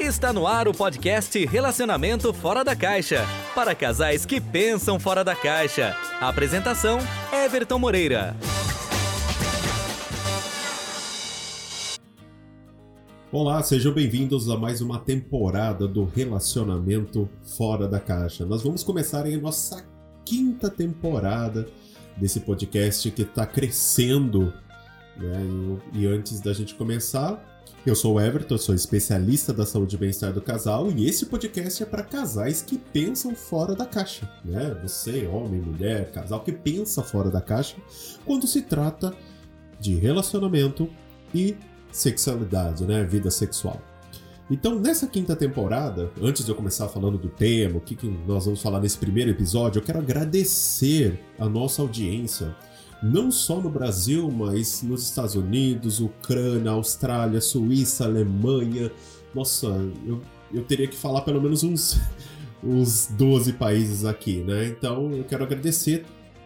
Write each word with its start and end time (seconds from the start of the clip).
Está 0.00 0.32
no 0.32 0.46
ar 0.46 0.66
o 0.66 0.72
podcast 0.72 1.44
Relacionamento 1.44 2.32
Fora 2.32 2.64
da 2.64 2.74
Caixa 2.74 3.22
para 3.54 3.74
casais 3.74 4.24
que 4.24 4.40
pensam 4.40 4.98
fora 4.98 5.22
da 5.22 5.36
caixa. 5.36 5.94
Apresentação: 6.18 6.98
Everton 7.30 7.78
Moreira. 7.78 8.34
Olá, 13.30 13.62
sejam 13.62 13.92
bem-vindos 13.92 14.48
a 14.48 14.56
mais 14.56 14.80
uma 14.80 14.98
temporada 14.98 15.86
do 15.86 16.06
Relacionamento 16.06 17.28
Fora 17.58 17.86
da 17.86 18.00
Caixa. 18.00 18.46
Nós 18.46 18.62
vamos 18.62 18.82
começar 18.82 19.26
em 19.26 19.36
nossa 19.36 19.86
quinta 20.24 20.70
temporada 20.70 21.68
desse 22.16 22.40
podcast 22.40 23.10
que 23.10 23.20
está 23.20 23.44
crescendo. 23.44 24.50
Né? 25.18 25.46
E 25.92 26.06
antes 26.06 26.40
da 26.40 26.54
gente 26.54 26.74
começar, 26.74 27.59
eu 27.86 27.94
sou 27.94 28.14
o 28.14 28.20
Everton, 28.20 28.58
sou 28.58 28.74
especialista 28.74 29.54
da 29.54 29.64
saúde 29.64 29.96
e 29.96 29.98
bem-estar 29.98 30.32
do 30.32 30.42
casal 30.42 30.90
e 30.90 31.08
esse 31.08 31.24
podcast 31.26 31.82
é 31.82 31.86
para 31.86 32.02
casais 32.02 32.60
que 32.60 32.76
pensam 32.76 33.34
fora 33.34 33.74
da 33.74 33.86
caixa, 33.86 34.30
né? 34.44 34.78
Você, 34.82 35.26
homem, 35.26 35.60
mulher, 35.60 36.10
casal 36.12 36.40
que 36.40 36.52
pensa 36.52 37.02
fora 37.02 37.30
da 37.30 37.40
caixa 37.40 37.76
quando 38.26 38.46
se 38.46 38.62
trata 38.62 39.14
de 39.78 39.94
relacionamento 39.94 40.90
e 41.34 41.56
sexualidade, 41.90 42.84
né? 42.84 43.02
Vida 43.02 43.30
sexual. 43.30 43.80
Então, 44.50 44.78
nessa 44.78 45.06
quinta 45.06 45.34
temporada, 45.34 46.10
antes 46.20 46.44
de 46.44 46.50
eu 46.50 46.56
começar 46.56 46.88
falando 46.88 47.16
do 47.16 47.28
tema, 47.28 47.78
o 47.78 47.80
que, 47.80 47.94
que 47.94 48.08
nós 48.26 48.44
vamos 48.44 48.60
falar 48.60 48.80
nesse 48.80 48.98
primeiro 48.98 49.30
episódio, 49.30 49.78
eu 49.78 49.84
quero 49.84 50.00
agradecer 50.00 51.18
a 51.38 51.48
nossa 51.48 51.80
audiência 51.80 52.54
não 53.02 53.30
só 53.30 53.60
no 53.60 53.70
Brasil, 53.70 54.30
mas 54.30 54.82
nos 54.82 55.04
Estados 55.04 55.34
Unidos, 55.34 56.00
Ucrânia, 56.00 56.70
Austrália, 56.70 57.40
Suíça, 57.40 58.04
Alemanha. 58.04 58.90
Nossa, 59.34 59.66
eu, 60.06 60.20
eu 60.52 60.64
teria 60.64 60.86
que 60.86 60.96
falar 60.96 61.22
pelo 61.22 61.40
menos 61.40 61.62
uns, 61.62 61.98
uns 62.62 63.06
12 63.06 63.54
países 63.54 64.04
aqui, 64.04 64.42
né? 64.42 64.66
Então 64.66 65.12
eu 65.12 65.24
quero 65.24 65.44
agradecer 65.44 66.04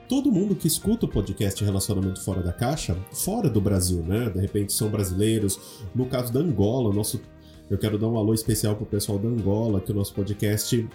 todo 0.08 0.30
mundo 0.30 0.55
que 0.55 0.69
escuta 0.69 1.06
o 1.06 1.08
podcast 1.08 1.62
Relacionamento 1.64 2.20
Fora 2.22 2.42
da 2.42 2.52
Caixa, 2.52 2.96
fora 3.12 3.48
do 3.48 3.61
Brasil, 3.61 4.02
né? 4.02 4.30
De 4.30 4.41
repente 4.41 4.72
são 4.72 4.89
brasileiros. 4.89 5.58
No 5.94 6.06
caso 6.06 6.33
da 6.33 6.41
Angola, 6.41 6.94
nosso, 6.94 7.20
eu 7.68 7.78
quero 7.78 7.98
dar 7.98 8.08
um 8.08 8.16
alô 8.16 8.33
especial 8.33 8.77
pro 8.77 8.86
pessoal 8.86 9.18
da 9.18 9.28
Angola, 9.28 9.80
que 9.80 9.91
o 9.91 9.94
nosso 9.94 10.14
podcast 10.14 10.89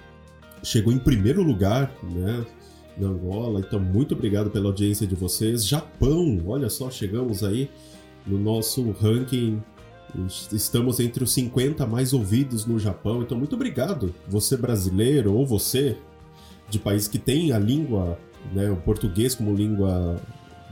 chegou 0.64 0.94
em 0.94 1.00
primeiro 1.00 1.42
lugar, 1.42 1.92
né? 2.04 2.46
Na 3.00 3.08
Angola. 3.08 3.60
Então, 3.60 3.80
muito 3.80 4.14
obrigado 4.14 4.50
pela 4.50 4.68
audiência 4.68 5.08
de 5.08 5.16
vocês. 5.16 5.66
Japão, 5.66 6.40
olha 6.46 6.70
só, 6.70 6.90
chegamos 6.90 7.44
aí 7.44 7.70
no 8.26 8.38
nosso 8.38 8.92
ranking. 8.92 9.62
Estamos 10.52 11.00
entre 11.00 11.24
os 11.24 11.32
50 11.34 11.86
mais 11.86 12.14
ouvidos 12.14 12.66
no 12.66 12.80
Japão. 12.80 13.22
Então, 13.22 13.38
muito 13.38 13.56
obrigado, 13.56 14.14
você 14.28 14.58
brasileiro 14.58 15.34
ou 15.34 15.46
você 15.46 15.98
de 16.70 16.80
país 16.80 17.08
que 17.08 17.18
tem 17.18 17.52
a 17.52 17.60
língua, 17.60 18.18
né, 18.54 18.70
o 18.70 18.76
português 18.76 19.36
como 19.36 19.56
língua 19.56 20.22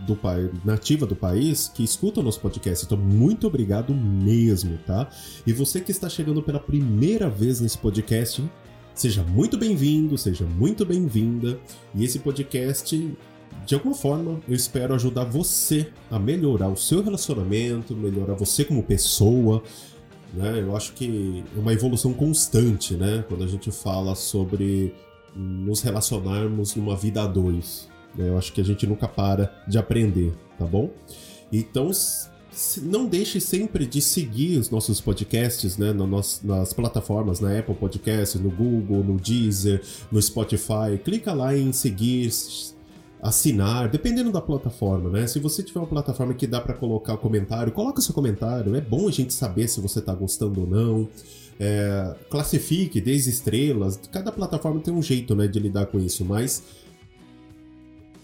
do 0.05 0.17
nativa 0.63 1.07
do 1.07 1.15
país 1.15 1.67
que 1.73 1.83
escuta 1.83 2.19
o 2.19 2.23
nosso 2.23 2.39
podcast. 2.39 2.85
Então, 2.85 2.97
muito 2.97 3.47
obrigado 3.47 3.93
mesmo, 3.93 4.77
tá? 4.85 5.09
E 5.45 5.51
você 5.51 5.81
que 5.81 5.91
está 5.91 6.07
chegando 6.07 6.41
pela 6.43 6.59
primeira 6.59 7.29
vez 7.29 7.59
nesse 7.59 7.77
podcast, 7.77 8.43
Seja 8.97 9.21
muito 9.21 9.59
bem-vindo, 9.59 10.17
seja 10.17 10.43
muito 10.43 10.83
bem-vinda. 10.83 11.59
E 11.93 12.03
esse 12.03 12.17
podcast, 12.17 13.15
de 13.63 13.75
alguma 13.75 13.93
forma, 13.93 14.41
eu 14.49 14.55
espero 14.55 14.95
ajudar 14.95 15.23
você 15.23 15.91
a 16.09 16.17
melhorar 16.17 16.67
o 16.67 16.75
seu 16.75 17.03
relacionamento, 17.03 17.95
melhorar 17.95 18.33
você 18.33 18.65
como 18.65 18.81
pessoa. 18.81 19.61
Né? 20.33 20.61
Eu 20.61 20.75
acho 20.75 20.93
que 20.93 21.43
é 21.55 21.59
uma 21.59 21.73
evolução 21.73 22.11
constante, 22.11 22.95
né? 22.95 23.23
Quando 23.29 23.43
a 23.43 23.47
gente 23.47 23.69
fala 23.69 24.15
sobre 24.15 24.95
nos 25.35 25.81
relacionarmos 25.81 26.75
numa 26.75 26.95
vida 26.95 27.21
a 27.21 27.27
dois. 27.27 27.87
Né? 28.15 28.29
Eu 28.29 28.37
acho 28.39 28.51
que 28.51 28.61
a 28.61 28.65
gente 28.65 28.87
nunca 28.87 29.07
para 29.07 29.63
de 29.67 29.77
aprender, 29.77 30.33
tá 30.57 30.65
bom? 30.65 30.89
Então, 31.53 31.91
não 32.81 33.05
deixe 33.05 33.39
sempre 33.39 33.85
de 33.85 34.01
seguir 34.01 34.57
os 34.57 34.69
nossos 34.69 34.99
podcasts 34.99 35.77
né, 35.77 35.93
nas, 35.93 36.41
nas 36.43 36.73
plataformas, 36.73 37.39
na 37.39 37.57
Apple 37.57 37.75
Podcasts, 37.75 38.39
no 38.39 38.49
Google, 38.49 39.03
no 39.03 39.17
Deezer, 39.17 39.81
no 40.11 40.21
Spotify. 40.21 40.97
Clica 41.03 41.33
lá 41.33 41.55
em 41.55 41.71
seguir, 41.71 42.31
assinar, 43.21 43.89
dependendo 43.89 44.31
da 44.31 44.41
plataforma, 44.41 45.09
né? 45.09 45.27
Se 45.27 45.39
você 45.39 45.63
tiver 45.63 45.79
uma 45.79 45.87
plataforma 45.87 46.33
que 46.33 46.47
dá 46.47 46.61
para 46.61 46.73
colocar 46.73 47.17
comentário, 47.17 47.71
coloca 47.71 48.01
seu 48.01 48.13
comentário. 48.13 48.75
É 48.75 48.81
bom 48.81 49.07
a 49.07 49.11
gente 49.11 49.33
saber 49.33 49.67
se 49.67 49.79
você 49.81 49.99
está 49.99 50.13
gostando 50.13 50.61
ou 50.61 50.67
não. 50.67 51.07
É, 51.59 52.15
classifique, 52.29 53.01
dê 53.01 53.13
estrelas. 53.13 53.99
Cada 54.11 54.31
plataforma 54.31 54.79
tem 54.79 54.93
um 54.93 55.01
jeito, 55.01 55.35
né, 55.35 55.47
de 55.47 55.59
lidar 55.59 55.87
com 55.87 55.99
isso, 55.99 56.23
mas 56.23 56.63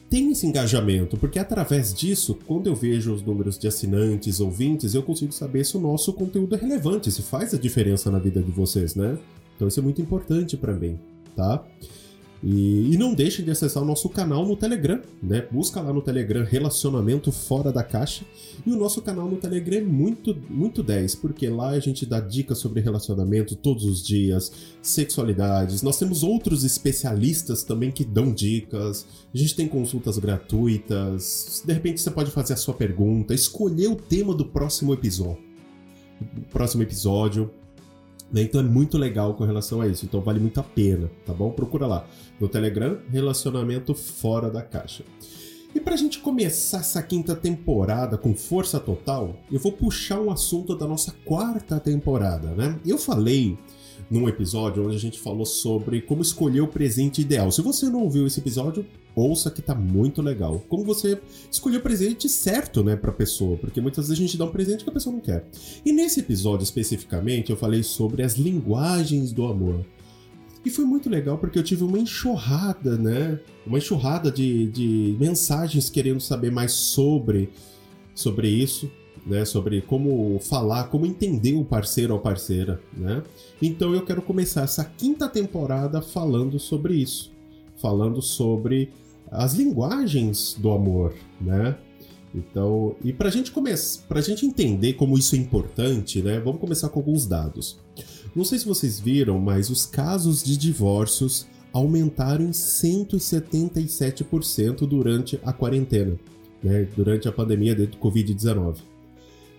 tem 0.10 0.32
esse 0.32 0.46
engajamento, 0.46 1.18
porque 1.18 1.40
através 1.40 1.94
disso, 1.94 2.38
quando 2.46 2.68
eu 2.68 2.76
vejo 2.76 3.14
os 3.14 3.24
números 3.24 3.58
de 3.58 3.68
assinantes, 3.68 4.40
ouvintes, 4.40 4.94
eu 4.94 5.02
consigo 5.02 5.32
saber 5.32 5.66
se 5.66 5.76
o 5.76 5.80
nosso 5.80 6.14
conteúdo 6.14 6.56
é 6.56 6.58
relevante, 6.60 7.12
se 7.12 7.22
faz 7.22 7.54
a 7.54 7.58
diferença 7.58 8.12
na 8.12 8.20
vida 8.20 8.42
de 8.42 8.52
vocês, 8.52 8.96
né? 8.96 9.18
Então 9.56 9.68
isso 9.68 9.80
é 9.80 9.84
muito 9.84 10.02
importante 10.02 10.56
para 10.56 10.74
mim, 10.74 11.00
tá? 11.36 11.64
E, 12.44 12.94
e, 12.94 12.98
não 12.98 13.14
deixe 13.14 13.42
de 13.42 13.50
acessar 13.50 13.82
o 13.82 13.86
nosso 13.86 14.10
canal 14.10 14.46
no 14.46 14.58
Telegram, 14.58 15.02
né? 15.22 15.48
Busca 15.50 15.80
lá 15.80 15.94
no 15.94 16.02
Telegram 16.02 16.44
Relacionamento 16.44 17.32
Fora 17.32 17.72
da 17.72 17.84
Caixa. 17.84 18.26
E 18.66 18.70
o 18.70 18.76
nosso 18.76 19.02
canal 19.02 19.30
no 19.30 19.38
Telegram 19.38 19.78
é 19.78 19.82
muito, 19.82 20.36
muito 20.50 20.84
10, 20.84 21.16
porque 21.16 21.48
lá 21.48 21.70
a 21.70 21.80
gente 21.80 22.06
dá 22.06 22.20
dicas 22.20 22.58
sobre 22.58 22.82
relacionamento 22.82 23.56
todos 23.56 23.86
os 23.86 24.06
dias, 24.06 24.52
sexualidades. 24.82 25.82
Nós 25.82 25.98
temos 25.98 26.22
outros 26.22 26.66
especialistas 26.66 27.64
também 27.64 27.92
que 27.92 28.04
dão 28.04 28.34
dicas. 28.34 29.06
A 29.34 29.38
gente 29.38 29.56
tem 29.56 29.66
consultas 29.66 30.18
gratuitas. 30.18 31.64
De 31.66 31.72
repente 31.72 32.02
você 32.02 32.12
pode 32.12 32.30
fazer 32.30 32.56
a 32.56 32.58
sua 32.58 32.74
pergunta, 32.74 33.34
escolher 33.34 33.88
o 33.88 33.96
tema 33.96 34.36
do 34.36 34.44
próximo 34.44 34.94
episódio. 34.94 35.42
Próximo 36.52 36.84
episódio. 36.84 37.50
Né? 38.34 38.42
Então 38.42 38.60
é 38.60 38.64
muito 38.64 38.98
legal 38.98 39.36
com 39.36 39.46
relação 39.46 39.80
a 39.80 39.88
isso. 39.88 40.06
Então 40.06 40.20
vale 40.20 40.40
muito 40.40 40.60
a 40.60 40.64
pena, 40.64 41.10
tá 41.24 41.32
bom? 41.32 41.52
Procura 41.52 41.86
lá 41.86 42.08
no 42.40 42.50
Telegram, 42.50 42.98
Relacionamento 43.12 43.94
Fora 43.94 44.50
da 44.50 44.64
Caixa. 44.64 45.06
E 45.76 45.80
pra 45.80 45.96
gente 45.96 46.20
começar 46.20 46.80
essa 46.80 47.02
quinta 47.02 47.36
temporada 47.36 48.18
com 48.18 48.36
força 48.36 48.80
total, 48.80 49.36
eu 49.52 49.60
vou 49.60 49.72
puxar 49.72 50.20
um 50.20 50.32
assunto 50.32 50.76
da 50.76 50.88
nossa 50.88 51.14
quarta 51.26 51.80
temporada, 51.80 52.50
né? 52.50 52.80
Eu 52.86 52.98
falei 52.98 53.58
num 54.10 54.28
episódio 54.30 54.86
onde 54.86 54.96
a 54.96 55.00
gente 55.00 55.20
falou 55.20 55.46
sobre 55.46 56.02
como 56.02 56.22
escolher 56.22 56.62
o 56.62 56.68
presente 56.68 57.22
ideal. 57.22 57.52
Se 57.52 57.62
você 57.62 57.88
não 57.88 58.04
ouviu 58.04 58.28
esse 58.28 58.40
episódio, 58.40 58.86
ouça 59.16 59.52
que 59.52 59.62
tá 59.62 59.76
muito 59.76 60.22
legal. 60.22 60.64
Como 60.68 60.84
você 60.84 61.20
escolher 61.52 61.78
o 61.78 61.82
presente 61.82 62.28
certo, 62.28 62.84
né, 62.84 62.96
pra 62.96 63.12
pessoa, 63.12 63.58
porque 63.58 63.82
muitas 63.82 64.08
vezes 64.08 64.20
a 64.20 64.26
gente 64.26 64.38
dá 64.38 64.46
um 64.46 64.52
presente 64.52 64.84
que 64.84 64.90
a 64.90 64.94
pessoa 64.94 65.14
não 65.14 65.22
quer. 65.22 65.46
E 65.86 65.92
nesse 65.92 66.20
episódio 66.20 66.64
especificamente, 66.64 67.52
eu 67.52 67.58
falei 67.58 67.84
sobre 67.84 68.24
as 68.24 68.36
linguagens 68.36 69.32
do 69.32 69.46
amor. 69.46 69.86
E 70.66 70.70
foi 70.70 70.86
muito 70.86 71.10
legal 71.10 71.38
porque 71.38 71.60
eu 71.60 71.64
tive 71.64 71.84
uma 71.84 72.00
enxurrada, 72.00 72.98
né? 72.98 73.40
Uma 73.68 73.78
enxurrada 73.78 74.32
de, 74.32 74.68
de 74.68 75.18
mensagens 75.20 75.90
querendo 75.90 76.22
saber 76.22 76.52
mais 76.52 76.72
sobre, 76.72 77.50
sobre 78.16 78.48
isso 78.48 78.90
né, 79.26 79.46
sobre 79.46 79.82
como 79.82 80.40
falar, 80.40 80.86
como 80.86 81.06
entender 81.06 81.54
o 81.54 81.64
parceiro 81.64 82.14
ou 82.14 82.20
parceira, 82.20 82.82
né? 82.96 83.24
Então 83.62 83.94
eu 83.94 84.04
quero 84.04 84.22
começar 84.22 84.64
essa 84.64 84.84
quinta 84.84 85.30
temporada 85.30 86.02
falando 86.02 86.60
sobre 86.60 86.96
isso, 86.96 87.32
falando 87.78 88.22
sobre 88.22 88.92
as 89.34 89.54
linguagens 89.54 90.56
do 90.60 90.72
amor, 90.72 91.14
né? 91.42 91.76
Então, 92.34 92.96
e 93.04 93.12
para 93.14 93.30
gente 93.30 93.52
começar, 93.52 94.02
para 94.08 94.20
gente 94.22 94.44
entender 94.46 94.94
como 94.94 95.18
isso 95.18 95.36
é 95.36 95.38
importante, 95.38 96.22
né? 96.22 96.40
Vamos 96.40 96.60
começar 96.60 96.90
com 96.90 97.00
alguns 97.00 97.28
dados. 97.28 97.80
Não 98.36 98.44
sei 98.44 98.58
se 98.58 98.66
vocês 98.66 99.00
viram, 99.00 99.40
mas 99.40 99.70
os 99.70 99.86
casos 99.86 100.44
de 100.44 100.58
divórcios 100.58 101.46
aumentaram 101.72 102.46
em 102.46 102.52
177% 102.52 104.88
durante 104.88 105.40
a 105.44 105.54
quarentena, 105.54 106.18
né? 106.64 106.88
Durante 106.96 107.28
a 107.28 107.32
pandemia 107.32 107.76
do 107.76 107.98
Covid-19. 107.98 108.78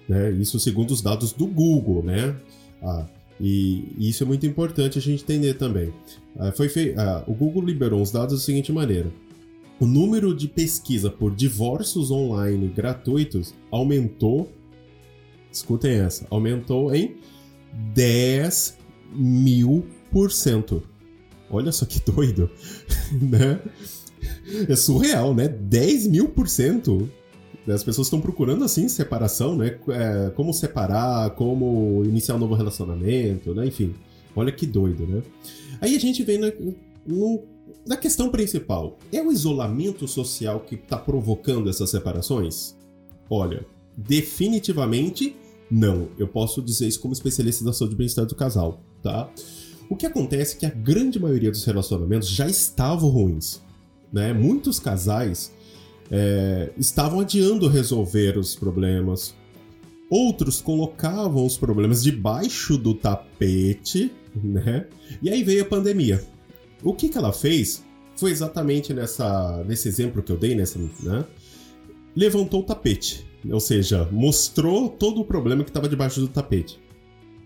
Né? 0.09 0.33
Isso 0.33 0.59
segundo 0.61 0.91
os 0.91 1.01
dados 1.01 1.33
do 1.33 1.47
Google, 1.47 2.03
né? 2.03 2.37
Ah, 2.83 3.07
e, 3.41 3.85
isso 3.99 4.23
é 4.23 4.27
muito 4.27 4.47
importante 4.47 4.99
a 4.99 5.03
gente 5.03 5.23
entender 5.23 5.55
também. 5.55 5.93
Ah, 6.39 6.53
foi 6.53 6.69
fei... 6.69 6.95
Ah, 6.97 7.25
o 7.27 7.35
Google 7.35 7.63
liberou 7.63 8.03
os 8.03 8.11
dados 8.11 8.35
da 8.35 8.41
seguinte 8.45 8.73
maneira: 8.73 9.11
o 9.81 9.87
número 9.87 10.35
de 10.35 10.49
pesquisa 10.49 11.11
por 11.11 11.35
divórcios 11.35 12.11
online 12.11 12.69
gratuitos 12.69 13.55
aumentou. 13.71 14.51
Escutem 15.51 16.01
essa, 16.01 16.27
aumentou 16.31 16.95
em 16.95 17.17
10 17.93 18.79
mil 19.13 19.87
por 20.11 20.31
cento. 20.31 20.83
Olha 21.51 21.73
só 21.73 21.85
que 21.85 22.01
doido, 22.11 22.51
né? 23.21 23.61
É 24.69 24.77
surreal, 24.77 25.35
né? 25.35 25.49
10 25.49 26.07
mil 26.07 26.29
por 26.29 26.49
cento 26.49 27.11
As 27.69 27.85
pessoas 27.85 28.07
estão 28.07 28.21
procurando 28.21 28.65
assim 28.65 28.89
separação, 28.89 29.57
né? 29.57 29.79
É, 29.89 30.31
como 30.31 30.53
separar, 30.53 31.31
como 31.31 32.03
iniciar 32.05 32.37
um 32.37 32.39
novo 32.39 32.55
relacionamento, 32.55 33.55
né? 33.55 33.67
Enfim, 33.67 33.95
olha 34.35 34.53
que 34.53 34.67
doido, 34.67 35.07
né? 35.07 35.23
Aí 35.81 35.95
a 35.95 36.01
gente 36.01 36.23
vem 36.23 36.39
no, 36.39 37.45
na 37.87 37.97
questão 37.97 38.31
principal. 38.31 38.99
É 39.13 39.23
o 39.23 39.31
isolamento 39.31 40.09
social 40.09 40.61
que 40.61 40.75
está 40.75 40.97
provocando 40.97 41.69
essas 41.69 41.91
separações? 41.91 42.77
Olha, 43.29 43.67
definitivamente 43.97 45.37
não. 45.71 46.09
Eu 46.19 46.29
posso 46.29 46.63
dizer 46.63 46.89
isso 46.89 47.01
como 47.01 47.13
especialista 47.13 47.65
da 47.65 47.73
saúde 47.73 47.95
e 47.95 47.99
bem-estar 47.99 48.27
do 48.27 48.35
casal, 48.35 48.81
tá? 49.03 49.31
O 49.89 49.97
que 49.97 50.07
acontece 50.07 50.57
é 50.57 50.59
que 50.61 50.67
a 50.67 50.71
grande 50.71 51.19
maioria 51.19 51.51
dos 51.51 51.65
relacionamentos 51.65 52.29
já 52.29 52.49
estavam 52.49 53.11
ruins. 53.11 53.63
Né? 54.13 54.33
Muitos 54.33 54.79
casais 54.79 55.53
é, 56.11 56.73
estavam 56.79 57.21
adiando 57.21 57.69
resolver 57.69 58.39
os 58.39 58.55
problemas. 58.55 59.35
Outros 60.11 60.61
colocavam 60.61 61.45
os 61.45 61.57
problemas 61.57 62.03
debaixo 62.03 62.79
do 62.79 62.95
tapete, 62.95 64.13
né? 64.35 64.87
E 65.23 65.29
aí 65.31 65.43
veio 65.43 65.63
a 65.63 65.67
pandemia. 65.67 66.23
O 66.85 66.93
que, 66.93 67.09
que 67.09 67.17
ela 67.17 67.33
fez 67.33 67.83
foi 68.15 68.31
exatamente 68.31 68.93
nessa, 68.93 69.65
nesse 69.67 69.89
exemplo 69.89 70.23
que 70.23 70.31
eu 70.31 70.37
dei, 70.37 70.55
nessa, 70.55 70.79
né? 71.01 71.25
Levantou 72.15 72.61
o 72.61 72.63
tapete, 72.63 73.27
ou 73.51 73.59
seja, 73.59 74.09
mostrou 74.13 74.89
todo 74.89 75.21
o 75.21 75.25
problema 75.25 75.65
que 75.65 75.71
estava 75.71 75.89
debaixo 75.89 76.21
do 76.21 76.29
tapete. 76.29 76.79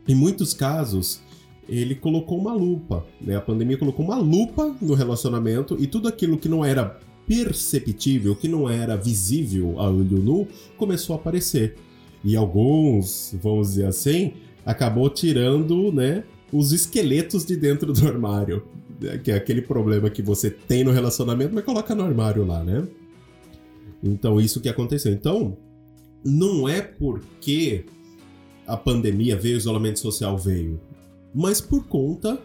Em 0.07 0.15
muitos 0.15 0.53
casos, 0.53 1.23
ele 1.69 1.95
colocou 1.95 2.39
uma 2.39 2.53
lupa, 2.53 3.07
né? 3.21 3.37
A 3.37 3.41
pandemia 3.41 3.79
colocou 3.79 4.05
uma 4.05 4.17
lupa 4.17 4.77
no 4.83 4.95
relacionamento 4.95 5.77
e 5.79 5.87
tudo 5.87 6.09
aquilo 6.09 6.37
que 6.37 6.49
não 6.49 6.65
era 6.65 6.99
perceptível, 7.27 8.35
que 8.35 8.49
não 8.49 8.69
era 8.69 8.97
visível 8.97 9.79
a 9.79 9.89
olho 9.89 10.19
nu, 10.19 10.49
começou 10.77 11.15
a 11.15 11.19
aparecer. 11.19 11.77
E 12.25 12.35
alguns, 12.35 13.37
vamos 13.41 13.69
dizer 13.69 13.87
assim, 13.87 14.33
acabou 14.65 15.09
tirando, 15.11 15.93
né, 15.93 16.25
os 16.53 16.73
esqueletos 16.73 17.45
de 17.45 17.55
dentro 17.55 17.93
do 17.93 18.09
armário? 18.09 18.65
Que 19.23 19.31
é 19.31 19.35
aquele 19.35 19.63
problema 19.63 20.11
que 20.11 20.23
você 20.23 20.51
tem 20.51 20.85
no 20.85 20.91
relacionamento, 20.91 21.55
mas 21.55 21.65
coloca 21.65 21.95
no 21.95 22.05
armário 22.05 22.45
lá, 22.45 22.63
né? 22.63 22.87
Então, 24.03 24.41
isso 24.41 24.61
que 24.61 24.69
aconteceu. 24.69 25.13
Então, 25.13 25.57
não 26.25 26.69
é 26.69 26.81
porque 26.81 27.85
a 28.67 28.77
pandemia 28.77 29.37
veio, 29.37 29.55
o 29.55 29.59
isolamento 29.59 29.99
social 29.99 30.37
veio 30.37 30.81
mas 31.35 31.61
por 31.61 31.85
conta 31.87 32.41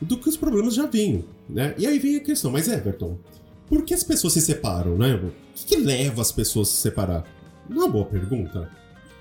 do 0.00 0.18
que 0.18 0.28
os 0.28 0.36
problemas 0.36 0.74
já 0.74 0.86
vinham, 0.86 1.24
né? 1.48 1.74
E 1.78 1.86
aí 1.86 1.98
vem 1.98 2.16
a 2.16 2.20
questão, 2.20 2.50
mas 2.50 2.68
Everton, 2.68 3.18
por 3.66 3.82
que 3.82 3.94
as 3.94 4.02
pessoas 4.02 4.34
se 4.34 4.40
separam, 4.40 4.96
né? 4.96 5.14
O 5.14 5.32
que, 5.54 5.64
que 5.64 5.76
leva 5.76 6.20
as 6.20 6.30
pessoas 6.30 6.68
a 6.68 6.70
se 6.72 6.76
separar? 6.78 7.24
Não 7.68 7.82
é 7.82 7.84
uma 7.86 7.92
boa 7.92 8.04
pergunta. 8.04 8.70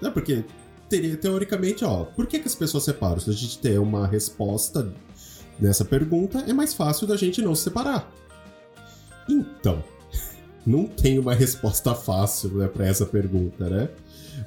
Né? 0.01 0.09
Porque 0.09 0.43
teria, 0.89 1.15
teoricamente, 1.15 1.85
ó, 1.85 2.03
por 2.03 2.27
que, 2.27 2.39
que 2.39 2.47
as 2.47 2.55
pessoas 2.55 2.83
se 2.83 2.91
separam? 2.91 3.19
Se 3.19 3.29
a 3.29 3.33
gente 3.33 3.57
ter 3.59 3.79
uma 3.79 4.05
resposta 4.05 4.93
nessa 5.59 5.85
pergunta, 5.85 6.39
é 6.47 6.53
mais 6.53 6.73
fácil 6.73 7.07
da 7.07 7.15
gente 7.15 7.41
não 7.41 7.55
se 7.55 7.63
separar. 7.63 8.11
Então, 9.29 9.83
não 10.65 10.85
tem 10.85 11.19
uma 11.19 11.33
resposta 11.33 11.93
fácil 11.93 12.49
né, 12.55 12.67
para 12.67 12.85
essa 12.85 13.05
pergunta, 13.05 13.69
né? 13.69 13.89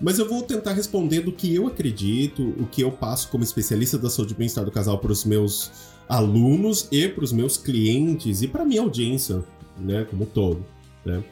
Mas 0.01 0.19
eu 0.19 0.29
vou 0.29 0.43
tentar 0.43 0.73
responder 0.73 1.21
do 1.21 1.33
que 1.33 1.55
eu 1.55 1.67
acredito, 1.67 2.55
o 2.59 2.67
que 2.67 2.83
eu 2.83 2.93
passo 2.93 3.29
como 3.29 3.43
especialista 3.43 3.99
da 3.99 4.11
saúde 4.11 4.35
e 4.35 4.37
bem-estar 4.37 4.65
do 4.65 4.71
casal 4.71 4.99
para 4.99 5.11
os 5.11 5.25
meus 5.25 5.71
alunos 6.09 6.89
e 6.93 7.09
para 7.09 7.25
os 7.25 7.33
meus 7.33 7.57
clientes 7.57 8.43
e 8.43 8.49
para 8.49 8.65
minha 8.65 8.83
audiência, 8.83 9.43
né, 9.79 10.07
como 10.09 10.27
todo, 10.27 10.65
né? 11.05 11.23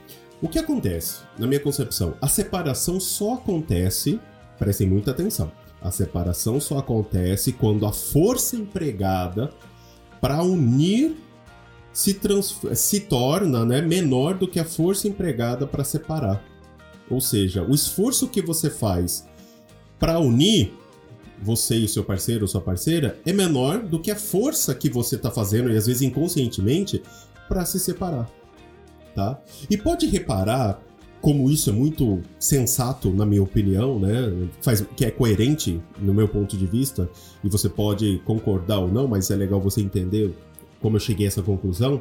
O 0.40 0.48
que 0.48 0.58
acontece, 0.58 1.20
na 1.38 1.46
minha 1.46 1.60
concepção, 1.60 2.14
a 2.20 2.28
separação 2.28 3.00
só 3.00 3.34
acontece, 3.34 4.20
prestem 4.58 4.86
muita 4.86 5.10
atenção, 5.10 5.50
a 5.86 5.90
separação 5.92 6.60
só 6.60 6.78
acontece 6.78 7.52
quando 7.52 7.86
a 7.86 7.92
força 7.92 8.56
empregada 8.56 9.52
para 10.20 10.42
unir 10.42 11.16
se, 11.92 12.18
se 12.74 13.00
torna 13.00 13.64
né, 13.64 13.80
menor 13.80 14.36
do 14.36 14.48
que 14.48 14.58
a 14.58 14.64
força 14.64 15.06
empregada 15.06 15.64
para 15.64 15.84
separar. 15.84 16.42
Ou 17.08 17.20
seja, 17.20 17.62
o 17.62 17.72
esforço 17.72 18.26
que 18.26 18.42
você 18.42 18.68
faz 18.68 19.28
para 19.96 20.18
unir 20.18 20.74
você 21.40 21.76
e 21.76 21.86
seu 21.86 22.02
parceiro 22.02 22.42
ou 22.42 22.48
sua 22.48 22.60
parceira 22.60 23.20
é 23.24 23.32
menor 23.32 23.78
do 23.78 24.00
que 24.00 24.10
a 24.10 24.16
força 24.16 24.74
que 24.74 24.90
você 24.90 25.14
está 25.14 25.30
fazendo, 25.30 25.70
e 25.70 25.76
às 25.76 25.86
vezes 25.86 26.02
inconscientemente, 26.02 27.00
para 27.48 27.64
se 27.64 27.78
separar. 27.78 28.28
Tá? 29.14 29.40
E 29.70 29.76
pode 29.76 30.06
reparar 30.06 30.82
como 31.26 31.50
isso 31.50 31.70
é 31.70 31.72
muito 31.72 32.22
sensato, 32.38 33.10
na 33.10 33.26
minha 33.26 33.42
opinião, 33.42 33.98
né? 33.98 34.48
Faz, 34.62 34.86
que 34.96 35.04
é 35.04 35.10
coerente 35.10 35.82
no 35.98 36.14
meu 36.14 36.28
ponto 36.28 36.56
de 36.56 36.64
vista, 36.66 37.10
e 37.42 37.48
você 37.48 37.68
pode 37.68 38.22
concordar 38.24 38.78
ou 38.78 38.86
não, 38.86 39.08
mas 39.08 39.28
é 39.28 39.34
legal 39.34 39.60
você 39.60 39.80
entender 39.80 40.32
como 40.80 40.94
eu 40.94 41.00
cheguei 41.00 41.26
a 41.26 41.28
essa 41.28 41.42
conclusão. 41.42 42.00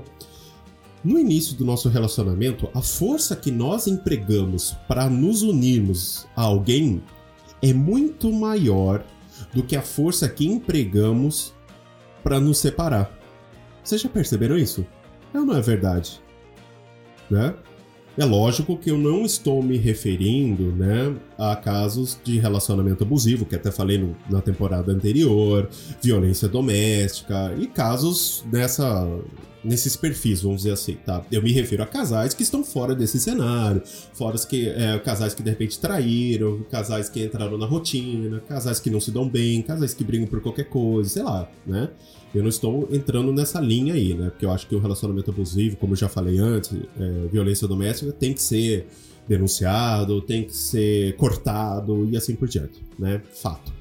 No 1.04 1.18
início 1.18 1.58
do 1.58 1.66
nosso 1.66 1.90
relacionamento, 1.90 2.70
a 2.72 2.84
força 2.84 3.36
que 3.36 3.50
nós 3.50 3.88
empregamos 3.88 4.76
para 4.88 5.10
nos 5.10 5.42
unirmos 5.42 6.28
a 6.36 6.44
alguém 6.44 7.02
é 7.64 7.74
muito 7.74 8.32
maior 8.32 9.04
do 9.52 9.64
que 9.64 9.76
a 9.76 9.82
força 9.82 10.30
que 10.30 10.46
empregamos 10.46 11.52
para 12.24 12.40
nos 12.40 12.60
separar. 12.60 13.12
Vocês 13.84 14.02
já 14.02 14.08
perceberam 14.08 14.56
isso? 14.56 14.86
É 15.34 15.40
ou 15.40 15.46
não 15.48 15.58
é 15.58 15.62
verdade? 15.62 16.22
Né? 17.28 17.56
É 18.18 18.24
lógico 18.24 18.78
que 18.78 18.90
eu 18.90 18.98
não 18.98 19.26
estou 19.26 19.62
me 19.62 19.78
referindo 19.78 20.72
né, 20.72 21.14
a 21.38 21.54
casos 21.56 22.18
de 22.24 22.40
relacionamento 22.40 23.04
abusivo, 23.04 23.46
que 23.46 23.56
até 23.56 23.70
falei 23.72 23.98
no, 23.98 24.16
na 24.30 24.42
temporada 24.42 24.92
anterior, 24.92 25.70
violência 26.02 26.48
doméstica 26.48 27.54
e 27.60 27.68
casos 27.68 28.44
dessa 28.50 29.06
nesses 29.66 29.96
perfis, 29.96 30.42
vamos 30.42 30.58
dizer 30.58 30.72
assim, 30.72 30.96
tá? 31.06 31.26
Eu 31.32 31.42
me 31.42 31.52
refiro 31.52 31.84
a 31.84 31.86
casais 31.86 32.34
que 32.34 32.44
estão 32.44 32.64
fora 32.64 32.94
desse 32.94 33.20
cenário, 33.20 33.82
fora 34.14 34.38
que, 34.38 34.70
é, 34.70 35.00
casais 35.00 35.34
que 35.34 35.42
de 35.42 35.50
repente 35.50 35.80
traíram, 35.80 36.64
casais 36.70 37.10
que 37.10 37.24
entraram 37.24 37.58
na 37.58 37.66
rotina, 37.66 38.40
casais 38.42 38.80
que 38.80 38.90
não 38.90 39.00
se 39.00 39.12
dão 39.12 39.28
bem, 39.28 39.62
casais 39.62 39.94
que 39.94 40.04
brigam 40.04 40.28
por 40.28 40.42
qualquer 40.42 40.66
coisa, 40.66 41.10
sei 41.10 41.24
lá, 41.24 41.50
né? 41.66 41.90
Eu 42.34 42.42
não 42.42 42.50
estou 42.50 42.88
entrando 42.92 43.32
nessa 43.32 43.60
linha 43.60 43.94
aí, 43.94 44.14
né? 44.14 44.30
Porque 44.30 44.46
eu 44.46 44.52
acho 44.52 44.68
que 44.68 44.76
o 44.76 44.80
relacionamento 44.80 45.32
abusivo, 45.32 45.78
como 45.78 45.94
eu 45.94 45.98
já 45.98 46.10
falei 46.10 46.38
antes, 46.38 46.72
é, 47.00 47.28
violência 47.32 47.68
doméstica, 47.68 48.12
tem 48.12 48.34
que 48.34 48.42
ser 48.42 48.88
denunciado, 49.28 50.22
tem 50.22 50.44
que 50.44 50.56
ser 50.56 51.16
cortado 51.16 52.08
e 52.12 52.16
assim 52.16 52.36
por 52.36 52.48
diante, 52.48 52.84
né? 53.00 53.22
Fato. 53.34 53.74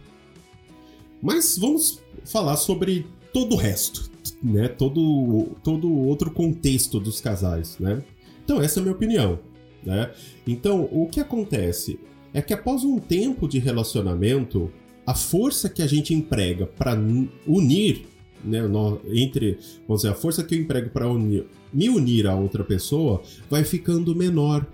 Mas 1.20 1.58
vamos 1.58 2.00
falar 2.24 2.56
sobre 2.56 3.06
todo 3.34 3.56
o 3.56 3.58
resto, 3.58 4.08
né, 4.40 4.68
todo, 4.68 5.56
todo 5.64 5.92
outro 5.92 6.30
contexto 6.30 7.00
dos 7.00 7.20
casais, 7.20 7.76
né? 7.80 8.00
Então 8.44 8.62
essa 8.62 8.78
é 8.78 8.80
a 8.80 8.84
minha 8.84 8.94
opinião, 8.94 9.40
né? 9.84 10.12
Então 10.46 10.88
o 10.92 11.08
que 11.08 11.18
acontece 11.18 11.98
é 12.32 12.40
que 12.40 12.54
após 12.54 12.84
um 12.84 13.00
tempo 13.00 13.48
de 13.48 13.58
relacionamento, 13.58 14.70
a 15.04 15.16
força 15.16 15.68
que 15.68 15.82
a 15.82 15.86
gente 15.86 16.14
emprega 16.14 16.64
para 16.64 16.96
unir, 17.44 18.06
né, 18.44 18.60
entre, 19.06 19.58
vamos 19.88 20.02
dizer, 20.02 20.12
a 20.12 20.16
força 20.16 20.44
que 20.44 20.54
eu 20.54 20.60
emprego 20.60 20.90
para 20.90 21.12
me 21.12 21.88
unir 21.88 22.28
a 22.28 22.36
outra 22.36 22.62
pessoa 22.62 23.20
vai 23.50 23.64
ficando 23.64 24.14
menor 24.14 24.64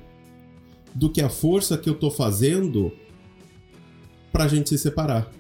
do 0.95 1.09
que 1.09 1.23
a 1.23 1.31
força 1.31 1.79
que 1.79 1.89
eu 1.89 1.95
tô 1.95 2.11
fazendo 2.11 2.93
para 4.31 4.45
a 4.45 4.49
gente 4.49 4.69
se 4.69 4.77
separar. 4.77 5.33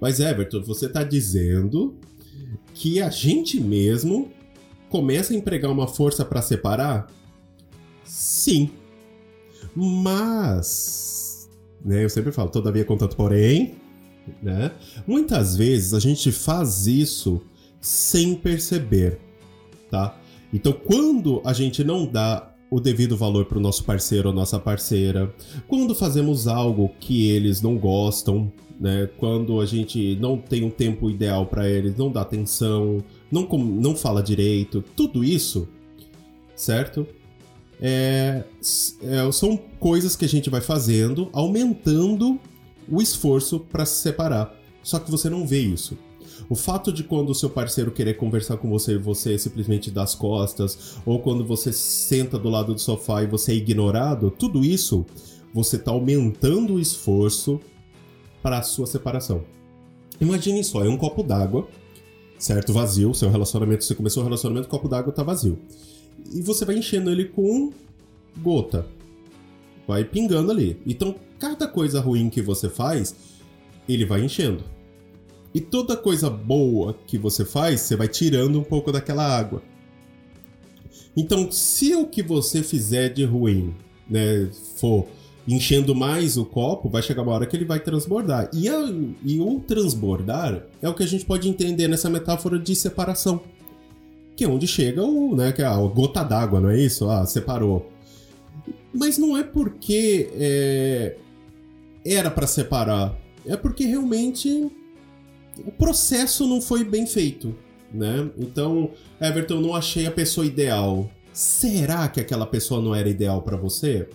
Mas 0.00 0.20
Everton, 0.20 0.62
você 0.62 0.86
está 0.86 1.04
dizendo 1.04 1.94
que 2.74 3.00
a 3.00 3.10
gente 3.10 3.60
mesmo 3.60 4.30
começa 4.88 5.32
a 5.32 5.36
empregar 5.36 5.70
uma 5.70 5.86
força 5.86 6.24
para 6.24 6.42
separar? 6.42 7.08
Sim. 8.04 8.70
Mas, 9.74 11.48
né, 11.84 12.04
eu 12.04 12.10
sempre 12.10 12.32
falo, 12.32 12.50
todavia 12.50 12.84
contanto 12.84 13.16
porém, 13.16 13.74
né? 14.42 14.72
Muitas 15.06 15.56
vezes 15.56 15.94
a 15.94 16.00
gente 16.00 16.32
faz 16.32 16.86
isso 16.86 17.40
sem 17.80 18.34
perceber, 18.34 19.18
tá? 19.90 20.18
Então, 20.52 20.72
quando 20.72 21.40
a 21.44 21.52
gente 21.52 21.84
não 21.84 22.06
dá 22.06 22.54
o 22.70 22.80
devido 22.80 23.16
valor 23.16 23.46
para 23.46 23.58
o 23.58 23.60
nosso 23.60 23.84
parceiro 23.84 24.28
ou 24.28 24.34
nossa 24.34 24.58
parceira, 24.58 25.34
quando 25.66 25.94
fazemos 25.94 26.46
algo 26.46 26.90
que 27.00 27.30
eles 27.30 27.62
não 27.62 27.76
gostam, 27.78 28.52
né? 28.80 29.08
Quando 29.18 29.60
a 29.60 29.66
gente 29.66 30.16
não 30.16 30.38
tem 30.38 30.64
um 30.64 30.70
tempo 30.70 31.10
ideal 31.10 31.46
para 31.46 31.68
eles, 31.68 31.96
não 31.96 32.10
dá 32.10 32.22
atenção, 32.22 33.02
não, 33.30 33.46
não 33.46 33.96
fala 33.96 34.22
direito, 34.22 34.82
tudo 34.94 35.24
isso, 35.24 35.68
certo? 36.54 37.06
É, 37.80 38.44
é, 39.02 39.32
são 39.32 39.56
coisas 39.78 40.16
que 40.16 40.24
a 40.24 40.28
gente 40.28 40.50
vai 40.50 40.60
fazendo, 40.60 41.28
aumentando 41.32 42.38
o 42.90 43.00
esforço 43.00 43.60
para 43.60 43.84
se 43.84 44.02
separar. 44.02 44.54
Só 44.82 44.98
que 44.98 45.10
você 45.10 45.28
não 45.28 45.46
vê 45.46 45.60
isso. 45.60 45.96
O 46.48 46.54
fato 46.54 46.92
de 46.92 47.02
quando 47.04 47.30
o 47.30 47.34
seu 47.34 47.50
parceiro 47.50 47.90
querer 47.90 48.14
conversar 48.14 48.56
com 48.58 48.70
você 48.70 48.92
e 48.92 48.98
você 48.98 49.36
simplesmente 49.38 49.90
dá 49.90 50.02
as 50.02 50.14
costas, 50.14 50.96
ou 51.04 51.20
quando 51.20 51.44
você 51.44 51.72
senta 51.72 52.38
do 52.38 52.48
lado 52.48 52.74
do 52.74 52.80
sofá 52.80 53.22
e 53.22 53.26
você 53.26 53.52
é 53.52 53.56
ignorado, 53.56 54.30
tudo 54.30 54.64
isso 54.64 55.04
você 55.52 55.76
está 55.76 55.90
aumentando 55.90 56.74
o 56.74 56.80
esforço 56.80 57.60
para 58.42 58.58
a 58.58 58.62
sua 58.62 58.86
separação. 58.86 59.44
Imagine 60.20 60.62
só, 60.64 60.84
é 60.84 60.88
um 60.88 60.96
copo 60.96 61.22
d'água, 61.22 61.68
certo? 62.38 62.72
Vazio, 62.72 63.14
seu 63.14 63.30
relacionamento, 63.30 63.84
você 63.84 63.94
começou 63.94 64.22
o 64.22 64.24
relacionamento, 64.24 64.66
o 64.66 64.70
copo 64.70 64.88
d'água 64.88 65.10
está 65.10 65.22
vazio. 65.22 65.58
E 66.32 66.42
você 66.42 66.64
vai 66.64 66.76
enchendo 66.76 67.10
ele 67.10 67.26
com 67.26 67.72
gota. 68.38 68.86
Vai 69.86 70.04
pingando 70.04 70.50
ali. 70.50 70.80
Então, 70.86 71.14
cada 71.38 71.66
coisa 71.66 72.00
ruim 72.00 72.28
que 72.28 72.42
você 72.42 72.68
faz, 72.68 73.14
ele 73.88 74.04
vai 74.04 74.24
enchendo. 74.24 74.64
E 75.54 75.60
toda 75.60 75.96
coisa 75.96 76.28
boa 76.28 76.94
que 77.06 77.16
você 77.16 77.44
faz, 77.44 77.80
você 77.80 77.96
vai 77.96 78.08
tirando 78.08 78.58
um 78.58 78.64
pouco 78.64 78.92
daquela 78.92 79.24
água. 79.24 79.62
Então, 81.16 81.50
se 81.50 81.94
o 81.94 82.06
que 82.06 82.22
você 82.22 82.62
fizer 82.62 83.08
de 83.08 83.24
ruim, 83.24 83.74
né, 84.08 84.50
for 84.76 85.06
enchendo 85.48 85.94
mais 85.94 86.36
o 86.36 86.44
copo, 86.44 86.90
vai 86.90 87.02
chegar 87.02 87.22
uma 87.22 87.32
hora 87.32 87.46
que 87.46 87.56
ele 87.56 87.64
vai 87.64 87.80
transbordar. 87.80 88.50
E, 88.52 88.68
a, 88.68 88.92
e 89.24 89.40
o 89.40 89.58
transbordar 89.60 90.66
é 90.82 90.88
o 90.88 90.94
que 90.94 91.02
a 91.02 91.06
gente 91.06 91.24
pode 91.24 91.48
entender 91.48 91.88
nessa 91.88 92.10
metáfora 92.10 92.58
de 92.58 92.76
separação. 92.76 93.40
Que 94.36 94.44
é 94.44 94.48
onde 94.48 94.66
chega 94.66 95.02
o, 95.02 95.34
né, 95.34 95.50
que 95.50 95.62
é 95.62 95.64
a 95.64 95.76
gota 95.78 96.22
d'água, 96.22 96.60
não 96.60 96.68
é 96.68 96.78
isso? 96.78 97.08
Ah, 97.08 97.24
separou. 97.24 97.90
Mas 98.92 99.16
não 99.16 99.36
é 99.38 99.42
porque 99.42 100.28
é, 100.34 101.16
era 102.04 102.30
para 102.30 102.46
separar. 102.46 103.16
É 103.46 103.56
porque 103.56 103.86
realmente 103.86 104.70
o 105.66 105.72
processo 105.72 106.46
não 106.46 106.60
foi 106.60 106.84
bem 106.84 107.06
feito, 107.06 107.56
né? 107.92 108.28
Então, 108.36 108.90
Everton, 109.18 109.60
não 109.60 109.74
achei 109.74 110.06
a 110.06 110.10
pessoa 110.10 110.46
ideal. 110.46 111.10
Será 111.32 112.06
que 112.08 112.20
aquela 112.20 112.46
pessoa 112.46 112.82
não 112.82 112.94
era 112.94 113.08
ideal 113.08 113.40
para 113.42 113.56
você? 113.56 114.08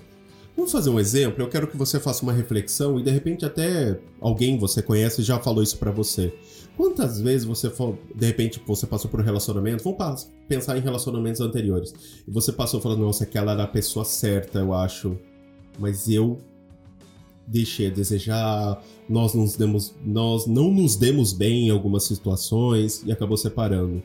Vamos 0.55 0.72
fazer 0.72 0.89
um 0.89 1.00
exemplo? 1.00 1.43
Eu 1.43 1.50
quero 1.50 1.67
que 1.67 1.75
você 1.75 2.00
faça 2.00 2.22
uma 2.22 2.31
reflexão 2.31 3.00
e 3.00 3.03
de 3.03 3.10
repente 3.10 3.43
até 3.43 4.00
alguém 4.22 4.57
você 4.57 4.81
conhece 4.81 5.24
já 5.24 5.39
falou 5.39 5.63
isso 5.63 5.77
para 5.77 5.91
você. 5.91 6.33
Quantas 6.77 7.19
vezes 7.19 7.45
você 7.45 7.72
de 8.15 8.25
repente 8.25 8.62
você 8.65 8.86
passou 8.86 9.10
por 9.10 9.19
um 9.19 9.24
relacionamento? 9.24 9.83
Vamos 9.83 10.29
pensar 10.48 10.77
em 10.77 10.81
relacionamentos 10.81 11.41
anteriores. 11.41 11.93
E 12.27 12.31
você 12.31 12.51
passou 12.51 12.79
falando, 12.79 13.01
nossa, 13.01 13.24
aquela 13.24 13.51
era 13.53 13.63
a 13.63 13.67
pessoa 13.67 14.05
certa, 14.05 14.60
eu 14.60 14.74
acho. 14.74 15.17
Mas 15.79 16.07
eu 16.07 16.39
deixei 17.48 17.88
a 17.88 17.89
desejar, 17.89 18.81
nós, 19.10 19.33
nos 19.33 19.55
demos, 19.55 19.93
nós 20.03 20.45
não 20.45 20.72
nos 20.72 20.95
demos 20.95 21.33
bem 21.33 21.67
em 21.67 21.69
algumas 21.69 22.03
situações 22.03 23.03
e 23.05 23.12
acabou 23.12 23.38
separando. 23.38 24.01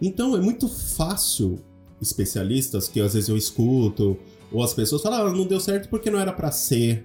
Então 0.00 0.36
é 0.36 0.40
muito 0.40 0.68
fácil, 0.68 1.58
especialistas 2.00 2.88
que 2.88 3.00
às 3.00 3.14
vezes 3.14 3.28
eu 3.28 3.36
escuto, 3.36 4.16
ou 4.52 4.62
as 4.62 4.74
pessoas 4.74 5.02
falam, 5.02 5.26
ah, 5.26 5.32
não 5.32 5.46
deu 5.46 5.60
certo 5.60 5.88
porque 5.88 6.10
não 6.10 6.18
era 6.18 6.32
para 6.32 6.50
ser. 6.50 7.04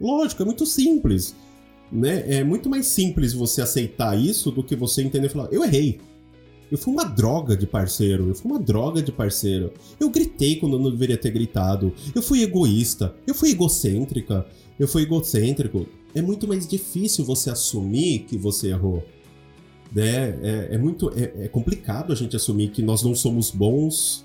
Lógico, 0.00 0.42
é 0.42 0.44
muito 0.44 0.66
simples. 0.66 1.34
Né? 1.90 2.38
É 2.38 2.44
muito 2.44 2.68
mais 2.68 2.86
simples 2.86 3.32
você 3.32 3.62
aceitar 3.62 4.18
isso 4.18 4.50
do 4.50 4.62
que 4.62 4.74
você 4.74 5.02
entender 5.02 5.26
e 5.26 5.30
falar, 5.30 5.48
eu 5.52 5.64
errei. 5.64 6.00
Eu 6.70 6.78
fui 6.78 6.92
uma 6.92 7.04
droga 7.04 7.54
de 7.54 7.66
parceiro, 7.66 8.28
eu 8.28 8.34
fui 8.34 8.50
uma 8.50 8.58
droga 8.58 9.02
de 9.02 9.12
parceiro. 9.12 9.72
Eu 10.00 10.08
gritei 10.08 10.56
quando 10.56 10.76
eu 10.76 10.80
não 10.80 10.90
deveria 10.90 11.18
ter 11.18 11.30
gritado. 11.30 11.92
Eu 12.14 12.22
fui 12.22 12.42
egoísta, 12.42 13.14
eu 13.26 13.34
fui 13.34 13.50
egocêntrica, 13.50 14.46
eu 14.78 14.88
fui 14.88 15.02
egocêntrico. 15.02 15.86
É 16.14 16.22
muito 16.22 16.48
mais 16.48 16.66
difícil 16.66 17.26
você 17.26 17.50
assumir 17.50 18.20
que 18.20 18.38
você 18.38 18.68
errou. 18.68 19.04
Né? 19.94 20.30
É, 20.42 20.68
é 20.72 20.78
muito 20.78 21.10
é, 21.10 21.44
é 21.44 21.48
complicado 21.48 22.10
a 22.10 22.16
gente 22.16 22.34
assumir 22.34 22.70
que 22.70 22.82
nós 22.82 23.02
não 23.02 23.14
somos 23.14 23.50
bons 23.50 24.24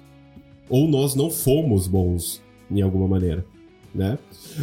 ou 0.69 0.88
nós 0.88 1.15
não 1.15 1.29
fomos 1.29 1.86
bons 1.86 2.41
em 2.69 2.81
alguma 2.81 3.07
maneira, 3.07 3.45
né? 3.93 4.17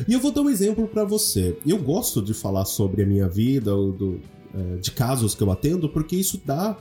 E 0.07 0.13
eu 0.13 0.21
vou 0.21 0.31
dar 0.31 0.43
um 0.43 0.51
exemplo 0.51 0.87
para 0.87 1.05
você. 1.05 1.59
Eu 1.67 1.79
gosto 1.79 2.23
de 2.23 2.35
falar 2.35 2.65
sobre 2.65 3.03
a 3.03 3.07
minha 3.07 3.29
vida, 3.29 3.71
do, 3.71 4.21
é, 4.55 4.77
de 4.77 4.91
casos 4.91 5.35
que 5.35 5.43
eu 5.43 5.51
atendo, 5.51 5.89
porque 5.89 6.17
isso 6.17 6.41
dá 6.45 6.77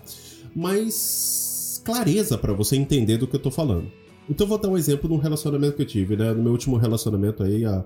mais 0.55 1.81
clareza 1.83 2.37
para 2.37 2.53
você 2.53 2.75
entender 2.75 3.17
do 3.17 3.27
que 3.27 3.35
eu 3.35 3.41
tô 3.41 3.51
falando. 3.51 3.91
Então 4.29 4.45
eu 4.45 4.49
vou 4.49 4.57
dar 4.57 4.69
um 4.69 4.77
exemplo 4.77 5.09
de 5.09 5.15
um 5.15 5.17
relacionamento 5.17 5.75
que 5.75 5.81
eu 5.81 5.87
tive, 5.87 6.15
né? 6.15 6.31
No 6.31 6.43
meu 6.43 6.51
último 6.51 6.77
relacionamento 6.77 7.43
aí, 7.43 7.65
há, 7.65 7.83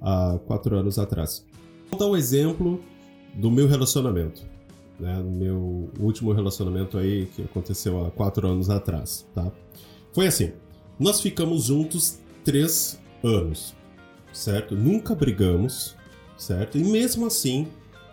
há 0.00 0.38
quatro 0.46 0.76
anos 0.76 0.98
atrás. 0.98 1.44
Vou 1.90 1.98
dar 1.98 2.06
um 2.06 2.16
exemplo 2.16 2.80
do 3.34 3.50
meu 3.50 3.66
relacionamento. 3.66 4.42
Né, 4.98 5.16
no 5.16 5.30
meu 5.30 5.90
último 5.98 6.30
relacionamento 6.30 6.98
aí, 6.98 7.24
que 7.34 7.40
aconteceu 7.40 8.04
há 8.04 8.10
quatro 8.10 8.46
anos 8.46 8.68
atrás, 8.68 9.26
tá? 9.34 9.50
Foi 10.12 10.26
assim, 10.26 10.52
nós 10.98 11.22
ficamos 11.22 11.64
juntos 11.64 12.18
três 12.44 13.00
anos, 13.22 13.74
certo? 14.32 14.74
Nunca 14.74 15.14
brigamos, 15.14 15.96
certo? 16.36 16.78
E 16.78 16.84
mesmo 16.84 17.26
assim, 17.26 17.68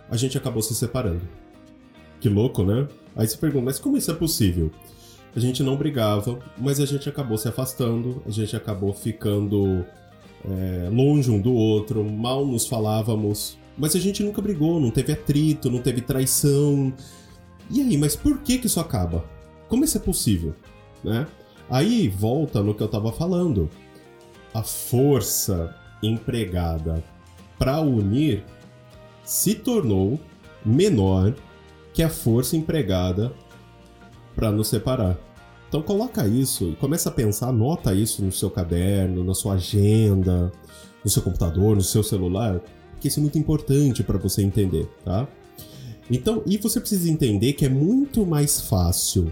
a 0.10 0.18
gente 0.18 0.38
acabou 0.38 0.62
se 0.62 0.76
separando. 0.76 1.28
Que 2.20 2.30
louco, 2.30 2.64
né? 2.64 2.88
Aí 3.16 3.28
você 3.28 3.38
pergunta, 3.38 3.66
mas 3.66 3.80
como 3.80 3.98
isso 3.98 4.12
é 4.12 4.14
possível? 4.14 4.72
A 5.36 5.40
gente 5.40 5.62
não 5.62 5.76
brigava, 5.76 6.40
mas 6.58 6.80
a 6.80 6.86
gente 6.86 7.08
acabou 7.08 7.38
se 7.38 7.48
afastando, 7.48 8.22
a 8.26 8.32
gente 8.32 8.56
acabou 8.56 8.94
ficando 8.94 9.86
é, 10.44 10.90
longe 10.90 11.30
um 11.30 11.40
do 11.40 11.54
outro, 11.54 12.04
mal 12.04 12.46
nos 12.46 12.68
falávamos, 12.68 13.58
mas 13.78 13.96
a 13.96 14.00
gente 14.00 14.24
nunca 14.24 14.42
brigou, 14.42 14.80
não 14.80 14.90
teve 14.90 15.12
atrito, 15.12 15.70
não 15.70 15.80
teve 15.80 16.02
traição. 16.02 16.94
E 17.70 17.82
aí, 17.82 17.98
mas 17.98 18.16
por 18.16 18.40
que 18.40 18.58
que 18.58 18.68
isso 18.68 18.80
acaba? 18.80 19.24
Como 19.68 19.84
isso 19.84 19.98
é 19.98 20.02
possível, 20.02 20.56
né? 21.04 21.28
Aí 21.70 22.08
volta 22.08 22.64
no 22.64 22.74
que 22.74 22.82
eu 22.82 22.88
tava 22.88 23.12
falando 23.12 23.70
a 24.58 24.64
força 24.64 25.76
empregada 26.02 27.04
para 27.60 27.80
unir 27.80 28.44
se 29.24 29.54
tornou 29.54 30.20
menor 30.66 31.36
que 31.94 32.02
a 32.02 32.10
força 32.10 32.58
empregada 32.58 33.32
para 34.36 34.52
nos 34.52 34.68
separar. 34.68 35.16
Então 35.70 35.84
coloca 35.84 36.28
isso 36.28 36.72
e 36.72 36.76
começa 36.76 37.10
a 37.10 37.12
pensar, 37.12 37.50
anota 37.50 37.94
isso 37.94 38.24
no 38.26 38.32
seu 38.32 38.50
caderno, 38.50 39.24
na 39.24 39.36
sua 39.36 39.54
agenda, 39.54 40.52
no 41.04 41.10
seu 41.10 41.22
computador, 41.22 41.76
no 41.76 41.84
seu 41.84 42.02
celular, 42.02 42.60
porque 42.94 43.10
isso 43.10 43.20
é 43.20 43.22
muito 43.22 43.38
importante 43.38 44.04
para 44.04 44.18
você 44.18 44.42
entender, 44.42 44.90
tá? 45.06 45.28
Então, 46.10 46.42
e 46.48 46.58
você 46.58 46.80
precisa 46.80 47.12
entender 47.12 47.54
que 47.54 47.66
é 47.66 47.70
muito 47.70 48.26
mais 48.26 48.60
fácil 48.60 49.32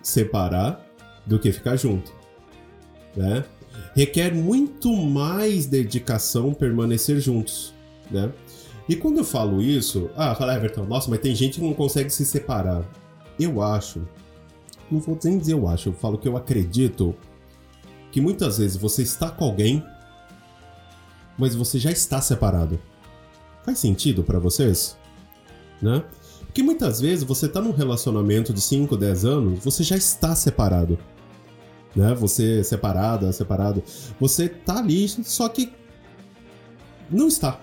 separar 0.00 0.86
do 1.26 1.36
que 1.36 1.50
ficar 1.50 1.74
junto, 1.74 2.12
né? 3.16 3.44
Requer 3.94 4.34
muito 4.34 4.94
mais 4.96 5.66
dedicação 5.66 6.54
permanecer 6.54 7.20
juntos, 7.20 7.74
né? 8.10 8.32
E 8.88 8.96
quando 8.96 9.18
eu 9.18 9.24
falo 9.24 9.62
isso, 9.62 10.10
ah, 10.16 10.34
fala 10.34 10.56
Everton, 10.56 10.84
nossa, 10.84 11.08
mas 11.08 11.20
tem 11.20 11.34
gente 11.34 11.60
que 11.60 11.64
não 11.64 11.72
consegue 11.72 12.10
se 12.10 12.24
separar. 12.24 12.84
Eu 13.38 13.62
acho, 13.62 14.06
não 14.90 15.00
vou 15.00 15.18
nem 15.22 15.38
dizer 15.38 15.52
eu 15.52 15.68
acho, 15.68 15.90
eu 15.90 15.92
falo 15.92 16.18
que 16.18 16.28
eu 16.28 16.36
acredito 16.36 17.14
que 18.10 18.20
muitas 18.20 18.58
vezes 18.58 18.76
você 18.76 19.02
está 19.02 19.30
com 19.30 19.44
alguém, 19.44 19.82
mas 21.38 21.54
você 21.54 21.78
já 21.78 21.90
está 21.90 22.20
separado. 22.20 22.78
Faz 23.64 23.78
sentido 23.78 24.24
para 24.24 24.38
vocês? 24.38 24.98
Né? 25.80 26.04
Porque 26.44 26.62
muitas 26.62 27.00
vezes 27.00 27.24
você 27.24 27.46
está 27.46 27.60
num 27.60 27.72
relacionamento 27.72 28.52
de 28.52 28.60
5, 28.60 28.96
10 28.96 29.24
anos, 29.24 29.64
você 29.64 29.82
já 29.82 29.96
está 29.96 30.34
separado 30.34 30.98
né? 31.94 32.14
Você 32.14 32.62
separada, 32.64 33.32
separado, 33.32 33.82
você 34.18 34.48
tá 34.48 34.78
ali, 34.78 35.08
só 35.08 35.48
que 35.48 35.72
não 37.10 37.28
está, 37.28 37.60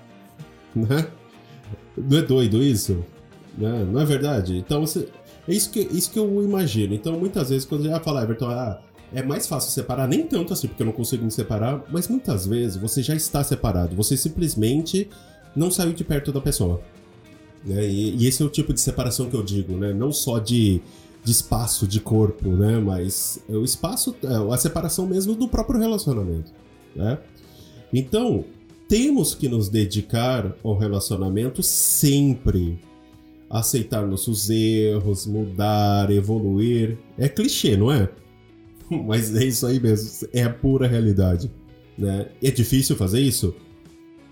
né? 0.75 1.07
Não 1.97 2.17
é 2.17 2.21
doido 2.21 2.63
isso? 2.63 3.03
Né? 3.57 3.85
Não 3.91 3.99
é 3.99 4.05
verdade? 4.05 4.57
Então 4.57 4.81
você, 4.81 5.09
é 5.47 5.53
isso 5.53 5.71
que, 5.71 5.79
isso 5.79 6.11
que 6.11 6.19
eu 6.19 6.43
imagino. 6.43 6.93
Então 6.93 7.19
muitas 7.19 7.49
vezes 7.49 7.65
quando 7.65 7.83
já 7.85 7.99
fala, 7.99 8.23
Everton, 8.23 8.49
ah, 8.49 8.79
é 9.13 9.23
mais 9.23 9.47
fácil 9.47 9.71
separar, 9.71 10.07
nem 10.07 10.25
tanto 10.25 10.53
assim, 10.53 10.67
porque 10.67 10.83
eu 10.83 10.85
não 10.85 10.93
consigo 10.93 11.25
me 11.25 11.31
separar, 11.31 11.83
mas 11.89 12.07
muitas 12.07 12.45
vezes 12.45 12.77
você 12.77 13.01
já 13.01 13.15
está 13.15 13.43
separado, 13.43 13.95
você 13.95 14.15
simplesmente 14.15 15.09
não 15.55 15.71
saiu 15.71 15.93
de 15.93 16.03
perto 16.03 16.31
da 16.31 16.39
pessoa. 16.39 16.79
Né? 17.65 17.87
E, 17.87 18.15
e 18.17 18.27
esse 18.27 18.41
é 18.41 18.45
o 18.45 18.49
tipo 18.49 18.73
de 18.73 18.79
separação 18.79 19.29
que 19.29 19.35
eu 19.35 19.43
digo, 19.43 19.75
né? 19.75 19.93
Não 19.93 20.11
só 20.11 20.39
de 20.39 20.81
de 21.23 21.31
espaço, 21.31 21.87
de 21.87 21.99
corpo, 21.99 22.49
né? 22.49 22.79
Mas 22.79 23.39
é 23.49 23.53
o 23.53 23.63
espaço, 23.63 24.15
é 24.23 24.53
a 24.53 24.57
separação 24.57 25.05
mesmo 25.05 25.35
do 25.35 25.47
próprio 25.47 25.79
relacionamento, 25.79 26.51
né? 26.95 27.19
Então, 27.93 28.45
temos 28.87 29.35
que 29.35 29.47
nos 29.47 29.69
dedicar 29.69 30.55
ao 30.63 30.77
relacionamento 30.77 31.61
sempre. 31.61 32.79
Aceitar 33.49 34.05
nossos 34.05 34.49
erros, 34.49 35.25
mudar, 35.25 36.11
evoluir. 36.11 36.97
É 37.17 37.27
clichê, 37.27 37.75
não 37.75 37.91
é? 37.91 38.09
Mas 38.89 39.35
é 39.35 39.43
isso 39.43 39.65
aí 39.65 39.79
mesmo, 39.79 40.27
é 40.33 40.43
a 40.43 40.49
pura 40.49 40.87
realidade. 40.87 41.51
Né? 41.97 42.27
É 42.41 42.49
difícil 42.49 42.95
fazer 42.95 43.19
isso? 43.19 43.55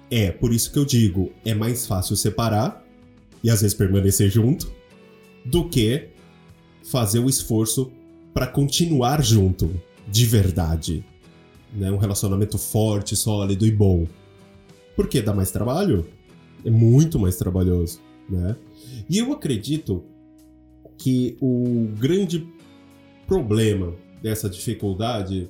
É, 0.09 0.31
por 0.31 0.53
isso 0.53 0.71
que 0.71 0.79
eu 0.79 0.85
digo, 0.85 1.31
é 1.43 1.53
mais 1.53 1.85
fácil 1.85 2.15
separar 2.15 2.83
e 3.43 3.49
às 3.49 3.61
vezes 3.61 3.75
permanecer 3.75 4.29
junto 4.29 4.71
do 5.45 5.67
que 5.67 6.09
fazer 6.87 7.19
o 7.19 7.29
esforço 7.29 7.91
para 8.33 8.47
continuar 8.47 9.21
junto, 9.23 9.69
de 10.07 10.25
verdade. 10.25 11.03
Né? 11.73 11.91
Um 11.91 11.97
relacionamento 11.97 12.57
forte, 12.57 13.15
sólido 13.15 13.65
e 13.65 13.71
bom. 13.71 14.07
Porque 14.95 15.21
dá 15.21 15.33
mais 15.33 15.51
trabalho? 15.51 16.07
É 16.65 16.69
muito 16.69 17.19
mais 17.19 17.37
trabalhoso, 17.37 17.99
né? 18.27 18.55
E 19.09 19.19
eu 19.19 19.31
acredito 19.31 20.03
que 20.97 21.37
o 21.39 21.87
grande 21.97 22.47
problema 23.27 23.93
dessa 24.21 24.49
dificuldade 24.49 25.49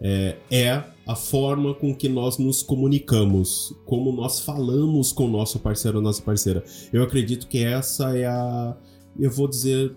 é, 0.00 0.36
é, 0.50 0.82
a 1.06 1.14
forma 1.14 1.74
com 1.74 1.94
que 1.94 2.08
nós 2.08 2.38
nos 2.38 2.62
comunicamos, 2.62 3.74
como 3.84 4.10
nós 4.12 4.40
falamos 4.40 5.12
com 5.12 5.26
o 5.26 5.30
nosso 5.30 5.60
parceiro 5.60 5.98
ou 5.98 6.02
nossa 6.02 6.22
parceira. 6.22 6.64
Eu 6.92 7.02
acredito 7.02 7.46
que 7.46 7.62
essa 7.62 8.16
é 8.16 8.26
a, 8.26 8.76
eu 9.18 9.30
vou 9.30 9.46
dizer, 9.46 9.94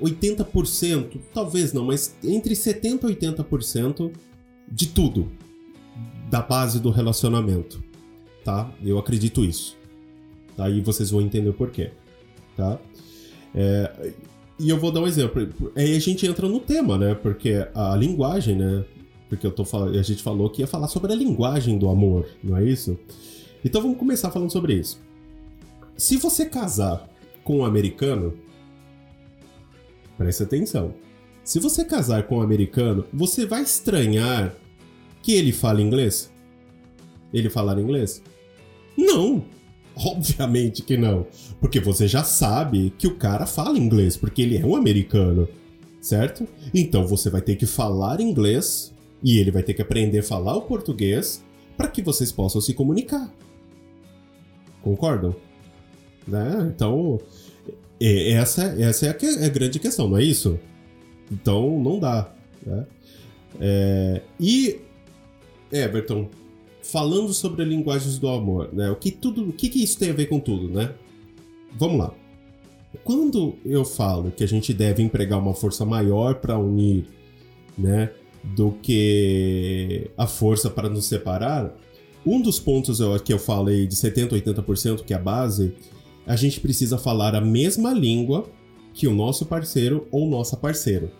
80%, 0.00 1.20
talvez 1.32 1.72
não, 1.72 1.84
mas 1.84 2.16
entre 2.22 2.54
70% 2.54 3.08
e 3.10 3.16
80% 3.16 4.12
de 4.70 4.88
tudo 4.88 5.30
da 6.30 6.40
base 6.40 6.80
do 6.80 6.90
relacionamento, 6.90 7.82
tá? 8.44 8.72
Eu 8.82 8.98
acredito 8.98 9.44
isso. 9.44 9.76
Tá? 10.56 10.64
Vocês 10.84 11.10
vão 11.10 11.20
entender 11.20 11.48
o 11.48 11.54
porquê, 11.54 11.90
tá? 12.56 12.78
É, 13.54 14.12
e 14.58 14.68
eu 14.68 14.78
vou 14.78 14.92
dar 14.92 15.00
um 15.00 15.06
exemplo. 15.06 15.72
Aí 15.74 15.96
a 15.96 15.98
gente 15.98 16.26
entra 16.26 16.48
no 16.48 16.60
tema, 16.60 16.98
né? 16.98 17.14
Porque 17.14 17.66
a 17.74 17.96
linguagem, 17.96 18.56
né? 18.56 18.84
Porque 19.28 19.46
eu 19.46 19.50
tô 19.50 19.64
a 19.86 20.02
gente 20.02 20.22
falou 20.22 20.50
que 20.50 20.60
ia 20.60 20.66
falar 20.66 20.88
sobre 20.88 21.12
a 21.12 21.16
linguagem 21.16 21.78
do 21.78 21.88
amor, 21.88 22.28
não 22.42 22.56
é 22.56 22.64
isso? 22.64 22.98
Então 23.64 23.80
vamos 23.80 23.96
começar 23.96 24.30
falando 24.30 24.50
sobre 24.50 24.74
isso. 24.74 25.00
Se 25.96 26.16
você 26.16 26.46
casar 26.46 27.08
com 27.42 27.58
um 27.58 27.64
americano, 27.64 28.34
preste 30.20 30.42
atenção. 30.42 30.92
Se 31.42 31.58
você 31.58 31.82
casar 31.82 32.24
com 32.24 32.36
um 32.36 32.42
americano, 32.42 33.06
você 33.10 33.46
vai 33.46 33.62
estranhar 33.62 34.54
que 35.22 35.32
ele 35.32 35.50
fale 35.50 35.82
inglês? 35.82 36.30
Ele 37.32 37.48
falar 37.48 37.78
inglês? 37.78 38.22
Não! 38.98 39.42
Obviamente 39.96 40.82
que 40.82 40.98
não. 40.98 41.26
Porque 41.58 41.80
você 41.80 42.06
já 42.06 42.22
sabe 42.22 42.92
que 42.98 43.06
o 43.06 43.16
cara 43.16 43.46
fala 43.46 43.78
inglês, 43.78 44.14
porque 44.14 44.42
ele 44.42 44.58
é 44.58 44.64
um 44.64 44.76
americano, 44.76 45.48
certo? 46.02 46.46
Então 46.74 47.06
você 47.06 47.30
vai 47.30 47.40
ter 47.40 47.56
que 47.56 47.64
falar 47.64 48.20
inglês 48.20 48.92
e 49.22 49.38
ele 49.38 49.50
vai 49.50 49.62
ter 49.62 49.72
que 49.72 49.80
aprender 49.80 50.18
a 50.18 50.22
falar 50.22 50.54
o 50.54 50.62
português 50.62 51.42
para 51.78 51.88
que 51.88 52.02
vocês 52.02 52.30
possam 52.30 52.60
se 52.60 52.74
comunicar. 52.74 53.32
Concordam? 54.82 55.34
Né? 56.28 56.70
Então, 56.74 57.18
essa, 58.00 58.62
essa 58.78 59.06
é, 59.06 59.10
a, 59.10 59.42
é 59.42 59.46
a 59.46 59.48
grande 59.48 59.78
questão, 59.78 60.08
não 60.08 60.16
é 60.16 60.24
isso? 60.24 60.58
Então, 61.30 61.78
não 61.80 61.98
dá. 61.98 62.32
Né? 62.64 62.86
É, 63.60 64.22
e, 64.38 64.80
Everton, 65.70 66.28
falando 66.82 67.32
sobre 67.32 67.64
linguagens 67.64 68.18
do 68.18 68.28
amor, 68.28 68.70
né? 68.72 68.90
O 68.90 68.96
que 68.96 69.10
tudo, 69.10 69.48
o 69.48 69.52
que, 69.52 69.68
que 69.68 69.82
isso 69.82 69.98
tem 69.98 70.10
a 70.10 70.14
ver 70.14 70.26
com 70.26 70.40
tudo, 70.40 70.68
né? 70.68 70.94
Vamos 71.78 71.98
lá. 71.98 72.14
Quando 73.04 73.54
eu 73.64 73.84
falo 73.84 74.32
que 74.32 74.42
a 74.42 74.48
gente 74.48 74.74
deve 74.74 75.02
empregar 75.02 75.38
uma 75.38 75.54
força 75.54 75.84
maior 75.84 76.36
para 76.36 76.58
unir, 76.58 77.06
né, 77.78 78.10
do 78.42 78.72
que 78.82 80.10
a 80.16 80.26
força 80.26 80.68
para 80.68 80.88
nos 80.88 81.06
separar, 81.06 81.72
um 82.26 82.40
dos 82.40 82.58
pontos 82.58 82.98
que 83.24 83.32
eu 83.32 83.38
falei 83.38 83.86
de 83.86 83.94
70 83.94 84.34
80% 84.36 85.04
que 85.04 85.12
é 85.12 85.16
a 85.16 85.20
base, 85.20 85.72
a 86.30 86.36
gente 86.36 86.60
precisa 86.60 86.96
falar 86.96 87.34
a 87.34 87.40
mesma 87.40 87.92
língua 87.92 88.48
que 88.94 89.06
o 89.06 89.14
nosso 89.14 89.46
parceiro 89.46 90.06
ou 90.10 90.28
nossa 90.28 90.56
parceira. 90.56 91.12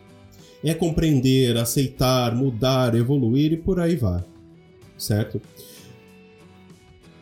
É 0.62 0.74
compreender, 0.74 1.56
aceitar, 1.56 2.34
mudar, 2.34 2.94
evoluir 2.94 3.52
e 3.52 3.56
por 3.56 3.80
aí 3.80 3.96
vai 3.96 4.22
certo? 5.00 5.40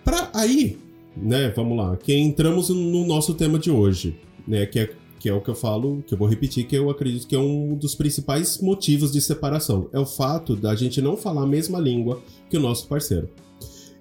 Para 0.05 0.31
aí, 0.35 0.79
né, 1.17 1.51
vamos 1.55 1.77
lá, 1.77 1.97
que 1.97 2.15
entramos 2.15 2.69
no 2.69 3.07
nosso 3.07 3.35
tema 3.35 3.59
de 3.59 3.71
hoje, 3.71 4.19
né, 4.47 4.67
que 4.67 4.81
é 4.81 4.91
que 5.19 5.29
é 5.29 5.35
o 5.35 5.41
que 5.41 5.51
eu 5.51 5.55
falo, 5.57 6.01
que 6.07 6.15
eu 6.15 6.19
vou 6.19 6.29
repetir, 6.29 6.65
que 6.65 6.77
eu 6.77 6.89
acredito 6.89 7.27
que 7.27 7.35
é 7.35 7.39
um 7.41 7.75
dos 7.75 7.93
principais 7.97 8.61
motivos 8.61 9.11
de 9.11 9.21
separação. 9.21 9.91
É 9.93 9.99
o 9.99 10.07
fato 10.07 10.55
da 10.55 10.77
gente 10.77 11.03
não 11.03 11.17
falar 11.17 11.43
a 11.43 11.47
mesma 11.47 11.81
língua 11.81 12.23
que 12.49 12.57
o 12.57 12.61
nosso 12.61 12.87
parceiro. 12.87 13.29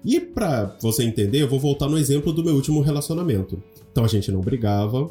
E 0.04 0.20
para 0.20 0.76
você 0.80 1.02
entender, 1.02 1.42
eu 1.42 1.48
vou 1.48 1.58
voltar 1.58 1.88
no 1.88 1.98
exemplo 1.98 2.32
do 2.32 2.44
meu 2.44 2.54
último 2.54 2.80
relacionamento. 2.82 3.60
Então 3.90 4.04
a 4.04 4.08
gente 4.08 4.30
não 4.30 4.40
brigava, 4.40 5.10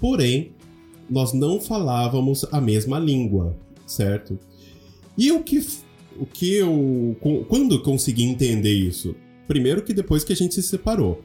porém 0.00 0.52
nós 1.08 1.32
não 1.32 1.60
falávamos 1.60 2.44
a 2.50 2.60
mesma 2.60 2.98
língua, 2.98 3.56
certo? 3.86 4.38
E 5.16 5.30
o 5.30 5.42
que 5.42 5.64
o 6.18 6.26
que 6.26 6.54
eu. 6.54 7.16
Quando 7.48 7.82
consegui 7.82 8.24
entender 8.24 8.72
isso? 8.72 9.14
Primeiro, 9.46 9.82
que 9.82 9.92
depois 9.92 10.24
que 10.24 10.32
a 10.32 10.36
gente 10.36 10.54
se 10.54 10.62
separou. 10.62 11.22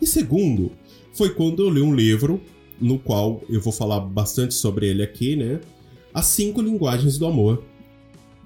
E 0.00 0.06
segundo, 0.06 0.72
foi 1.12 1.30
quando 1.34 1.62
eu 1.62 1.70
li 1.70 1.80
um 1.80 1.94
livro, 1.94 2.40
no 2.80 2.98
qual 2.98 3.42
eu 3.48 3.60
vou 3.60 3.72
falar 3.72 4.00
bastante 4.00 4.54
sobre 4.54 4.88
ele 4.88 5.02
aqui, 5.02 5.36
né? 5.36 5.60
As 6.12 6.26
Cinco 6.26 6.60
Linguagens 6.60 7.18
do 7.18 7.26
Amor, 7.26 7.64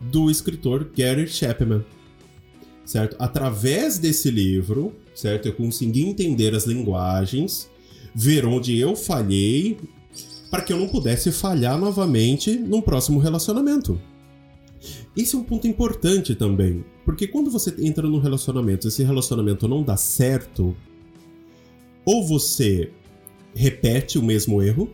do 0.01 0.31
escritor 0.31 0.91
Gary 0.97 1.27
Chapman. 1.27 1.85
Certo? 2.85 3.17
Através 3.19 3.99
desse 3.99 4.31
livro, 4.31 4.95
certo? 5.17 5.47
Eu 5.47 5.55
consegui 5.55 6.03
entender 6.03 6.55
as 6.55 6.67
linguagens, 6.67 7.69
ver 8.15 8.45
onde 8.45 8.79
eu 8.79 8.95
falhei, 8.95 9.79
para 10.51 10.63
que 10.63 10.73
eu 10.73 10.79
não 10.79 10.87
pudesse 10.87 11.33
falhar 11.33 11.77
novamente 11.79 12.57
num 12.57 12.81
próximo 12.81 13.19
relacionamento. 13.19 14.01
Esse 15.17 15.35
é 15.35 15.39
um 15.39 15.43
ponto 15.43 15.67
importante 15.67 16.35
também, 16.35 16.85
porque 17.05 17.27
quando 17.27 17.51
você 17.51 17.75
entra 17.79 18.07
num 18.07 18.19
relacionamento, 18.19 18.87
esse 18.87 19.03
relacionamento 19.03 19.67
não 19.67 19.83
dá 19.83 19.97
certo, 19.97 20.77
ou 22.05 22.25
você 22.25 22.93
repete 23.55 24.19
o 24.19 24.23
mesmo 24.23 24.63
erro, 24.63 24.91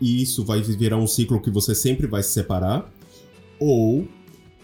e 0.00 0.22
isso 0.22 0.44
vai 0.44 0.60
virar 0.62 0.96
um 0.96 1.06
ciclo 1.06 1.40
que 1.40 1.50
você 1.50 1.74
sempre 1.74 2.06
vai 2.06 2.22
se 2.22 2.30
separar, 2.30 2.92
ou 3.60 4.08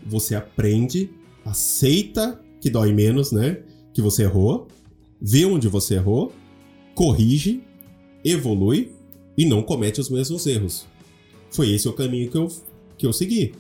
você 0.05 0.35
aprende, 0.35 1.11
aceita 1.45 2.41
que 2.61 2.71
dói 2.71 2.93
menos, 2.93 3.31
né? 3.33 3.63
Que 3.93 4.03
você 4.03 4.23
errou, 4.23 4.69
vê 5.21 5.45
onde 5.45 5.69
você 5.69 5.95
errou, 5.95 6.33
corrige, 6.95 7.63
evolui 8.25 8.93
e 9.37 9.45
não 9.45 9.63
comete 9.63 10.01
os 10.01 10.09
mesmos 10.09 10.47
erros. 10.47 10.87
Foi 11.51 11.71
esse 11.71 11.89
o 11.89 11.93
caminho 11.93 12.31
que 12.31 12.37
eu, 12.37 12.49
que 12.97 13.07
eu 13.07 13.13
segui 13.13 13.53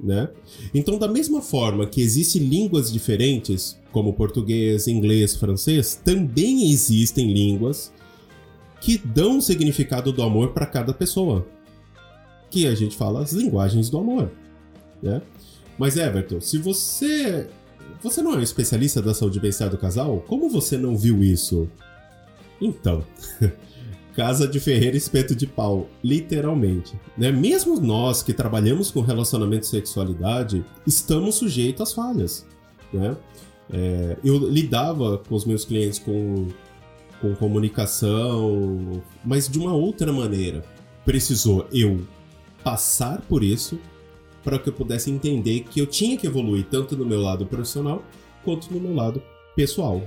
né? 0.00 0.28
Então, 0.72 0.98
da 0.98 1.08
mesma 1.08 1.40
forma 1.40 1.86
que 1.86 2.00
existem 2.00 2.42
línguas 2.42 2.92
diferentes, 2.92 3.78
como 3.92 4.12
português, 4.12 4.88
inglês, 4.88 5.36
francês, 5.36 6.00
também 6.02 6.70
existem 6.70 7.32
línguas 7.32 7.92
que 8.80 8.98
dão 8.98 9.38
o 9.38 9.42
significado 9.42 10.12
do 10.12 10.22
amor 10.22 10.52
para 10.52 10.66
cada 10.66 10.92
pessoa. 10.92 11.46
Que 12.50 12.66
a 12.66 12.74
gente 12.74 12.96
fala 12.96 13.22
as 13.22 13.32
linguagens 13.32 13.88
do 13.88 13.98
amor, 13.98 14.30
né? 15.02 15.22
Mas 15.78 15.96
Everton, 15.96 16.40
se 16.40 16.58
você 16.58 17.48
você 18.02 18.22
não 18.22 18.34
é 18.34 18.36
um 18.36 18.42
especialista 18.42 19.00
da 19.00 19.14
saúde 19.14 19.40
bem-estar 19.40 19.70
do 19.70 19.78
casal, 19.78 20.22
como 20.26 20.48
você 20.48 20.76
não 20.76 20.96
viu 20.96 21.22
isso? 21.22 21.68
Então, 22.60 23.04
Casa 24.14 24.46
de 24.46 24.60
Ferreira 24.60 24.96
espeto 24.96 25.34
de 25.34 25.44
pau, 25.44 25.88
literalmente. 26.02 26.94
Né? 27.18 27.32
Mesmo 27.32 27.80
nós 27.80 28.22
que 28.22 28.32
trabalhamos 28.32 28.90
com 28.90 29.00
relacionamento 29.00 29.64
e 29.64 29.66
sexualidade, 29.66 30.64
estamos 30.86 31.34
sujeitos 31.34 31.82
às 31.82 31.92
falhas. 31.92 32.46
Né? 32.92 33.16
É, 33.72 34.16
eu 34.22 34.38
lidava 34.48 35.18
com 35.18 35.34
os 35.34 35.44
meus 35.44 35.64
clientes 35.64 35.98
com, 35.98 36.46
com 37.20 37.34
comunicação, 37.34 39.02
mas 39.24 39.48
de 39.48 39.58
uma 39.58 39.74
outra 39.74 40.12
maneira. 40.12 40.64
Precisou 41.04 41.66
eu 41.72 42.06
passar 42.62 43.20
por 43.22 43.42
isso 43.42 43.80
para 44.44 44.58
que 44.58 44.68
eu 44.68 44.72
pudesse 44.72 45.10
entender 45.10 45.60
que 45.60 45.80
eu 45.80 45.86
tinha 45.86 46.16
que 46.16 46.26
evoluir 46.26 46.66
tanto 46.70 46.96
no 46.96 47.04
meu 47.04 47.20
lado 47.20 47.46
profissional 47.46 48.04
quanto 48.44 48.72
no 48.72 48.78
meu 48.78 48.94
lado 48.94 49.22
pessoal. 49.56 50.02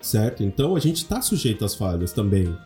Certo? 0.00 0.42
Então 0.42 0.74
a 0.74 0.80
gente 0.80 0.96
está 0.96 1.20
sujeito 1.20 1.64
às 1.64 1.74
falhas 1.74 2.12
também. 2.12 2.56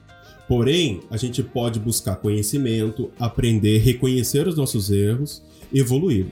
Porém, 0.46 1.00
a 1.10 1.16
gente 1.16 1.42
pode 1.42 1.80
buscar 1.80 2.16
conhecimento, 2.16 3.10
aprender, 3.18 3.78
reconhecer 3.78 4.46
os 4.46 4.56
nossos 4.56 4.90
erros, 4.90 5.42
evoluir. 5.72 6.26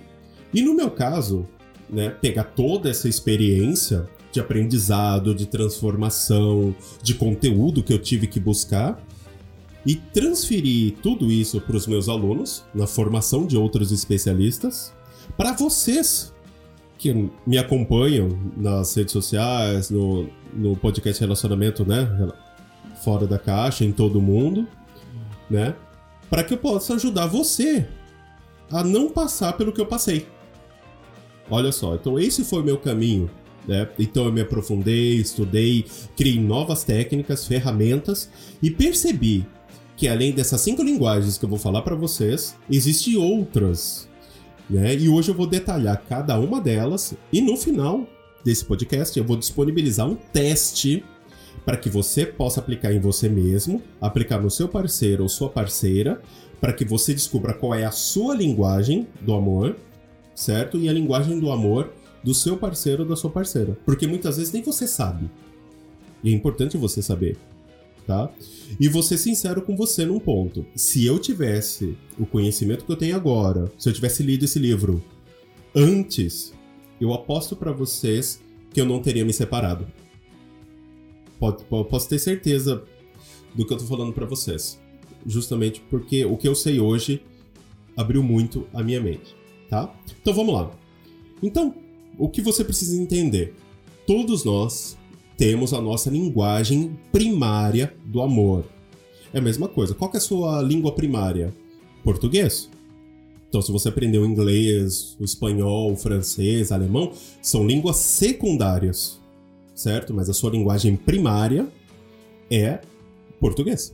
E 0.55 0.63
no 0.63 0.75
meu 0.75 0.91
caso, 0.91 1.49
né, 1.89 2.11
pegar 2.11 2.45
toda 2.45 2.91
essa 2.91 3.09
experiência 3.09 4.07
de 4.31 4.39
aprendizado, 4.39 5.35
de 5.35 5.47
transformação, 5.47 6.75
de 7.03 7.15
conteúdo 7.15 7.83
que 7.83 7.93
eu 7.93 7.99
tive 7.99 8.27
que 8.27 8.39
buscar 8.39 9.03
e 9.85 9.97
transferir 9.97 10.95
tudo 11.03 11.31
isso 11.31 11.61
para 11.61 11.77
os 11.77 11.87
meus 11.87 12.09
alunos, 12.09 12.65
na 12.75 12.87
formação 12.87 13.47
de 13.47 13.57
outros 13.57 13.91
especialistas, 13.91 14.93
para 15.37 15.53
vocês 15.53 16.33
que 16.99 17.31
me 17.45 17.59
acompanham 17.59 18.39
nas 18.57 18.95
redes 18.95 19.13
sociais, 19.13 19.91
no, 19.91 20.29
no 20.55 20.77
podcast 20.77 21.21
Relacionamento, 21.21 21.85
né? 21.85 22.09
fora 23.03 23.27
da 23.27 23.39
caixa 23.39 23.85
em 23.85 23.93
todo 23.93 24.21
mundo, 24.21 24.67
né? 25.51 25.75
Para 26.31 26.45
que 26.45 26.55
eu 26.55 26.59
possa 26.59 26.95
ajudar 26.95 27.27
você 27.27 27.87
a 28.71 28.83
não 28.83 29.11
passar 29.11 29.53
pelo 29.55 29.73
que 29.73 29.81
eu 29.81 29.87
passei. 29.87 30.27
Olha 31.51 31.73
só, 31.73 31.95
então 31.95 32.19
esse 32.19 32.45
foi 32.45 32.63
o 32.63 32.65
meu 32.65 32.79
caminho. 32.79 33.29
Né? 33.67 33.89
Então 33.99 34.25
eu 34.25 34.33
me 34.33 34.41
aprofundei, 34.41 35.17
estudei, 35.17 35.85
criei 36.17 36.41
novas 36.41 36.83
técnicas, 36.85 37.47
ferramentas 37.47 38.31
e 38.63 38.71
percebi 38.71 39.47
que 40.03 40.09
além 40.09 40.33
dessas 40.33 40.61
cinco 40.61 40.83
linguagens 40.83 41.39
que 41.39 41.45
eu 41.45 41.49
vou 41.49 41.61
falar 41.61 41.81
para 41.83 41.95
vocês, 41.95 42.57
existem 42.69 43.17
outras. 43.17 44.09
Né? 44.69 44.97
E 44.97 45.09
hoje 45.09 45.31
eu 45.31 45.35
vou 45.35 45.47
detalhar 45.47 46.03
cada 46.09 46.37
uma 46.41 46.61
delas 46.61 47.15
e 47.33 47.41
no 47.41 47.57
final 47.57 48.05
desse 48.45 48.65
podcast 48.65 49.17
eu 49.17 49.25
vou 49.25 49.37
disponibilizar 49.37 50.09
um 50.09 50.17
teste 50.17 51.05
para 51.65 51.77
que 51.77 51.89
você 51.89 52.27
possa 52.27 52.59
aplicar 52.59 52.93
em 52.93 52.99
você 52.99 53.29
mesmo, 53.29 53.81
aplicar 54.01 54.43
no 54.43 54.51
seu 54.51 54.67
parceiro 54.67 55.23
ou 55.23 55.29
sua 55.29 55.49
parceira, 55.49 56.21
para 56.61 56.73
que 56.73 56.85
você 56.85 57.15
descubra 57.15 57.55
qual 57.55 57.73
é 57.73 57.85
a 57.85 57.93
sua 57.93 58.35
linguagem 58.35 59.07
do 59.21 59.33
amor, 59.33 59.77
certo? 60.35 60.79
E 60.79 60.89
a 60.89 60.93
linguagem 60.93 61.39
do 61.39 61.49
amor 61.49 61.93
do 62.25 62.35
seu 62.35 62.57
parceiro 62.57 63.05
ou 63.05 63.09
da 63.09 63.15
sua 63.15 63.31
parceira. 63.31 63.79
Porque 63.85 64.09
muitas 64.09 64.37
vezes 64.37 64.53
nem 64.53 64.65
você 64.65 64.85
sabe. 64.85 65.31
E 66.25 66.33
é 66.33 66.35
importante 66.35 66.77
você 66.77 67.01
saber, 67.01 67.37
tá? 68.07 68.33
E 68.81 68.89
vou 68.89 69.03
ser 69.03 69.19
sincero 69.19 69.63
com 69.63 69.77
você 69.77 70.05
num 70.05 70.19
ponto. 70.19 70.67
Se 70.75 71.05
eu 71.05 71.19
tivesse 71.19 71.97
o 72.19 72.27
conhecimento 72.27 72.85
que 72.85 72.93
eu 72.93 72.97
tenho 72.97 73.17
agora, 73.17 73.71
se 73.79 73.89
eu 73.89 73.93
tivesse 73.93 74.23
lido 74.23 74.45
esse 74.45 74.59
livro 74.59 75.03
antes, 75.75 76.53
eu 77.01 77.13
aposto 77.13 77.57
para 77.57 77.73
vocês 77.73 78.41
que 78.73 78.81
eu 78.81 78.87
não 78.87 79.01
teria 79.01 79.25
me 79.25 79.33
separado. 79.33 79.87
Pode, 81.39 81.65
posso 81.65 82.09
ter 82.09 82.19
certeza 82.19 82.85
do 83.55 83.67
que 83.67 83.73
eu 83.73 83.79
tô 83.79 83.85
falando 83.85 84.13
para 84.13 84.27
vocês. 84.27 84.81
Justamente 85.27 85.81
porque 85.91 86.25
o 86.25 86.37
que 86.37 86.49
eu 86.49 86.55
sei 86.55 86.81
hoje 86.81 87.23
abriu 87.97 88.23
muito 88.23 88.67
a 88.73 88.83
minha 88.83 89.01
mente, 89.01 89.35
tá? 89.69 89.93
Então 90.21 90.33
vamos 90.33 90.55
lá. 90.55 90.71
Então, 91.43 91.75
o 92.19 92.29
que 92.29 92.41
você 92.41 92.65
precisa 92.65 93.01
entender? 93.01 93.55
Todos 94.07 94.45
nós 94.45 94.97
temos 95.43 95.75
a 95.75 95.81
nossa 95.81 96.09
linguagem 96.09 96.97
primária 97.11 97.93
do 98.05 98.23
amor. 98.23 98.65
É 99.35 99.41
a 99.41 99.43
mesma 99.43 99.67
coisa. 99.67 99.93
Qual 99.93 100.09
é 100.15 100.17
a 100.17 100.21
sua 100.21 100.63
língua 100.63 100.93
primária? 100.95 101.53
Português. 102.05 102.71
Então, 103.49 103.61
se 103.61 103.73
você 103.73 103.89
aprendeu 103.89 104.25
inglês, 104.25 105.17
o 105.19 105.25
espanhol, 105.25 105.91
o 105.91 105.97
francês, 105.97 106.71
o 106.71 106.75
alemão, 106.75 107.11
são 107.43 107.67
línguas 107.67 107.97
secundárias, 107.97 109.21
certo? 109.75 110.15
Mas 110.15 110.31
a 110.31 110.33
sua 110.33 110.53
linguagem 110.53 110.95
primária 110.95 111.67
é 112.49 112.79
português, 113.41 113.93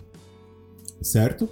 certo? 1.01 1.49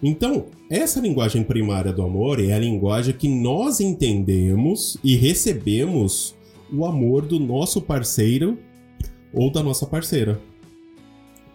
Então, 0.00 0.46
essa 0.70 1.00
linguagem 1.00 1.42
primária 1.42 1.92
do 1.92 2.02
amor 2.02 2.38
é 2.38 2.52
a 2.52 2.58
linguagem 2.60 3.12
que 3.12 3.28
nós 3.28 3.80
entendemos 3.80 4.96
e 5.02 5.16
recebemos 5.16 6.36
o 6.72 6.86
amor 6.86 7.26
do 7.26 7.40
nosso 7.40 7.82
parceiro 7.82 8.56
ou 9.34 9.50
da 9.50 9.62
nossa 9.62 9.86
parceira. 9.86 10.40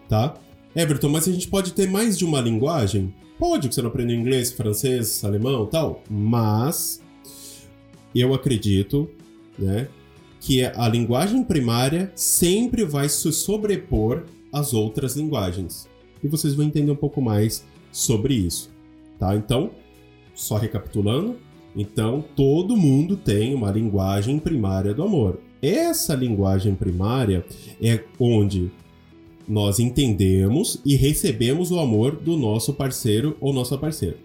Tá? 0.08 0.34
Everton, 0.74 1.08
mas 1.08 1.26
a 1.26 1.32
gente 1.32 1.48
pode 1.48 1.72
ter 1.72 1.88
mais 1.88 2.16
de 2.16 2.24
uma 2.24 2.40
linguagem? 2.40 3.14
Pode, 3.38 3.68
que 3.68 3.74
você 3.74 3.82
não 3.82 3.88
aprendeu 3.88 4.16
inglês, 4.16 4.52
francês, 4.52 5.24
alemão 5.24 5.66
tal. 5.66 6.02
Mas 6.08 7.02
eu 8.14 8.34
acredito 8.34 9.08
né, 9.58 9.88
que 10.40 10.64
a 10.64 10.88
linguagem 10.88 11.42
primária 11.42 12.12
sempre 12.14 12.84
vai 12.84 13.08
se 13.08 13.32
sobrepor 13.32 14.24
às 14.52 14.72
outras 14.72 15.16
linguagens. 15.16 15.88
E 16.22 16.28
vocês 16.28 16.54
vão 16.54 16.66
entender 16.66 16.90
um 16.90 16.96
pouco 16.96 17.20
mais 17.20 17.64
sobre 17.90 18.34
isso, 18.34 18.70
tá? 19.18 19.34
Então, 19.34 19.70
só 20.34 20.56
recapitulando, 20.56 21.36
então 21.74 22.24
todo 22.36 22.76
mundo 22.76 23.16
tem 23.16 23.54
uma 23.54 23.70
linguagem 23.70 24.38
primária 24.38 24.94
do 24.94 25.02
amor. 25.02 25.40
Essa 25.62 26.14
linguagem 26.14 26.74
primária 26.74 27.44
é 27.82 28.02
onde 28.18 28.70
nós 29.46 29.78
entendemos 29.78 30.80
e 30.84 30.94
recebemos 30.94 31.70
o 31.70 31.78
amor 31.80 32.16
do 32.16 32.36
nosso 32.36 32.72
parceiro 32.72 33.36
ou 33.40 33.52
nossa 33.52 33.76
parceira. 33.76 34.16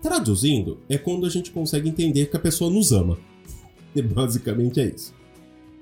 Traduzindo, 0.00 0.78
é 0.88 0.96
quando 0.96 1.26
a 1.26 1.28
gente 1.28 1.50
consegue 1.50 1.88
entender 1.88 2.26
que 2.26 2.36
a 2.36 2.40
pessoa 2.40 2.70
nos 2.70 2.92
ama. 2.92 3.18
E 3.94 4.00
basicamente 4.00 4.80
é 4.80 4.86
isso, 4.86 5.12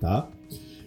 tá? 0.00 0.28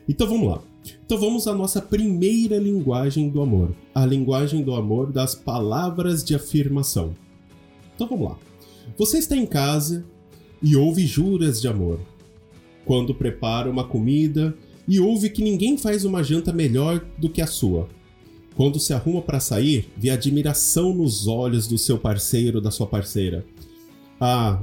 Então 0.10 0.28
vamos 0.28 0.48
lá. 0.50 0.62
Então 1.06 1.18
vamos 1.18 1.48
à 1.48 1.54
nossa 1.54 1.82
primeira 1.82 2.58
linguagem 2.58 3.30
do 3.30 3.42
amor, 3.42 3.76
a 3.94 4.06
linguagem 4.06 4.64
do 4.64 4.74
amor 4.74 5.12
das 5.12 5.36
palavras 5.36 6.24
de 6.24 6.34
afirmação. 6.34 7.14
Então 7.96 8.08
vamos 8.08 8.30
lá. 8.30 8.40
Você 8.98 9.20
está 9.20 9.36
em 9.36 9.46
casa 9.46 10.04
e 10.62 10.76
ouve 10.76 11.06
juras 11.06 11.62
de 11.62 11.68
amor. 11.68 12.00
Quando 12.86 13.14
prepara 13.14 13.70
uma 13.70 13.84
comida 13.84 14.56
e 14.88 15.00
ouve 15.00 15.30
que 15.30 15.44
ninguém 15.44 15.78
faz 15.78 16.04
uma 16.04 16.24
janta 16.24 16.52
melhor 16.52 17.06
do 17.18 17.30
que 17.30 17.42
a 17.42 17.48
sua. 17.48 17.88
Quando 18.56 18.80
se 18.80 18.94
arruma 18.94 19.22
para 19.22 19.40
sair, 19.40 19.90
vê 19.98 20.10
admiração 20.10 20.94
nos 20.94 21.28
olhos 21.28 21.68
do 21.68 21.78
seu 21.78 21.98
parceiro 21.98 22.58
ou 22.58 22.64
da 22.64 22.72
sua 22.72 22.88
parceira. 22.88 23.46
Ah, 24.20 24.62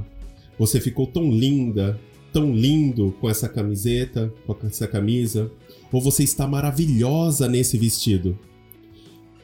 você 0.57 0.79
ficou 0.79 1.07
tão 1.07 1.31
linda, 1.31 1.99
tão 2.31 2.53
lindo 2.53 3.15
com 3.19 3.29
essa 3.29 3.49
camiseta, 3.49 4.31
com 4.45 4.67
essa 4.67 4.87
camisa 4.87 5.51
ou 5.91 6.01
você 6.01 6.23
está 6.23 6.47
maravilhosa 6.47 7.47
nesse 7.47 7.77
vestido. 7.77 8.37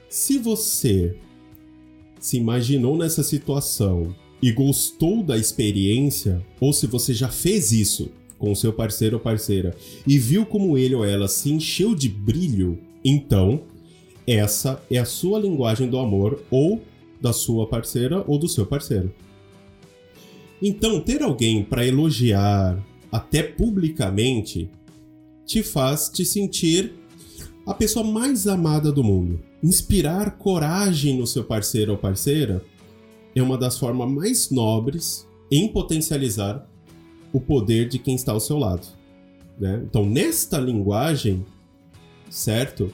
Se 0.10 0.38
você 0.38 1.16
se 2.20 2.38
imaginou 2.38 2.98
nessa 2.98 3.24
situação 3.24 4.16
e 4.42 4.52
gostou 4.52 5.24
da 5.24 5.38
experiência, 5.38 6.46
ou 6.60 6.72
se 6.72 6.88
você 6.88 7.14
já 7.14 7.30
fez 7.30 7.72
isso 7.72 8.12
com 8.46 8.54
seu 8.54 8.72
parceiro 8.72 9.16
ou 9.16 9.20
parceira 9.20 9.76
e 10.06 10.20
viu 10.20 10.46
como 10.46 10.78
ele 10.78 10.94
ou 10.94 11.04
ela 11.04 11.28
se 11.28 11.52
encheu 11.52 11.96
de 11.96 12.08
brilho, 12.08 12.78
então 13.04 13.64
essa 14.28 14.80
é 14.90 15.00
a 15.00 15.06
sua 15.06 15.40
linguagem 15.40 15.90
do 15.90 15.98
amor 15.98 16.44
ou 16.52 16.80
da 17.20 17.34
sua 17.34 17.68
parceira 17.68 18.24
ou 18.28 18.38
do 18.38 18.48
seu 18.48 18.64
parceiro. 18.64 19.12
Então, 20.62 21.02
ter 21.02 21.24
alguém 21.24 21.64
para 21.64 21.88
elogiar, 21.88 22.80
até 23.12 23.42
publicamente, 23.42 24.70
te 25.44 25.64
faz 25.64 26.08
te 26.08 26.24
sentir 26.24 26.94
a 27.66 27.74
pessoa 27.74 28.06
mais 28.06 28.46
amada 28.46 28.92
do 28.92 29.04
mundo. 29.04 29.40
Inspirar 29.64 30.38
coragem 30.38 31.18
no 31.18 31.26
seu 31.26 31.44
parceiro 31.44 31.94
ou 31.94 31.98
parceira 31.98 32.64
é 33.36 33.42
uma 33.42 33.58
das 33.58 33.80
formas 33.80 34.08
mais 34.08 34.52
nobres 34.52 35.28
em 35.52 35.68
potencializar 35.68 36.68
o 37.36 37.42
poder 37.42 37.90
de 37.90 38.00
quem 38.00 38.16
está 38.16 38.32
ao 38.32 38.40
seu 38.40 38.58
lado. 38.58 38.88
Né? 39.60 39.82
Então, 39.84 40.06
nesta 40.06 40.58
linguagem, 40.58 41.46
certo? 42.30 42.94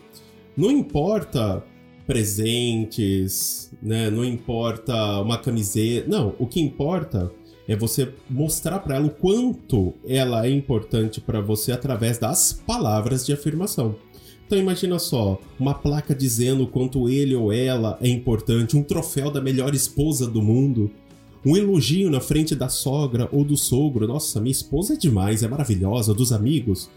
Não 0.57 0.71
importa 0.71 1.63
presentes, 2.07 3.71
né? 3.81 4.09
Não 4.09 4.25
importa 4.25 5.21
uma 5.21 5.37
camiseta. 5.37 6.09
Não, 6.09 6.35
o 6.39 6.47
que 6.47 6.59
importa 6.59 7.31
é 7.67 7.75
você 7.75 8.11
mostrar 8.27 8.79
para 8.79 8.95
ela 8.95 9.05
o 9.05 9.11
quanto 9.11 9.93
ela 10.07 10.47
é 10.47 10.49
importante 10.49 11.21
para 11.21 11.39
você 11.39 11.71
através 11.71 12.17
das 12.17 12.51
palavras 12.51 13.23
de 13.23 13.33
afirmação. 13.33 13.95
Então 14.47 14.57
imagina 14.57 14.97
só, 14.97 15.39
uma 15.57 15.75
placa 15.75 16.15
dizendo 16.15 16.63
o 16.63 16.67
quanto 16.67 17.07
ele 17.07 17.35
ou 17.35 17.53
ela 17.53 17.97
é 18.01 18.09
importante, 18.09 18.75
um 18.75 18.83
troféu 18.83 19.29
da 19.29 19.39
melhor 19.39 19.73
esposa 19.73 20.27
do 20.27 20.41
mundo, 20.41 20.91
um 21.45 21.57
elogio 21.57 22.09
na 22.09 22.19
frente 22.19 22.55
da 22.55 22.69
sogra 22.69 23.27
ou 23.31 23.43
do 23.43 23.57
sogro, 23.57 24.07
nossa, 24.07 24.39
minha 24.39 24.51
esposa 24.51 24.93
é 24.93 24.97
demais, 24.97 25.43
é 25.43 25.47
maravilhosa, 25.47 26.13
dos 26.13 26.31
amigos. 26.31 26.89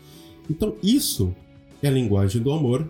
Então 0.50 0.76
isso 0.82 1.34
é 1.82 1.88
a 1.88 1.90
linguagem 1.90 2.42
do 2.42 2.52
amor 2.52 2.88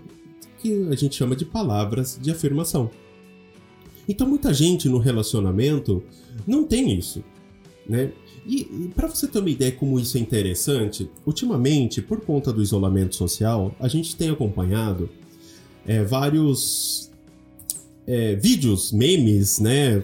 que 0.58 0.88
a 0.90 0.96
gente 0.96 1.14
chama 1.14 1.36
de 1.36 1.44
palavras 1.44 2.18
de 2.20 2.30
afirmação. 2.30 2.90
Então 4.08 4.28
muita 4.28 4.52
gente 4.52 4.88
no 4.88 4.98
relacionamento 4.98 6.02
não 6.46 6.64
tem 6.64 6.98
isso 6.98 7.22
né? 7.86 8.12
E, 8.46 8.60
e 8.62 8.92
para 8.94 9.08
você 9.08 9.26
ter 9.26 9.38
uma 9.38 9.48
ideia 9.48 9.72
como 9.72 9.98
isso 9.98 10.16
é 10.18 10.20
interessante, 10.20 11.08
ultimamente, 11.24 12.02
por 12.02 12.20
conta 12.20 12.52
do 12.52 12.62
isolamento 12.62 13.14
social, 13.14 13.74
a 13.80 13.88
gente 13.88 14.16
tem 14.16 14.30
acompanhado 14.30 15.08
é, 15.86 16.02
vários 16.02 17.10
é, 18.06 18.34
vídeos, 18.34 18.92
memes, 18.92 19.58
né? 19.58 20.02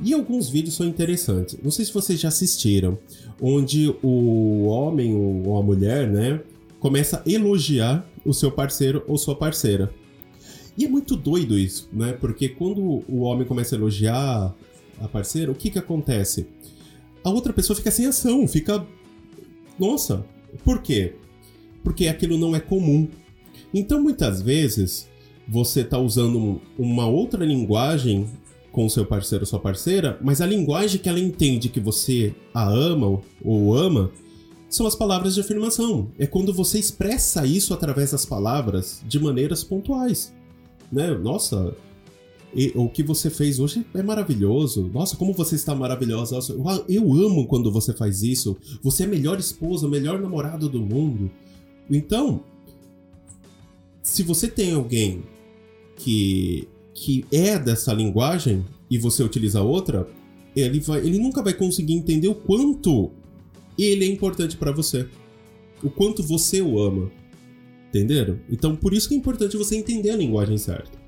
E 0.00 0.12
alguns 0.12 0.48
vídeos 0.48 0.74
são 0.74 0.86
interessantes. 0.86 1.58
Não 1.62 1.70
sei 1.70 1.84
se 1.84 1.92
vocês 1.92 2.20
já 2.20 2.28
assistiram, 2.28 2.98
onde 3.40 3.94
o 4.02 4.66
homem 4.66 5.14
ou 5.14 5.58
a 5.58 5.62
mulher, 5.62 6.08
né, 6.08 6.40
começa 6.78 7.22
a 7.24 7.30
elogiar 7.30 8.06
o 8.24 8.34
seu 8.34 8.50
parceiro 8.50 9.02
ou 9.06 9.16
sua 9.16 9.34
parceira. 9.34 9.92
E 10.76 10.84
é 10.84 10.88
muito 10.88 11.16
doido 11.16 11.58
isso, 11.58 11.88
né? 11.90 12.12
Porque 12.12 12.50
quando 12.50 13.02
o 13.08 13.20
homem 13.20 13.46
começa 13.46 13.74
a 13.74 13.78
elogiar 13.78 14.54
a 15.00 15.08
parceira, 15.08 15.50
o 15.50 15.54
que 15.54 15.70
que 15.70 15.78
acontece? 15.78 16.46
a 17.26 17.30
outra 17.30 17.52
pessoa 17.52 17.76
fica 17.76 17.90
sem 17.90 18.06
ação, 18.06 18.46
fica. 18.46 18.86
Nossa, 19.76 20.24
por 20.62 20.80
quê? 20.80 21.16
Porque 21.82 22.06
aquilo 22.06 22.38
não 22.38 22.54
é 22.54 22.60
comum. 22.60 23.08
Então 23.74 24.00
muitas 24.00 24.40
vezes 24.40 25.08
você 25.48 25.80
está 25.80 25.98
usando 25.98 26.60
uma 26.78 27.08
outra 27.08 27.44
linguagem 27.44 28.28
com 28.76 28.90
seu 28.90 29.06
parceiro 29.06 29.42
ou 29.42 29.46
sua 29.46 29.58
parceira, 29.58 30.18
mas 30.22 30.42
a 30.42 30.46
linguagem 30.46 31.00
que 31.00 31.08
ela 31.08 31.18
entende 31.18 31.70
que 31.70 31.80
você 31.80 32.34
a 32.52 32.68
ama 32.68 33.22
ou 33.42 33.74
ama 33.74 34.10
são 34.68 34.86
as 34.86 34.94
palavras 34.94 35.34
de 35.34 35.40
afirmação. 35.40 36.12
É 36.18 36.26
quando 36.26 36.52
você 36.52 36.78
expressa 36.78 37.46
isso 37.46 37.72
através 37.72 38.10
das 38.10 38.26
palavras 38.26 39.02
de 39.08 39.18
maneiras 39.18 39.64
pontuais. 39.64 40.30
Né? 40.92 41.10
Nossa, 41.16 41.74
o 42.74 42.86
que 42.90 43.02
você 43.02 43.30
fez 43.30 43.58
hoje 43.58 43.86
é 43.94 44.02
maravilhoso. 44.02 44.90
Nossa, 44.92 45.16
como 45.16 45.32
você 45.32 45.54
está 45.54 45.74
maravilhosa. 45.74 46.38
Eu 46.86 47.14
amo 47.14 47.46
quando 47.46 47.72
você 47.72 47.94
faz 47.94 48.22
isso. 48.22 48.58
Você 48.82 49.04
é 49.04 49.06
a 49.06 49.08
melhor 49.08 49.38
esposa, 49.38 49.86
o 49.86 49.90
melhor 49.90 50.20
namorado 50.20 50.68
do 50.68 50.82
mundo. 50.82 51.30
Então, 51.90 52.42
se 54.02 54.22
você 54.22 54.48
tem 54.48 54.74
alguém 54.74 55.22
que, 55.96 56.68
que 56.96 57.26
é 57.30 57.58
dessa 57.58 57.92
linguagem 57.92 58.64
e 58.90 58.96
você 58.96 59.22
utiliza 59.22 59.60
outra, 59.60 60.08
ele, 60.56 60.80
vai, 60.80 61.00
ele 61.00 61.18
nunca 61.18 61.42
vai 61.42 61.52
conseguir 61.52 61.92
entender 61.92 62.26
o 62.26 62.34
quanto 62.34 63.10
ele 63.78 64.06
é 64.06 64.08
importante 64.08 64.56
para 64.56 64.72
você. 64.72 65.06
O 65.82 65.90
quanto 65.90 66.22
você 66.22 66.62
o 66.62 66.80
ama. 66.80 67.12
Entenderam? 67.90 68.38
Então, 68.50 68.74
por 68.74 68.94
isso 68.94 69.08
que 69.08 69.14
é 69.14 69.18
importante 69.18 69.58
você 69.58 69.76
entender 69.76 70.10
a 70.10 70.16
linguagem 70.16 70.56
certa. 70.56 70.98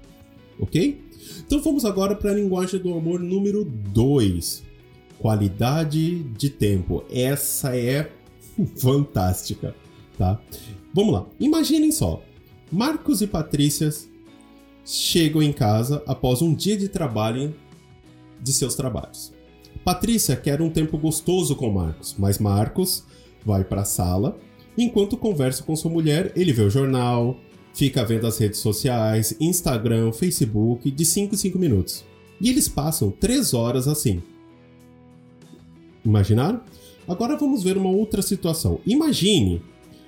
Ok? 0.61 1.01
Então, 1.47 1.63
vamos 1.63 1.87
agora 1.87 2.15
para 2.15 2.33
a 2.33 2.35
linguagem 2.35 2.79
do 2.79 2.93
amor 2.93 3.19
número 3.19 3.65
2. 3.65 4.63
Qualidade 5.19 6.23
de 6.23 6.51
tempo. 6.51 7.03
Essa 7.11 7.75
é 7.75 8.13
fantástica, 8.77 9.75
tá? 10.19 10.39
Vamos 10.93 11.15
lá. 11.15 11.27
Imaginem 11.41 11.91
só. 11.91 12.23
Marcos 12.71 13.23
e 13.23 13.27
Patrícia 13.27 13.89
chegam 14.89 15.43
em 15.43 15.53
casa 15.53 16.03
após 16.07 16.41
um 16.41 16.55
dia 16.55 16.77
de 16.77 16.89
trabalho 16.89 17.55
de 18.41 18.53
seus 18.53 18.75
trabalhos. 18.75 19.33
Patrícia 19.85 20.35
quer 20.35 20.63
um 20.63 20.71
tempo 20.71 20.97
gostoso 20.97 21.55
com 21.55 21.71
Marcos, 21.71 22.15
mas 22.19 22.39
Marcos 22.39 23.05
vai 23.45 23.65
para 23.65 23.83
a 23.83 23.85
sala. 23.85 24.39
Enquanto 24.77 25.17
conversa 25.17 25.63
com 25.63 25.77
sua 25.77 25.91
mulher, 25.91 26.33
ele 26.35 26.53
vê 26.53 26.63
o 26.63 26.71
jornal, 26.71 27.37
fica 27.75 28.05
vendo 28.05 28.27
as 28.27 28.39
redes 28.39 28.61
sociais, 28.61 29.37
Instagram, 29.39 30.11
Facebook, 30.13 30.91
de 30.91 31.05
5 31.05 31.35
em 31.35 31.39
5 31.39 31.59
minutos. 31.59 32.05
E 32.41 32.49
eles 32.49 32.69
passam 32.69 33.11
3 33.11 33.53
horas 33.55 33.87
assim. 33.87 34.23
Imaginaram? 36.05 36.63
Agora 37.07 37.37
vamos 37.37 37.63
ver 37.63 37.77
uma 37.77 37.91
outra 37.91 38.23
situação. 38.23 38.81
Imagine, 38.87 39.63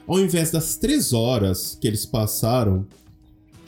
ao 0.06 0.18
invés 0.18 0.50
das 0.50 0.76
3 0.76 1.12
horas 1.12 1.76
que 1.78 1.86
eles 1.86 2.06
passaram 2.06 2.86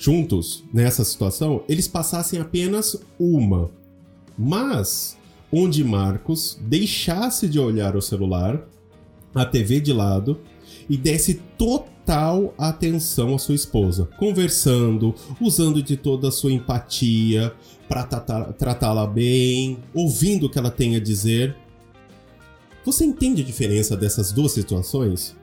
juntos 0.02 0.64
nessa 0.74 1.04
situação, 1.04 1.62
eles 1.68 1.86
passassem 1.86 2.40
apenas 2.40 3.00
uma. 3.20 3.70
Mas 4.36 5.16
onde 5.52 5.84
Marcos 5.84 6.58
deixasse 6.60 7.48
de 7.48 7.60
olhar 7.60 7.94
o 7.94 8.02
celular, 8.02 8.66
a 9.32 9.44
TV 9.44 9.80
de 9.80 9.92
lado 9.92 10.40
e 10.90 10.96
desse 10.96 11.34
total 11.56 12.52
atenção 12.58 13.32
à 13.32 13.38
sua 13.38 13.54
esposa, 13.54 14.08
conversando, 14.18 15.14
usando 15.40 15.80
de 15.80 15.96
toda 15.96 16.28
a 16.28 16.32
sua 16.32 16.50
empatia 16.50 17.54
para 17.88 18.02
tratá-la 18.04 19.06
bem, 19.06 19.78
ouvindo 19.94 20.46
o 20.46 20.50
que 20.50 20.58
ela 20.58 20.70
tem 20.70 20.96
a 20.96 21.00
dizer. 21.00 21.54
Você 22.84 23.04
entende 23.04 23.42
a 23.42 23.44
diferença 23.44 23.96
dessas 23.96 24.32
duas 24.32 24.50
situações? 24.50 25.36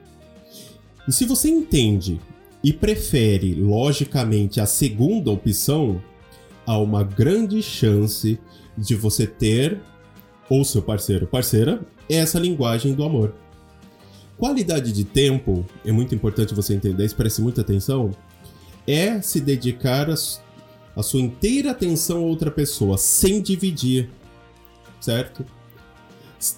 E 1.08 1.12
se 1.12 1.24
você 1.24 1.48
entende 1.48 2.20
e 2.62 2.72
prefere, 2.72 3.54
logicamente, 3.54 4.60
a 4.60 4.66
segunda 4.66 5.30
opção, 5.30 6.00
há 6.66 6.78
uma 6.78 7.02
grande 7.02 7.62
chance 7.62 8.38
de 8.76 8.94
você 8.94 9.26
ter 9.26 9.80
ou 10.48 10.64
seu 10.64 10.82
parceiro 10.82 11.26
parceira 11.26 11.80
essa 12.08 12.38
linguagem 12.38 12.92
do 12.94 13.04
amor. 13.04 13.34
Qualidade 14.36 14.92
de 14.92 15.04
tempo, 15.04 15.64
é 15.84 15.92
muito 15.92 16.14
importante 16.14 16.54
você 16.54 16.74
entender, 16.74 17.04
isso 17.04 17.16
preste 17.16 17.40
muita 17.40 17.60
atenção, 17.60 18.10
é 18.86 19.20
se 19.20 19.40
dedicar 19.40 20.10
a, 20.10 20.14
a 20.96 21.02
sua 21.02 21.20
inteira 21.20 21.70
atenção 21.70 22.18
a 22.18 22.26
outra 22.26 22.50
pessoa, 22.50 22.96
sem 22.98 23.40
dividir, 23.40 24.10
certo? 25.00 25.44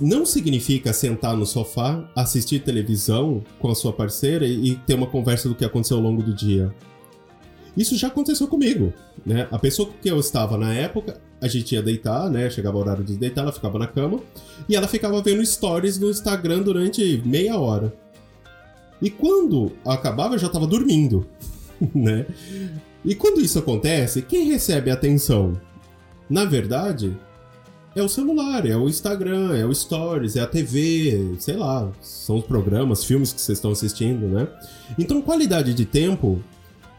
Não 0.00 0.24
significa 0.24 0.92
sentar 0.92 1.36
no 1.36 1.44
sofá, 1.44 2.08
assistir 2.14 2.60
televisão 2.60 3.42
com 3.58 3.68
a 3.68 3.74
sua 3.74 3.92
parceira 3.92 4.46
e 4.46 4.76
ter 4.76 4.94
uma 4.94 5.06
conversa 5.06 5.48
do 5.48 5.54
que 5.54 5.64
aconteceu 5.64 5.96
ao 5.96 6.02
longo 6.02 6.22
do 6.22 6.32
dia. 6.32 6.72
Isso 7.76 7.96
já 7.96 8.08
aconteceu 8.08 8.46
comigo, 8.46 8.92
né? 9.24 9.48
A 9.50 9.58
pessoa 9.58 9.88
que 10.00 10.08
eu 10.08 10.20
estava 10.20 10.58
na 10.58 10.72
época, 10.74 11.20
a 11.40 11.48
gente 11.48 11.74
ia 11.74 11.82
deitar, 11.82 12.30
né? 12.30 12.48
Chegava 12.50 12.76
o 12.76 12.80
horário 12.80 13.02
de 13.02 13.16
deitar, 13.16 13.42
ela 13.42 13.52
ficava 13.52 13.78
na 13.78 13.86
cama 13.86 14.20
e 14.68 14.76
ela 14.76 14.86
ficava 14.86 15.20
vendo 15.22 15.44
stories 15.44 15.98
no 15.98 16.10
Instagram 16.10 16.62
durante 16.62 17.22
meia 17.24 17.58
hora. 17.58 17.92
E 19.00 19.10
quando 19.10 19.72
acabava, 19.84 20.34
eu 20.34 20.38
já 20.38 20.46
estava 20.46 20.66
dormindo, 20.66 21.26
né? 21.94 22.26
E 23.04 23.14
quando 23.14 23.40
isso 23.40 23.58
acontece, 23.58 24.22
quem 24.22 24.44
recebe 24.44 24.90
a 24.90 24.94
atenção? 24.94 25.60
Na 26.30 26.44
verdade, 26.44 27.16
é 27.94 28.02
o 28.02 28.08
celular, 28.08 28.66
é 28.66 28.76
o 28.76 28.88
Instagram, 28.88 29.54
é 29.54 29.66
o 29.66 29.74
Stories, 29.74 30.36
é 30.36 30.40
a 30.40 30.46
TV, 30.46 31.36
sei 31.38 31.56
lá, 31.56 31.90
são 32.00 32.38
os 32.38 32.44
programas, 32.44 33.04
filmes 33.04 33.32
que 33.32 33.40
vocês 33.40 33.58
estão 33.58 33.70
assistindo, 33.70 34.26
né? 34.26 34.48
Então, 34.98 35.20
qualidade 35.20 35.74
de 35.74 35.84
tempo 35.84 36.42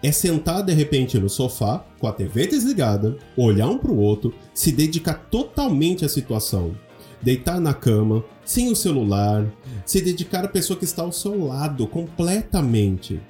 é 0.04 0.12
sentar 0.12 0.64
de 0.64 0.74
repente 0.74 1.18
no 1.18 1.30
sofá, 1.30 1.84
com 2.00 2.08
a 2.08 2.12
TV 2.12 2.46
desligada, 2.46 3.18
olhar 3.36 3.68
um 3.68 3.78
pro 3.78 3.96
outro, 3.96 4.34
se 4.54 4.72
dedicar 4.72 5.14
totalmente 5.32 6.06
à 6.06 6.10
situação. 6.10 6.76
Deitar 7.22 7.60
na 7.62 7.74
cama, 7.74 8.24
sem 8.44 8.70
o 8.70 8.76
celular, 8.76 9.46
se 9.86 10.02
dedicar 10.02 10.44
à 10.44 10.48
pessoa 10.50 10.78
que 10.78 10.84
está 10.84 11.04
ao 11.04 11.12
seu 11.14 11.46
lado 11.46 11.88
completamente. 11.88 13.22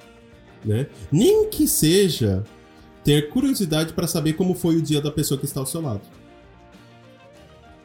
Né? 0.64 0.88
Nem 1.12 1.48
que 1.48 1.68
seja 1.68 2.42
ter 3.04 3.28
curiosidade 3.28 3.92
para 3.92 4.08
saber 4.08 4.32
como 4.32 4.54
foi 4.54 4.76
o 4.76 4.82
dia 4.82 5.00
da 5.00 5.12
pessoa 5.12 5.38
que 5.38 5.46
está 5.46 5.60
ao 5.60 5.66
seu 5.66 5.80
lado. 5.80 6.02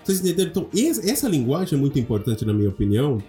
Vocês 0.10 0.22
entenderam? 0.22 0.50
Então, 0.50 0.69
essa 1.04 1.30
linguagem 1.30 1.78
é 1.78 1.80
muito 1.80 2.00
importante, 2.00 2.43
na 2.43 2.52
minha 2.52 2.69
opinião, 2.69 3.22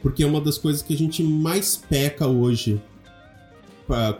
porque 0.00 0.22
é 0.22 0.26
uma 0.26 0.40
das 0.40 0.56
coisas 0.56 0.80
que 0.80 0.94
a 0.94 0.96
gente 0.96 1.24
mais 1.24 1.76
peca 1.76 2.28
hoje 2.28 2.80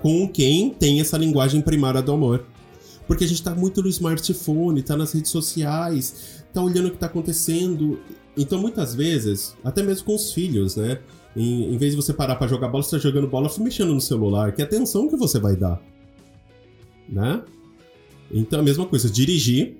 com 0.03 0.27
quem 0.27 0.71
tem 0.71 1.01
essa 1.01 1.17
linguagem 1.17 1.61
primária 1.61 2.03
do 2.03 2.11
amor. 2.11 2.45
Porque 3.07 3.23
a 3.23 3.29
gente 3.29 3.41
tá 3.41 3.55
muito 3.55 3.81
no 3.81 3.89
smartphone, 3.89 4.83
tá 4.83 4.97
nas 4.97 5.13
redes 5.13 5.31
sociais, 5.31 6.43
tá 6.53 6.61
olhando 6.61 6.89
o 6.89 6.91
que 6.91 6.99
tá 6.99 7.07
acontecendo. 7.07 8.01
Então, 8.37 8.59
muitas 8.59 8.93
vezes, 8.93 9.55
até 9.63 9.81
mesmo 9.81 10.05
com 10.05 10.17
os 10.17 10.33
filhos, 10.33 10.75
né? 10.75 10.99
Em, 11.37 11.73
em 11.73 11.79
vez 11.79 11.93
de 11.93 11.97
você 11.97 12.13
parar 12.13 12.35
para 12.35 12.49
jogar 12.49 12.67
bola, 12.67 12.83
você 12.83 12.97
tá 12.97 12.99
jogando 12.99 13.29
bola 13.29 13.49
mexendo 13.61 13.95
no 13.95 14.01
celular. 14.01 14.53
Que 14.53 14.63
atenção 14.63 15.09
que 15.09 15.15
você 15.15 15.39
vai 15.39 15.55
dar. 15.55 15.81
Né? 17.09 17.41
Então, 18.33 18.59
a 18.59 18.63
mesma 18.65 18.85
coisa, 18.85 19.09
dirigir 19.09 19.77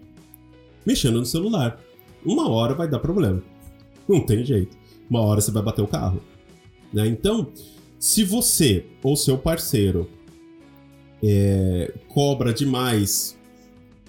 mexendo 0.87 1.19
no 1.19 1.27
celular. 1.27 1.90
Uma 2.25 2.49
hora 2.49 2.75
vai 2.75 2.89
dar 2.89 2.99
problema. 2.99 3.43
Não 4.09 4.21
tem 4.21 4.45
jeito. 4.45 4.77
Uma 5.09 5.21
hora 5.23 5.41
você 5.41 5.51
vai 5.51 5.63
bater 5.63 5.83
o 5.83 5.87
carro. 5.87 6.21
Né? 6.93 7.07
Então, 7.07 7.49
se 7.99 8.25
você 8.25 8.87
ou 9.03 9.17
seu 9.17 9.39
parceiro 9.39 10.09
é, 11.23 11.93
cobra 12.09 12.53
demais 12.53 13.39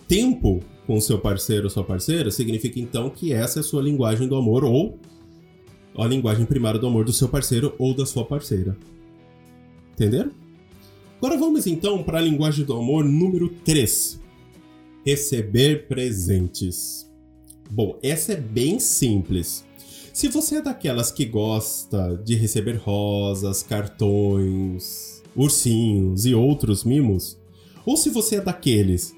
tempo 0.07 0.61
com 0.87 0.99
seu 0.99 1.19
parceiro 1.19 1.65
ou 1.65 1.69
sua 1.69 1.83
parceira, 1.83 2.31
significa 2.31 2.79
então 2.79 3.09
que 3.09 3.33
essa 3.33 3.59
é 3.59 3.61
a 3.61 3.63
sua 3.63 3.81
linguagem 3.81 4.27
do 4.27 4.35
amor 4.35 4.63
ou 4.63 4.97
a 5.97 6.07
linguagem 6.07 6.45
primária 6.45 6.79
do 6.79 6.87
amor 6.87 7.05
do 7.05 7.13
seu 7.13 7.27
parceiro 7.27 7.75
ou 7.77 7.93
da 7.93 8.05
sua 8.05 8.25
parceira. 8.25 8.77
Entenderam? 9.93 10.31
Agora 11.17 11.37
vamos 11.37 11.67
então 11.67 12.01
para 12.01 12.17
a 12.17 12.21
linguagem 12.21 12.65
do 12.65 12.73
amor 12.73 13.03
número 13.03 13.49
3. 13.63 14.19
Receber 15.05 15.87
presentes. 15.87 17.10
Bom, 17.73 17.97
essa 18.03 18.33
é 18.33 18.35
bem 18.35 18.81
simples. 18.81 19.63
Se 20.11 20.27
você 20.27 20.57
é 20.57 20.61
daquelas 20.61 21.09
que 21.09 21.23
gosta 21.23 22.21
de 22.21 22.35
receber 22.35 22.75
rosas, 22.75 23.63
cartões, 23.63 25.23
ursinhos 25.33 26.25
e 26.25 26.35
outros 26.35 26.83
mimos, 26.83 27.39
ou 27.85 27.95
se 27.95 28.09
você 28.09 28.35
é 28.35 28.41
daqueles, 28.41 29.15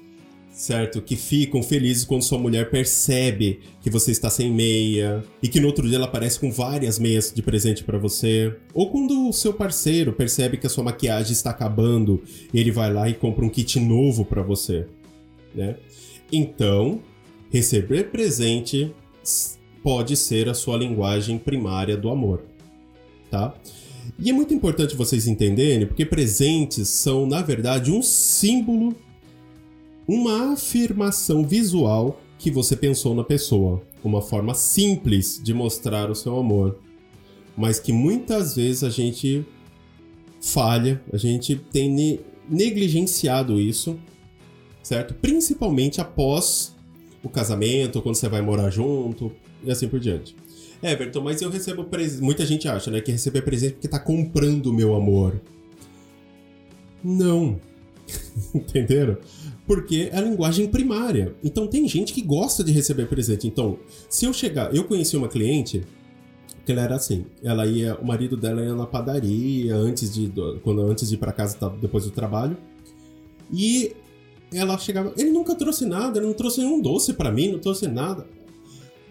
certo, 0.52 1.02
que 1.02 1.16
ficam 1.16 1.64
felizes 1.64 2.04
quando 2.04 2.22
sua 2.22 2.38
mulher 2.38 2.70
percebe 2.70 3.58
que 3.82 3.90
você 3.90 4.12
está 4.12 4.30
sem 4.30 4.52
meia 4.52 5.24
e 5.42 5.48
que 5.48 5.58
no 5.58 5.66
outro 5.66 5.88
dia 5.88 5.96
ela 5.96 6.06
aparece 6.06 6.38
com 6.38 6.52
várias 6.52 6.96
meias 6.96 7.32
de 7.34 7.42
presente 7.42 7.82
para 7.82 7.98
você, 7.98 8.54
ou 8.72 8.88
quando 8.88 9.28
o 9.28 9.32
seu 9.32 9.52
parceiro 9.52 10.12
percebe 10.12 10.58
que 10.58 10.66
a 10.68 10.70
sua 10.70 10.84
maquiagem 10.84 11.32
está 11.32 11.50
acabando, 11.50 12.22
ele 12.54 12.70
vai 12.70 12.92
lá 12.92 13.08
e 13.08 13.14
compra 13.14 13.44
um 13.44 13.50
kit 13.50 13.80
novo 13.80 14.24
para 14.24 14.44
você, 14.44 14.86
né? 15.52 15.74
Então, 16.30 17.02
receber 17.54 18.10
presente 18.10 18.92
pode 19.80 20.16
ser 20.16 20.48
a 20.48 20.54
sua 20.54 20.76
linguagem 20.76 21.38
primária 21.38 21.96
do 21.96 22.10
amor, 22.10 22.42
tá? 23.30 23.54
E 24.18 24.28
é 24.28 24.32
muito 24.32 24.52
importante 24.52 24.96
vocês 24.96 25.28
entenderem, 25.28 25.86
porque 25.86 26.04
presentes 26.04 26.88
são, 26.88 27.26
na 27.26 27.42
verdade, 27.42 27.92
um 27.92 28.02
símbolo, 28.02 28.96
uma 30.08 30.54
afirmação 30.54 31.46
visual 31.46 32.20
que 32.40 32.50
você 32.50 32.74
pensou 32.74 33.14
na 33.14 33.22
pessoa, 33.22 33.80
uma 34.02 34.20
forma 34.20 34.52
simples 34.52 35.40
de 35.40 35.54
mostrar 35.54 36.10
o 36.10 36.14
seu 36.16 36.36
amor, 36.36 36.80
mas 37.56 37.78
que 37.78 37.92
muitas 37.92 38.56
vezes 38.56 38.82
a 38.82 38.90
gente 38.90 39.46
falha, 40.40 41.00
a 41.12 41.16
gente 41.16 41.54
tem 41.54 41.88
ne 41.88 42.20
negligenciado 42.50 43.60
isso, 43.60 43.96
certo? 44.82 45.14
Principalmente 45.14 46.00
após 46.00 46.73
o 47.24 47.28
casamento, 47.28 48.02
quando 48.02 48.14
você 48.14 48.28
vai 48.28 48.42
morar 48.42 48.70
junto 48.70 49.32
e 49.62 49.70
assim 49.70 49.88
por 49.88 49.98
diante. 49.98 50.36
Everton, 50.82 51.22
mas 51.22 51.40
eu 51.40 51.50
recebo 51.50 51.84
presente. 51.84 52.22
Muita 52.22 52.44
gente 52.44 52.68
acha, 52.68 52.90
né, 52.90 53.00
que 53.00 53.10
receber 53.10 53.42
presente 53.42 53.74
porque 53.74 53.88
tá 53.88 53.98
comprando 53.98 54.66
o 54.66 54.72
meu 54.72 54.94
amor. 54.94 55.40
Não. 57.02 57.58
Entenderam? 58.54 59.16
Porque 59.66 60.10
é 60.12 60.18
a 60.18 60.20
linguagem 60.20 60.68
primária. 60.68 61.34
Então 61.42 61.66
tem 61.66 61.88
gente 61.88 62.12
que 62.12 62.20
gosta 62.20 62.62
de 62.62 62.70
receber 62.70 63.06
presente. 63.06 63.46
Então, 63.46 63.78
se 64.10 64.26
eu 64.26 64.32
chegar. 64.32 64.74
Eu 64.74 64.84
conheci 64.84 65.16
uma 65.16 65.28
cliente 65.28 65.82
que 66.66 66.72
ela 66.72 66.82
era 66.82 66.96
assim. 66.96 67.24
Ela 67.42 67.66
ia. 67.66 67.94
O 67.96 68.06
marido 68.06 68.36
dela 68.36 68.62
ia 68.62 68.74
na 68.74 68.86
padaria 68.86 69.74
antes 69.74 70.12
de. 70.12 70.30
Quando, 70.62 70.82
antes 70.82 71.08
de 71.08 71.14
ir 71.14 71.18
pra 71.18 71.32
casa 71.32 71.56
depois 71.80 72.04
do 72.04 72.10
trabalho. 72.10 72.58
E 73.50 73.94
ela 74.56 74.78
chegava. 74.78 75.12
Ele 75.16 75.30
nunca 75.30 75.54
trouxe 75.54 75.84
nada, 75.84 76.18
ele 76.18 76.26
não 76.26 76.34
trouxe 76.34 76.60
nenhum 76.60 76.80
doce 76.80 77.12
para 77.12 77.30
mim, 77.30 77.52
não 77.52 77.58
trouxe 77.58 77.86
nada. 77.86 78.26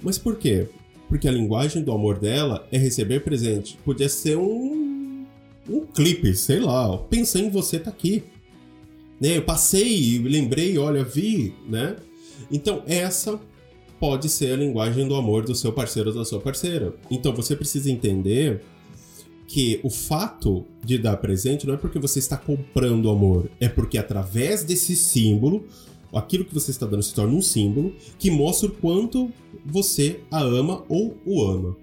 Mas 0.02 0.18
por 0.18 0.36
quê? 0.36 0.68
Porque 1.08 1.28
a 1.28 1.32
linguagem 1.32 1.84
do 1.84 1.92
amor 1.92 2.20
dela 2.20 2.68
é 2.72 2.78
receber 2.78 3.22
presente. 3.22 3.78
Podia 3.86 4.10
ser 4.10 4.38
um. 4.38 5.26
um 5.70 5.86
clipe, 5.86 6.34
sei 6.36 6.60
lá. 6.60 6.90
Ó, 6.90 6.98
Pensei 6.98 7.44
em 7.44 7.50
você, 7.50 7.80
tá 7.80 7.90
aqui. 7.90 8.24
Né? 9.20 9.38
Eu 9.38 9.44
passei, 9.44 10.20
lembrei, 10.20 10.78
olha, 10.78 11.04
vi, 11.04 11.54
né? 11.68 11.96
Então, 12.52 12.84
essa 12.88 13.40
pode 14.00 14.28
ser 14.28 14.54
a 14.54 14.58
linguagem 14.58 15.08
do 15.08 15.16
amor 15.16 15.46
do 15.46 15.56
seu 15.56 15.72
parceiro 15.72 16.10
ou 16.10 16.16
da 16.16 16.26
sua 16.26 16.42
parceira. 16.42 16.94
Então, 17.10 17.34
você 17.34 17.56
precisa 17.56 17.90
entender 17.90 18.62
que 19.48 19.80
o 19.84 19.90
fato 19.90 20.66
de 20.84 20.98
dar 20.98 21.18
presente 21.18 21.68
não 21.68 21.74
é 21.74 21.78
porque 21.78 22.00
você 22.00 22.20
está 22.20 22.38
comprando 22.38 23.10
amor, 23.10 23.50
é 23.60 23.68
porque 23.68 23.98
através 23.98 24.64
desse 24.64 24.96
símbolo, 24.96 25.66
aquilo 26.14 26.46
que 26.46 26.54
você 26.54 26.72
está 26.72 26.86
dando 26.86 27.04
se 27.04 27.14
torna 27.14 27.34
um 27.34 27.42
símbolo 27.42 27.94
que 28.18 28.32
mostra 28.32 28.70
o 28.70 28.72
quanto 28.72 29.32
você 29.66 30.22
a 30.32 30.42
ama 30.42 30.84
ou 30.88 31.18
o 31.26 31.44
ama. 31.44 31.76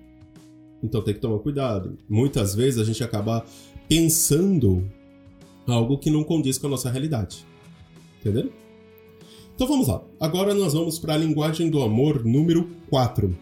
Então 0.83 1.03
tem 1.03 1.14
que 1.14 1.20
tomar 1.20 1.38
cuidado. 1.40 1.99
Muitas 2.09 2.55
vezes 2.55 2.81
a 2.81 2.85
gente 2.85 3.05
acaba 3.05 3.44
pensando 3.88 4.88
algo 5.66 5.99
que 5.99 6.11
não 6.11 6.25
condiz 6.25 6.59
com 6.59 6.66
a 6.66 6.70
nossa 6.70 6.90
realidade. 6.90 7.44
Entendeu? 8.20 8.51
Então 9.55 9.66
vamos 9.66 9.88
lá. 9.88 10.03
Agora 10.18 10.55
nós 10.55 10.73
vamos 10.73 10.99
para 10.99 11.14
a 11.14 11.18
linguagem 11.18 11.68
do 11.68 11.83
amor 11.83 12.25
número 12.25 12.70
4. 12.88 13.37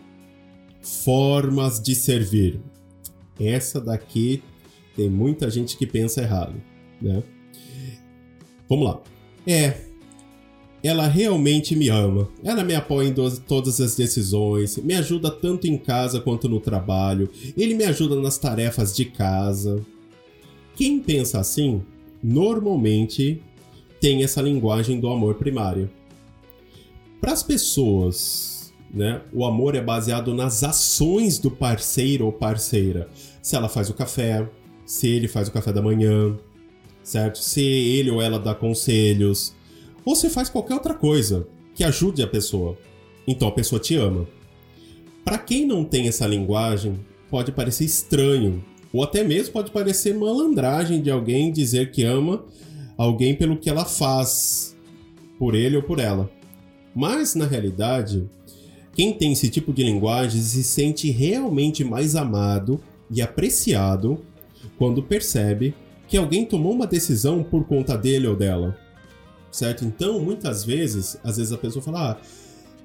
Formas 0.81 1.81
de 1.81 1.95
servir. 1.95 2.61
Essa 3.39 3.81
daqui 3.81 4.43
tem 4.97 5.09
muita 5.09 5.51
gente 5.51 5.77
que 5.77 5.87
pensa 5.87 6.23
errado, 6.23 6.55
né? 7.01 7.23
Vamos 8.69 8.85
lá. 8.85 9.01
É, 9.47 9.89
ela 10.83 11.07
realmente 11.07 11.75
me 11.75 11.89
ama. 11.89 12.29
Ela 12.45 12.63
me 12.63 12.75
apoia 12.75 13.09
em 13.09 13.15
todas 13.47 13.81
as 13.81 13.97
decisões, 13.97 14.77
me 14.79 14.95
ajuda 14.95 15.31
tanto 15.31 15.67
em 15.67 15.77
casa 15.77 16.21
quanto 16.21 16.49
no 16.49 16.61
trabalho. 16.61 17.29
Ele 17.57 17.75
me 17.75 17.85
ajuda 17.85 18.17
nas 18.17 18.39
tarefas 18.39 18.95
de 18.95 19.05
casa. 19.05 19.85
Quem 20.77 21.01
pensa 21.01 21.41
assim, 21.41 21.83
normalmente 22.23 23.43
tem 24.01 24.23
essa 24.23 24.41
linguagem 24.41 25.01
do 25.01 25.09
amor 25.09 25.35
primário. 25.35 25.91
Para 27.21 27.33
as 27.33 27.43
pessoas, 27.43 28.73
né, 28.93 29.23
o 29.33 29.45
amor 29.45 29.75
é 29.75 29.81
baseado 29.81 30.33
nas 30.33 30.63
ações 30.63 31.39
do 31.39 31.51
parceiro 31.51 32.27
ou 32.27 32.33
parceira. 32.33 33.09
Se 33.49 33.57
ela 33.57 33.67
faz 33.67 33.89
o 33.89 33.95
café, 33.95 34.47
se 34.85 35.09
ele 35.09 35.27
faz 35.27 35.49
o 35.49 35.51
café 35.51 35.73
da 35.73 35.81
manhã, 35.81 36.37
certo? 37.03 37.39
Se 37.39 37.63
ele 37.63 38.11
ou 38.11 38.21
ela 38.21 38.39
dá 38.39 38.55
conselhos, 38.55 39.55
ou 40.05 40.15
se 40.15 40.29
faz 40.29 40.51
qualquer 40.51 40.75
outra 40.75 40.93
coisa 40.93 41.49
que 41.75 41.83
ajude 41.83 42.23
a 42.23 42.27
pessoa. 42.27 42.77
Então 43.27 43.49
a 43.49 43.53
pessoa 43.53 43.81
te 43.81 43.97
ama. 43.97 44.29
Para 45.25 45.39
quem 45.39 45.65
não 45.65 45.83
tem 45.83 46.09
essa 46.09 46.27
linguagem, 46.27 47.01
pode 47.31 47.51
parecer 47.51 47.87
estranho, 47.87 48.63
ou 48.93 49.03
até 49.03 49.25
mesmo 49.25 49.55
pode 49.55 49.71
parecer 49.71 50.15
malandragem 50.15 51.01
de 51.01 51.11
alguém 51.11 51.51
dizer 51.51 51.91
que 51.91 52.05
ama 52.05 52.45
alguém 52.99 53.35
pelo 53.35 53.57
que 53.57 53.71
ela 53.71 53.87
faz 53.87 54.77
por 55.39 55.55
ele 55.55 55.77
ou 55.77 55.83
por 55.83 56.01
ela. 56.01 56.31
Mas 56.95 57.35
na 57.35 57.47
realidade, 57.47 58.29
quem 58.93 59.15
tem 59.15 59.33
esse 59.33 59.49
tipo 59.49 59.73
de 59.73 59.85
linguagem 59.85 60.39
se 60.39 60.63
sente 60.63 61.11
realmente 61.11 61.83
mais 61.83 62.15
amado 62.15 62.79
e 63.11 63.23
apreciado 63.23 64.25
quando 64.77 65.03
percebe 65.03 65.75
que 66.07 66.17
alguém 66.17 66.45
tomou 66.45 66.73
uma 66.73 66.87
decisão 66.87 67.43
por 67.43 67.65
conta 67.65 67.97
dele 67.97 68.27
ou 68.27 68.37
dela. 68.37 68.77
Certo? 69.51 69.85
Então, 69.85 70.21
muitas 70.21 70.65
vezes, 70.65 71.19
às 71.25 71.37
vezes 71.37 71.53
a 71.53 71.59
pessoa 71.59 71.83
fala, 71.83 72.21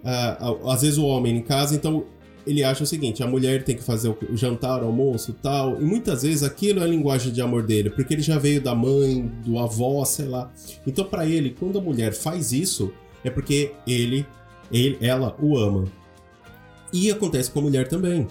ah, 0.03 0.37
ah, 0.39 0.73
às 0.73 0.81
vezes 0.81 0.97
o 0.97 1.05
homem 1.05 1.37
em 1.37 1.41
casa, 1.41 1.75
então 1.75 2.05
ele 2.45 2.63
acha 2.63 2.83
o 2.83 2.87
seguinte: 2.87 3.23
a 3.23 3.27
mulher 3.27 3.63
tem 3.63 3.75
que 3.75 3.83
fazer 3.83 4.09
o 4.09 4.35
jantar, 4.35 4.81
o 4.83 4.85
almoço 4.85 5.33
tal. 5.41 5.81
E 5.81 5.83
muitas 5.83 6.23
vezes 6.23 6.43
aquilo 6.43 6.79
é 6.79 6.83
a 6.83 6.87
linguagem 6.87 7.31
de 7.31 7.41
amor 7.41 7.63
dele, 7.63 7.89
porque 7.89 8.13
ele 8.13 8.21
já 8.21 8.37
veio 8.37 8.61
da 8.61 8.75
mãe, 8.75 9.25
do 9.45 9.57
avó, 9.57 10.03
sei 10.05 10.25
lá. 10.25 10.51
Então, 10.85 11.05
para 11.05 11.25
ele, 11.25 11.55
quando 11.57 11.79
a 11.79 11.81
mulher 11.81 12.13
faz 12.13 12.51
isso, 12.51 12.93
é 13.23 13.29
porque 13.29 13.71
ele, 13.87 14.25
ele, 14.71 14.97
ela 15.01 15.35
o 15.41 15.57
ama. 15.57 15.85
E 16.91 17.09
acontece 17.09 17.49
com 17.49 17.59
a 17.59 17.63
mulher 17.63 17.87
também. 17.87 18.27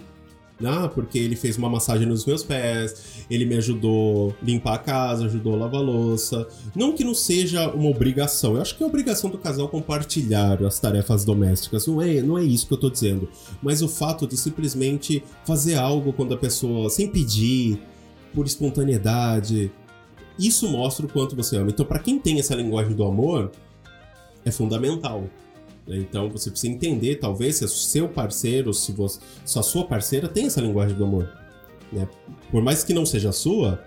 Ah, 0.67 0.89
porque 0.89 1.19
ele 1.19 1.37
fez 1.37 1.57
uma 1.57 1.69
massagem 1.69 2.07
nos 2.07 2.25
meus 2.25 2.43
pés, 2.43 3.25
ele 3.31 3.45
me 3.45 3.57
ajudou 3.57 4.35
a 4.41 4.45
limpar 4.45 4.75
a 4.75 4.79
casa, 4.79 5.27
ajudou 5.27 5.55
a 5.55 5.57
lavar 5.57 5.81
a 5.81 5.85
louça. 5.85 6.47
Não 6.75 6.93
que 6.93 7.05
não 7.05 7.15
seja 7.15 7.69
uma 7.71 7.91
obrigação, 7.91 8.55
eu 8.57 8.63
acho 8.63 8.77
que 8.77 8.83
é 8.83 8.87
obrigação 8.87 9.31
do 9.31 9.39
casal 9.39 9.69
compartilhar 9.69 10.63
as 10.65 10.79
tarefas 10.79 11.25
domésticas, 11.25 11.87
não 11.87 12.01
é, 12.01 12.23
não 12.23 12.39
é 12.39 12.45
isso 12.45 12.67
que 12.67 12.75
eu 12.75 12.79
tô 12.79 12.91
dizendo. 12.91 13.29
Mas 13.63 13.83
o 13.83 13.89
fato 13.89 14.27
de 14.27 14.37
simplesmente 14.37 15.23
fazer 15.45 15.75
algo 15.75 16.13
quando 16.13 16.35
a 16.35 16.39
pessoa, 16.39 16.91
sem 16.91 17.09
pedir, 17.09 17.81
por 18.35 18.47
espontaneidade, 18.47 19.71
isso 20.39 20.69
mostra 20.69 21.07
o 21.07 21.09
quanto 21.09 21.37
você 21.37 21.57
ama. 21.57 21.71
Então, 21.71 21.85
para 21.85 21.99
quem 21.99 22.19
tem 22.19 22.39
essa 22.39 22.55
linguagem 22.55 22.95
do 22.95 23.05
amor, 23.05 23.51
é 24.45 24.51
fundamental. 24.51 25.25
Né? 25.87 25.99
Então 25.99 26.29
você 26.31 26.51
precisa 26.51 26.73
entender, 26.73 27.17
talvez, 27.17 27.57
se 27.57 27.65
o 27.65 27.69
seu 27.69 28.09
parceiro, 28.09 28.73
se, 28.73 28.93
você, 28.93 29.21
se 29.45 29.59
a 29.59 29.63
sua 29.63 29.85
parceira 29.85 30.29
tem 30.29 30.47
essa 30.47 30.61
linguagem 30.61 30.97
do 30.97 31.05
amor. 31.05 31.29
Né? 31.93 32.09
Por 32.51 32.63
mais 32.63 32.83
que 32.83 32.95
não 32.95 33.05
seja 33.05 33.31
a 33.31 33.33
sua, 33.33 33.83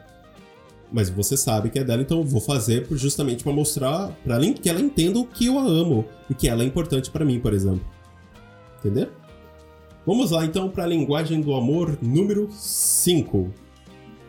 mas 0.92 1.10
você 1.10 1.36
sabe 1.36 1.70
que 1.70 1.80
é 1.80 1.84
dela, 1.84 2.02
então 2.02 2.20
eu 2.20 2.24
vou 2.24 2.42
fazer 2.42 2.86
justamente 2.92 3.44
para 3.44 3.54
mostrar 3.54 4.16
para 4.24 4.36
ela 4.36 4.54
que 4.54 4.70
ela 4.70 4.80
entenda 4.80 5.20
o 5.20 5.26
que 5.26 5.48
eu 5.48 5.58
a 5.58 5.64
amo 5.64 6.06
e 6.30 6.34
que 6.34 6.48
ela 6.48 6.64
é 6.64 6.66
importante 6.66 7.10
para 7.10 7.26
mim, 7.26 7.40
por 7.40 7.54
exemplo. 7.54 7.86
Entendeu? 8.80 9.10
Vamos 10.06 10.32
lá 10.32 10.46
então 10.46 10.70
para 10.70 10.84
a 10.84 10.88
linguagem 10.88 11.42
do 11.42 11.56
amor 11.56 11.98
número 12.02 12.50
5. 12.52 13.52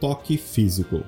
Toque 0.01 0.39
físico. 0.39 1.03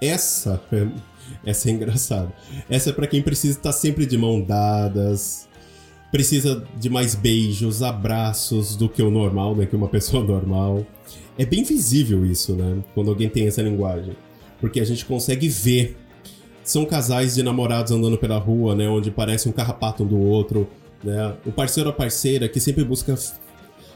Essa 0.00 0.62
essa 1.44 1.68
é 1.68 1.72
engraçada. 1.72 2.32
Essa 2.68 2.90
é 2.90 2.92
para 2.92 3.06
quem 3.06 3.22
precisa 3.22 3.58
estar 3.58 3.72
sempre 3.72 4.06
de 4.06 4.16
mão 4.16 4.40
dadas, 4.40 5.47
precisa 6.10 6.64
de 6.76 6.88
mais 6.88 7.14
beijos, 7.14 7.82
abraços 7.82 8.76
do 8.76 8.88
que 8.88 9.02
o 9.02 9.10
normal, 9.10 9.54
né? 9.54 9.66
Que 9.66 9.76
uma 9.76 9.88
pessoa 9.88 10.22
normal. 10.24 10.86
É 11.36 11.44
bem 11.44 11.62
visível 11.62 12.26
isso, 12.26 12.54
né? 12.54 12.82
Quando 12.94 13.10
alguém 13.10 13.28
tem 13.28 13.46
essa 13.46 13.62
linguagem. 13.62 14.16
Porque 14.60 14.80
a 14.80 14.84
gente 14.84 15.04
consegue 15.04 15.48
ver. 15.48 15.96
São 16.64 16.84
casais 16.84 17.34
de 17.34 17.42
namorados 17.42 17.92
andando 17.92 18.18
pela 18.18 18.38
rua, 18.38 18.74
né? 18.74 18.88
Onde 18.88 19.10
parece 19.10 19.48
um 19.48 19.52
carrapato 19.52 20.02
um 20.02 20.06
do 20.06 20.18
outro, 20.18 20.68
né? 21.02 21.34
O 21.46 21.52
parceiro 21.52 21.88
ou 21.88 21.94
parceira 21.94 22.48
que 22.48 22.60
sempre 22.60 22.84
busca 22.84 23.14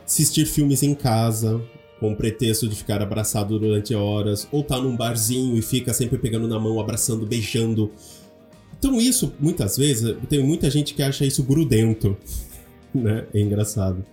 assistir 0.06 0.46
filmes 0.46 0.82
em 0.82 0.94
casa, 0.94 1.60
com 2.00 2.12
o 2.12 2.16
pretexto 2.16 2.68
de 2.68 2.74
ficar 2.74 3.02
abraçado 3.02 3.58
durante 3.58 3.94
horas, 3.94 4.48
ou 4.50 4.62
tá 4.62 4.80
num 4.80 4.96
barzinho 4.96 5.56
e 5.56 5.62
fica 5.62 5.92
sempre 5.92 6.18
pegando 6.18 6.48
na 6.48 6.58
mão, 6.58 6.80
abraçando, 6.80 7.26
beijando, 7.26 7.90
então 8.82 9.00
isso, 9.00 9.32
muitas 9.38 9.76
vezes, 9.76 10.16
tem 10.28 10.42
muita 10.42 10.68
gente 10.68 10.92
que 10.92 11.04
acha 11.04 11.24
isso 11.24 11.44
grudento, 11.44 12.16
né? 12.92 13.24
É 13.32 13.40
engraçado. 13.40 14.04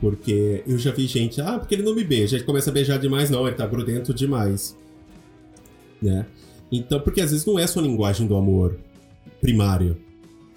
Porque 0.00 0.62
eu 0.66 0.78
já 0.78 0.90
vi 0.92 1.06
gente, 1.06 1.42
ah, 1.42 1.58
porque 1.58 1.74
ele 1.74 1.82
não 1.82 1.94
me 1.94 2.02
beija, 2.02 2.36
ele 2.36 2.44
começa 2.44 2.70
a 2.70 2.72
beijar 2.72 2.98
demais, 2.98 3.28
não, 3.28 3.46
ele 3.46 3.54
tá 3.54 3.66
grudento 3.66 4.14
demais. 4.14 4.74
Né? 6.00 6.24
Então, 6.72 6.98
porque 7.00 7.20
às 7.20 7.32
vezes 7.32 7.44
não 7.44 7.58
é 7.58 7.66
sua 7.66 7.82
linguagem 7.82 8.26
do 8.26 8.34
amor 8.34 8.78
primário, 9.42 9.98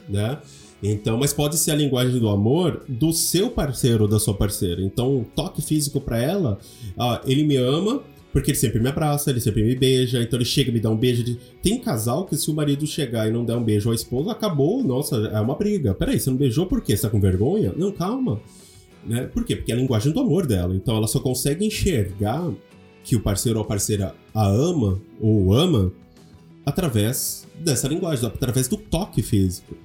né? 0.07 0.39
Então, 0.81 1.17
mas 1.17 1.33
pode 1.33 1.57
ser 1.57 1.71
a 1.71 1.75
linguagem 1.75 2.21
do 2.21 2.29
amor 2.29 2.85
do 2.87 3.11
seu 3.11 3.49
parceiro 3.49 4.03
ou 4.03 4.09
da 4.09 4.17
sua 4.17 4.33
parceira. 4.33 4.81
Então, 4.81 5.25
toque 5.35 5.61
físico 5.61 5.99
para 5.99 6.17
ela, 6.17 6.57
ah, 6.97 7.21
ele 7.25 7.43
me 7.43 7.57
ama 7.57 8.01
Porque 8.31 8.51
ele 8.51 8.57
sempre 8.57 8.79
me 8.79 8.87
abraça, 8.87 9.29
ele 9.29 9.41
sempre 9.41 9.61
me 9.61 9.75
beija, 9.75 10.21
então 10.21 10.37
ele 10.37 10.45
chega 10.45 10.69
e 10.69 10.73
me 10.73 10.79
dá 10.79 10.89
um 10.89 10.95
beijo. 10.95 11.23
De... 11.23 11.37
Tem 11.61 11.79
casal 11.79 12.25
que 12.25 12.37
se 12.37 12.49
o 12.49 12.53
marido 12.53 12.87
chegar 12.87 13.27
e 13.27 13.31
não 13.31 13.43
der 13.43 13.55
um 13.55 13.63
beijo 13.63 13.91
à 13.91 13.95
esposa, 13.95 14.31
acabou, 14.31 14.83
nossa, 14.83 15.17
é 15.17 15.39
uma 15.39 15.55
briga. 15.55 15.93
Peraí, 15.93 16.19
você 16.19 16.29
não 16.29 16.37
beijou 16.37 16.65
por 16.65 16.81
quê? 16.81 16.95
Você 16.95 17.03
tá 17.03 17.09
com 17.09 17.19
vergonha? 17.19 17.73
Não, 17.75 17.91
calma. 17.91 18.39
Né? 19.05 19.23
Por 19.23 19.43
quê? 19.43 19.55
Porque 19.55 19.71
é 19.71 19.75
a 19.75 19.77
linguagem 19.77 20.13
do 20.13 20.19
amor 20.19 20.45
dela. 20.45 20.73
Então 20.75 20.95
ela 20.95 21.07
só 21.07 21.19
consegue 21.19 21.65
enxergar 21.65 22.49
que 23.03 23.15
o 23.15 23.19
parceiro 23.19 23.59
ou 23.59 23.65
a 23.65 23.67
parceira 23.67 24.15
a 24.33 24.47
ama 24.47 25.01
ou 25.19 25.53
ama 25.53 25.91
através 26.65 27.47
dessa 27.59 27.87
linguagem, 27.87 28.25
através 28.25 28.67
do 28.67 28.77
toque 28.77 29.21
físico. 29.21 29.75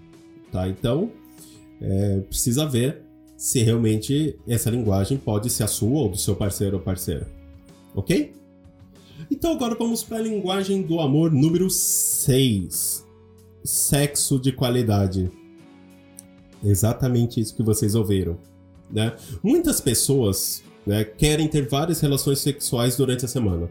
Tá? 0.53 0.69
Então, 0.69 1.11
é, 1.81 2.21
precisa 2.21 2.67
ver 2.67 3.03
se 3.37 3.63
realmente 3.63 4.37
essa 4.47 4.71
linguagem 4.71 5.19
pode 5.19 5.51
ser 5.51 5.65
a 5.65 5.67
sua 5.67 6.03
ou 6.03 6.09
do 6.09 6.17
seu 6.17 6.35
parceiro 6.35 6.77
ou 6.77 6.83
parceira. 6.83 7.27
Ok? 7.97 8.33
Então 9.31 9.53
agora 9.53 9.75
vamos 9.75 10.05
para 10.05 10.19
a 10.19 10.23
linguagem 10.23 10.83
do 10.83 11.01
amor 11.01 11.33
número 11.33 11.71
6. 11.71 13.05
Sexo 13.65 14.39
de 14.39 14.53
qualidade. 14.53 15.31
Exatamente 16.63 17.41
isso 17.41 17.57
que 17.57 17.63
vocês 17.63 17.95
ouviram. 17.95 18.39
Né? 18.91 19.17
Muitas 19.43 19.81
pessoas 19.81 20.63
né, 20.87 21.05
querem 21.05 21.49
ter 21.49 21.69
várias 21.69 22.01
relações 22.01 22.39
sexuais 22.39 22.97
durante 22.97 23.25
a 23.25 23.29
semana. 23.29 23.69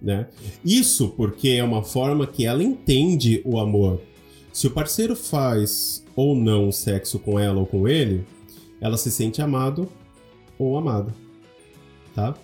Né? 0.00 0.28
Isso 0.64 1.08
porque 1.10 1.48
é 1.50 1.64
uma 1.64 1.82
forma 1.82 2.26
que 2.26 2.46
ela 2.46 2.62
entende 2.62 3.42
o 3.44 3.58
amor. 3.58 4.00
Se 4.52 4.66
o 4.66 4.70
parceiro 4.70 5.14
faz 5.14 6.04
ou 6.16 6.34
não 6.34 6.72
sexo 6.72 7.18
com 7.18 7.38
ela 7.38 7.60
ou 7.60 7.66
com 7.66 7.86
ele, 7.86 8.24
ela 8.80 8.96
se 8.96 9.10
sente 9.10 9.42
amado 9.42 9.88
ou 10.58 10.78
amada, 10.78 11.14
tá? 12.14 12.34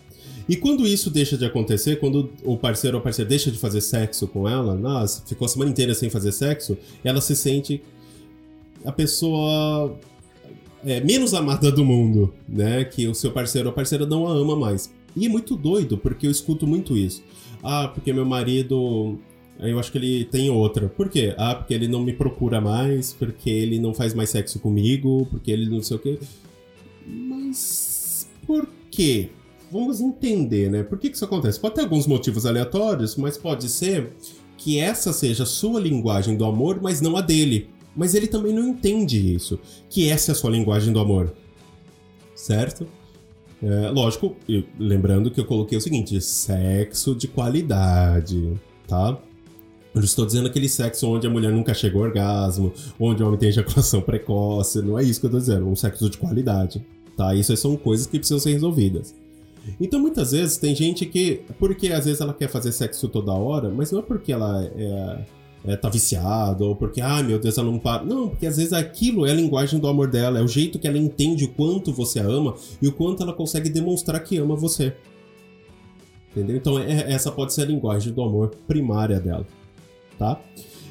E 0.48 0.56
quando 0.56 0.86
isso 0.86 1.10
deixa 1.10 1.38
de 1.38 1.44
acontecer, 1.44 1.98
quando 1.98 2.30
o 2.42 2.56
parceiro 2.56 2.96
ou 2.96 3.00
a 3.00 3.02
parceira 3.02 3.28
deixa 3.28 3.50
de 3.50 3.58
fazer 3.58 3.80
sexo 3.80 4.26
com 4.26 4.48
ela, 4.48 4.74
nossa, 4.74 5.22
ficou 5.26 5.46
a 5.46 5.48
semana 5.48 5.70
inteira 5.70 5.94
sem 5.94 6.10
fazer 6.10 6.32
sexo, 6.32 6.76
ela 7.02 7.20
se 7.20 7.34
sente 7.34 7.82
a 8.84 8.92
pessoa 8.92 9.98
é, 10.84 11.00
menos 11.00 11.32
amada 11.32 11.72
do 11.72 11.84
mundo, 11.84 12.32
né? 12.46 12.84
Que 12.84 13.08
o 13.08 13.14
seu 13.14 13.32
parceiro 13.32 13.68
ou 13.68 13.72
a 13.72 13.74
parceira 13.74 14.04
não 14.04 14.26
a 14.26 14.32
ama 14.32 14.54
mais. 14.54 14.92
E 15.16 15.26
é 15.26 15.28
muito 15.28 15.56
doido, 15.56 15.96
porque 15.96 16.26
eu 16.26 16.30
escuto 16.30 16.66
muito 16.66 16.96
isso. 16.96 17.22
Ah, 17.62 17.88
porque 17.88 18.12
meu 18.12 18.26
marido. 18.26 19.18
Eu 19.58 19.78
acho 19.78 19.90
que 19.90 19.98
ele 19.98 20.24
tem 20.24 20.50
outra. 20.50 20.88
Por 20.88 21.08
quê? 21.08 21.32
Ah, 21.38 21.54
porque 21.54 21.72
ele 21.72 21.88
não 21.88 22.02
me 22.02 22.12
procura 22.12 22.60
mais, 22.60 23.12
porque 23.12 23.48
ele 23.48 23.78
não 23.78 23.94
faz 23.94 24.12
mais 24.12 24.30
sexo 24.30 24.58
comigo, 24.58 25.26
porque 25.30 25.50
ele 25.50 25.70
não 25.70 25.82
sei 25.82 25.96
o 25.96 26.00
quê. 26.00 26.18
Mas. 27.06 28.28
Por 28.46 28.68
quê? 28.90 29.30
Vamos 29.70 30.00
entender, 30.00 30.70
né? 30.70 30.82
Por 30.82 30.98
que, 30.98 31.10
que 31.10 31.16
isso 31.16 31.24
acontece? 31.24 31.58
Pode 31.58 31.74
ter 31.74 31.80
alguns 31.82 32.06
motivos 32.06 32.46
aleatórios, 32.46 33.16
mas 33.16 33.36
pode 33.36 33.68
ser 33.68 34.12
que 34.56 34.78
essa 34.78 35.12
seja 35.12 35.42
a 35.42 35.46
sua 35.46 35.80
linguagem 35.80 36.36
do 36.36 36.44
amor, 36.44 36.80
mas 36.80 37.00
não 37.00 37.16
a 37.16 37.20
dele. 37.20 37.68
Mas 37.96 38.14
ele 38.14 38.26
também 38.26 38.52
não 38.52 38.68
entende 38.68 39.34
isso, 39.34 39.58
que 39.88 40.08
essa 40.08 40.30
é 40.30 40.32
a 40.32 40.34
sua 40.34 40.50
linguagem 40.50 40.92
do 40.92 40.98
amor. 40.98 41.32
Certo? 42.34 42.86
É, 43.62 43.90
lógico, 43.90 44.36
lembrando 44.78 45.30
que 45.30 45.40
eu 45.40 45.44
coloquei 45.44 45.78
o 45.78 45.80
seguinte: 45.80 46.20
sexo 46.20 47.14
de 47.14 47.28
qualidade, 47.28 48.60
tá? 48.86 49.18
Eu 49.94 50.02
estou 50.02 50.26
dizendo 50.26 50.48
aquele 50.48 50.68
sexo 50.68 51.08
onde 51.08 51.26
a 51.26 51.30
mulher 51.30 51.52
nunca 51.52 51.72
chega 51.72 51.96
ao 51.96 52.02
orgasmo, 52.02 52.72
onde 52.98 53.22
o 53.22 53.26
homem 53.26 53.38
tem 53.38 53.48
ejaculação 53.48 54.02
precoce, 54.02 54.82
não 54.82 54.98
é 54.98 55.04
isso 55.04 55.20
que 55.20 55.26
eu 55.26 55.28
estou 55.28 55.40
dizendo, 55.40 55.68
um 55.68 55.76
sexo 55.76 56.10
de 56.10 56.18
qualidade, 56.18 56.84
tá? 57.16 57.34
Isso 57.34 57.56
são 57.56 57.76
coisas 57.76 58.06
que 58.06 58.18
precisam 58.18 58.40
ser 58.40 58.52
resolvidas. 58.52 59.14
Então 59.80 60.00
muitas 60.00 60.32
vezes 60.32 60.56
tem 60.56 60.74
gente 60.74 61.06
que, 61.06 61.42
porque 61.58 61.88
às 61.88 62.04
vezes 62.04 62.20
ela 62.20 62.34
quer 62.34 62.48
fazer 62.48 62.72
sexo 62.72 63.08
toda 63.08 63.32
hora, 63.32 63.70
mas 63.70 63.90
não 63.90 64.00
é 64.00 64.02
porque 64.02 64.32
ela 64.32 64.64
é 64.64 65.24
é, 65.66 65.76
tá 65.76 65.88
viciado, 65.88 66.66
ou 66.66 66.76
porque, 66.76 67.00
ah, 67.00 67.22
meu 67.22 67.38
Deus, 67.38 67.56
ela 67.56 67.70
não 67.70 67.78
para. 67.78 68.04
Não, 68.04 68.28
porque 68.28 68.46
às 68.46 68.58
vezes 68.58 68.72
aquilo 68.72 69.24
é 69.24 69.30
a 69.30 69.34
linguagem 69.34 69.80
do 69.80 69.88
amor 69.88 70.08
dela, 70.08 70.38
é 70.38 70.42
o 70.42 70.48
jeito 70.48 70.78
que 70.78 70.86
ela 70.86 70.98
entende 70.98 71.44
o 71.44 71.48
quanto 71.48 71.92
você 71.92 72.20
a 72.20 72.24
ama 72.24 72.54
e 72.82 72.86
o 72.86 72.92
quanto 72.92 73.22
ela 73.22 73.32
consegue 73.32 73.70
demonstrar 73.70 74.22
que 74.22 74.36
ama 74.36 74.54
você. 74.54 74.94
Entendeu? 76.30 76.56
Então, 76.56 76.78
é, 76.78 77.10
essa 77.10 77.32
pode 77.32 77.54
ser 77.54 77.62
a 77.62 77.66
linguagem 77.66 78.12
do 78.12 78.20
amor 78.20 78.54
primária 78.66 79.18
dela, 79.18 79.46
tá? 80.18 80.38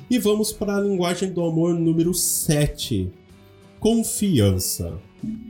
E 0.09 0.17
vamos 0.17 0.51
para 0.51 0.78
a 0.78 0.82
linguagem 0.82 1.32
do 1.32 1.43
amor 1.43 1.76
número 1.76 2.13
7. 2.13 3.11
Confiança. 3.80 4.97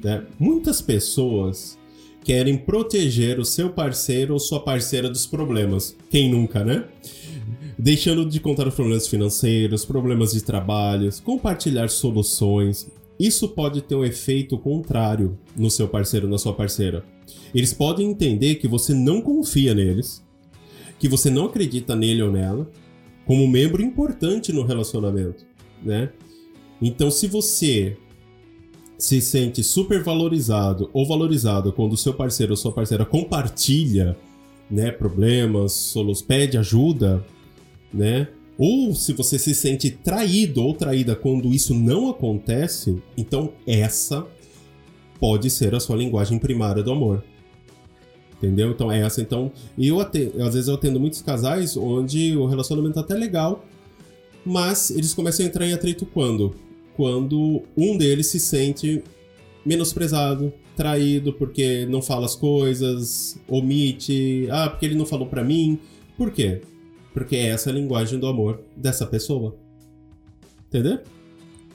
Né? 0.04 0.26
Muitas 0.38 0.82
pessoas 0.82 1.78
querem 2.24 2.58
proteger 2.58 3.40
o 3.40 3.46
seu 3.46 3.70
parceiro 3.70 4.34
ou 4.34 4.40
sua 4.40 4.60
parceira 4.60 5.10
dos 5.10 5.26
problemas. 5.26 5.96
Quem 6.10 6.32
nunca, 6.32 6.64
né? 6.64 6.86
deixando 7.78 8.26
de 8.26 8.40
contar 8.40 8.68
os 8.68 8.76
problemas 8.76 9.08
financeiros, 9.08 9.86
problemas 9.86 10.32
de 10.32 10.42
trabalho, 10.42 11.10
compartilhar 11.24 11.90
soluções. 11.90 12.90
Isso 13.20 13.50
pode 13.50 13.82
ter 13.82 13.96
um 13.96 14.06
efeito 14.06 14.58
contrário 14.58 15.38
no 15.56 15.70
seu 15.70 15.88
parceiro, 15.88 16.28
na 16.28 16.38
sua 16.38 16.54
parceira. 16.54 17.04
Eles 17.54 17.74
podem 17.74 18.10
entender 18.10 18.56
que 18.56 18.68
você 18.68 18.94
não 18.94 19.22
confia 19.22 19.74
neles, 19.74 20.24
que 21.00 21.08
você 21.08 21.30
não 21.30 21.46
acredita 21.46 21.96
nele 21.96 22.22
ou 22.22 22.32
nela, 22.32 22.70
como 23.26 23.48
membro 23.48 23.82
importante 23.82 24.52
no 24.52 24.64
relacionamento, 24.64 25.46
né? 25.84 26.10
Então, 26.82 27.10
se 27.10 27.28
você 27.28 27.96
se 28.98 29.22
sente 29.22 29.64
super 29.64 30.04
valorizado 30.04 30.90
ou 30.94 31.08
valorizado 31.08 31.72
quando 31.74 31.94
o 31.94 31.98
seu 31.98 32.14
parceiro 32.14 32.54
ou 32.54 32.58
sua 32.58 32.72
parceira 32.72 33.06
compartilha 33.06 34.18
né, 34.70 34.92
problemas, 34.92 35.74
solos, 35.74 36.22
pede 36.22 36.58
ajuda, 36.58 37.24
né? 37.94 38.28
Ou 38.58 38.94
se 38.94 39.14
você 39.14 39.38
se 39.40 39.54
sente 39.54 39.90
traído 39.90 40.64
ou 40.64 40.74
traída 40.74 41.16
quando 41.16 41.54
isso 41.54 41.74
não 41.74 42.10
acontece, 42.10 43.02
então 43.18 43.52
essa 43.66 44.26
pode 45.20 45.50
ser 45.50 45.74
a 45.74 45.80
sua 45.80 45.96
linguagem 45.96 46.38
primária 46.38 46.84
do 46.84 46.92
amor. 46.92 47.24
Entendeu? 48.38 48.72
Então 48.72 48.92
é 48.92 49.00
essa. 49.00 49.22
Então, 49.22 49.52
eu 49.78 50.00
atendo, 50.00 50.44
às 50.44 50.54
vezes 50.54 50.68
eu 50.68 50.76
atendo 50.76 51.00
muitos 51.00 51.22
casais 51.22 51.78
onde 51.78 52.36
o 52.36 52.46
relacionamento 52.46 52.96
tá 52.96 53.02
até 53.02 53.16
legal, 53.16 53.66
mas 54.46 54.92
eles 54.92 55.14
começam 55.14 55.46
a 55.46 55.50
entrar 55.50 55.66
em 55.66 55.74
atrito 55.74 56.06
quando? 56.06 56.56
Quando 56.96 57.64
um 57.76 57.98
deles 57.98 58.28
se 58.28 58.40
sente 58.40 59.04
menosprezado, 59.66 60.54
traído 60.76 61.34
porque 61.34 61.86
não 61.86 62.02
fala 62.02 62.26
as 62.26 62.36
coisas, 62.36 63.40
omite, 63.48 64.48
ah, 64.52 64.70
porque 64.70 64.86
ele 64.86 64.96
não 64.96 65.06
falou 65.06 65.28
para 65.28 65.44
mim. 65.44 65.80
Por 66.18 66.32
quê? 66.32 66.62
Porque 67.14 67.36
é 67.36 67.48
essa 67.48 67.70
a 67.70 67.74
linguagem 67.74 68.20
do 68.20 68.28
amor 68.28 68.62
dessa 68.76 69.06
pessoa. 69.06 69.56
Entendeu? 70.68 71.00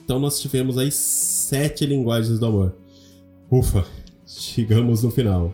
Então 0.03 0.19
nós 0.19 0.39
tivemos 0.39 0.77
aí 0.77 0.91
sete 0.91 1.85
linguagens 1.85 2.39
do 2.39 2.45
amor. 2.45 2.75
Ufa, 3.51 3.85
chegamos 4.25 5.03
no 5.03 5.11
final. 5.11 5.53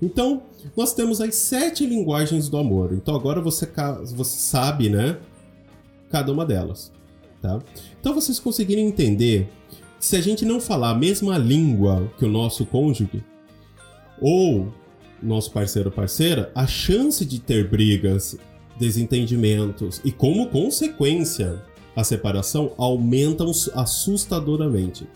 Então, 0.00 0.42
nós 0.76 0.92
temos 0.92 1.20
aí 1.20 1.32
sete 1.32 1.86
linguagens 1.86 2.48
do 2.48 2.58
amor. 2.58 2.92
Então 2.92 3.14
agora 3.14 3.40
você, 3.40 3.66
você 4.14 4.38
sabe, 4.38 4.88
né? 4.88 5.18
Cada 6.10 6.30
uma 6.32 6.44
delas. 6.44 6.92
Tá? 7.40 7.62
Então 8.06 8.14
vocês 8.14 8.38
conseguirem 8.38 8.86
entender 8.86 9.48
que 9.98 10.06
se 10.06 10.14
a 10.14 10.20
gente 10.20 10.44
não 10.44 10.60
falar 10.60 10.90
a 10.90 10.94
mesma 10.94 11.36
língua 11.36 12.08
que 12.16 12.24
o 12.24 12.28
nosso 12.28 12.64
cônjuge, 12.64 13.24
ou 14.20 14.72
nosso 15.20 15.50
parceiro 15.50 15.88
ou 15.88 15.92
parceira, 15.92 16.52
a 16.54 16.68
chance 16.68 17.24
de 17.24 17.40
ter 17.40 17.68
brigas 17.68 18.38
desentendimentos 18.78 20.00
e, 20.04 20.12
como 20.12 20.48
consequência, 20.50 21.60
a 21.96 22.04
separação 22.04 22.74
aumentam 22.78 23.50
assustadoramente, 23.74 25.08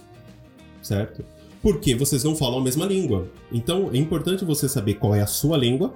certo? 0.82 1.24
Porque 1.62 1.94
vocês 1.94 2.24
não 2.24 2.34
falam 2.34 2.58
a 2.58 2.64
mesma 2.64 2.86
língua. 2.86 3.28
Então 3.52 3.90
é 3.92 3.98
importante 3.98 4.44
você 4.44 4.68
saber 4.68 4.94
qual 4.94 5.14
é 5.14 5.20
a 5.20 5.28
sua 5.28 5.56
língua, 5.56 5.94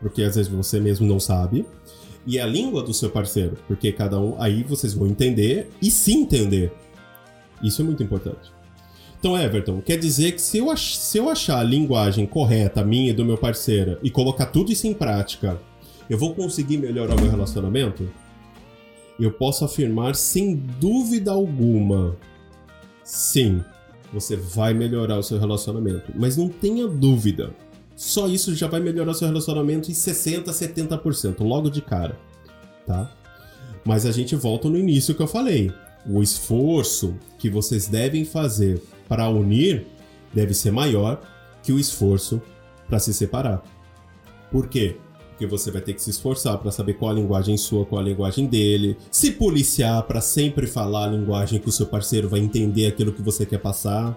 porque 0.00 0.22
às 0.22 0.36
vezes 0.36 0.50
você 0.50 0.80
mesmo 0.80 1.06
não 1.06 1.20
sabe, 1.20 1.66
e 2.26 2.38
a 2.38 2.46
língua 2.46 2.82
do 2.82 2.92
seu 2.92 3.10
parceiro, 3.10 3.56
porque 3.66 3.92
cada 3.92 4.18
um 4.20 4.40
aí 4.40 4.62
vocês 4.62 4.94
vão 4.94 5.06
entender 5.06 5.70
e 5.80 5.90
se 5.90 6.12
entender. 6.12 6.72
Isso 7.62 7.82
é 7.82 7.84
muito 7.84 8.02
importante. 8.02 8.52
Então, 9.18 9.36
Everton, 9.36 9.80
quer 9.80 9.98
dizer 9.98 10.32
que 10.32 10.40
se 10.40 10.58
eu, 10.58 10.76
se 10.76 11.18
eu 11.18 11.28
achar 11.28 11.58
a 11.58 11.64
linguagem 11.64 12.24
correta, 12.24 12.84
minha 12.84 13.10
e 13.10 13.12
do 13.12 13.24
meu 13.24 13.36
parceiro, 13.36 13.98
e 14.02 14.10
colocar 14.10 14.46
tudo 14.46 14.70
isso 14.70 14.86
em 14.86 14.94
prática 14.94 15.60
eu 16.08 16.16
vou 16.16 16.34
conseguir 16.34 16.78
melhorar 16.78 17.16
o 17.16 17.20
meu 17.20 17.30
relacionamento? 17.30 18.08
Eu 19.18 19.32
posso 19.32 19.64
afirmar 19.64 20.14
sem 20.14 20.54
dúvida 20.54 21.32
alguma, 21.32 22.16
sim, 23.02 23.62
você 24.12 24.36
vai 24.36 24.72
melhorar 24.72 25.18
o 25.18 25.22
seu 25.22 25.38
relacionamento. 25.38 26.12
Mas 26.14 26.36
não 26.36 26.48
tenha 26.48 26.86
dúvida. 26.86 27.50
Só 27.98 28.28
isso 28.28 28.54
já 28.54 28.68
vai 28.68 28.78
melhorar 28.78 29.12
seu 29.12 29.26
relacionamento 29.26 29.90
em 29.90 29.94
60, 29.94 30.52
70%, 30.52 31.40
logo 31.40 31.68
de 31.68 31.82
cara, 31.82 32.16
tá? 32.86 33.12
Mas 33.84 34.06
a 34.06 34.12
gente 34.12 34.36
volta 34.36 34.68
no 34.68 34.78
início 34.78 35.16
que 35.16 35.20
eu 35.20 35.26
falei. 35.26 35.72
O 36.08 36.22
esforço 36.22 37.16
que 37.40 37.50
vocês 37.50 37.88
devem 37.88 38.24
fazer 38.24 38.80
para 39.08 39.28
unir 39.28 39.84
deve 40.32 40.54
ser 40.54 40.70
maior 40.70 41.20
que 41.60 41.72
o 41.72 41.78
esforço 41.78 42.40
para 42.86 43.00
se 43.00 43.12
separar. 43.12 43.64
Por 44.48 44.68
quê? 44.68 44.96
Porque 45.30 45.44
você 45.48 45.72
vai 45.72 45.82
ter 45.82 45.92
que 45.92 46.00
se 46.00 46.10
esforçar 46.10 46.56
para 46.58 46.70
saber 46.70 46.94
qual 46.94 47.10
a 47.10 47.14
linguagem 47.14 47.56
sua, 47.56 47.84
qual 47.84 48.00
a 48.00 48.04
linguagem 48.04 48.46
dele, 48.46 48.96
se 49.10 49.32
policiar 49.32 50.04
para 50.04 50.20
sempre 50.20 50.68
falar 50.68 51.06
a 51.06 51.10
linguagem 51.10 51.58
que 51.58 51.68
o 51.68 51.72
seu 51.72 51.86
parceiro 51.86 52.28
vai 52.28 52.38
entender 52.38 52.86
aquilo 52.86 53.12
que 53.12 53.22
você 53.22 53.44
quer 53.44 53.58
passar. 53.58 54.16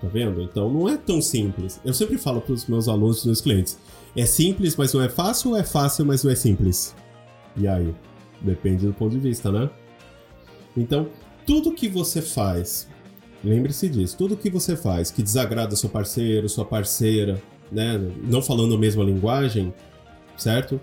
Tá 0.00 0.08
vendo? 0.08 0.40
Então 0.42 0.72
não 0.72 0.88
é 0.88 0.96
tão 0.96 1.20
simples. 1.20 1.78
Eu 1.84 1.92
sempre 1.92 2.16
falo 2.16 2.40
para 2.40 2.54
os 2.54 2.66
meus 2.66 2.88
alunos, 2.88 3.18
os 3.18 3.26
meus 3.26 3.40
clientes: 3.40 3.78
é 4.16 4.24
simples, 4.24 4.74
mas 4.76 4.94
não 4.94 5.02
é 5.02 5.08
fácil, 5.08 5.50
ou 5.50 5.56
é 5.56 5.62
fácil, 5.62 6.06
mas 6.06 6.24
não 6.24 6.30
é 6.30 6.34
simples? 6.34 6.94
E 7.56 7.68
aí? 7.68 7.94
Depende 8.40 8.86
do 8.86 8.94
ponto 8.94 9.12
de 9.12 9.18
vista, 9.18 9.52
né? 9.52 9.68
Então, 10.74 11.08
tudo 11.46 11.72
que 11.72 11.88
você 11.88 12.22
faz, 12.22 12.88
lembre-se 13.44 13.88
disso, 13.88 14.16
tudo 14.16 14.36
que 14.36 14.48
você 14.48 14.74
faz 14.74 15.10
que 15.10 15.22
desagrada 15.22 15.76
seu 15.76 15.90
parceiro, 15.90 16.48
sua 16.48 16.64
parceira, 16.64 17.42
né? 17.70 17.98
Não 18.24 18.40
falando 18.40 18.74
a 18.74 18.78
mesma 18.78 19.04
linguagem, 19.04 19.74
certo? 20.38 20.80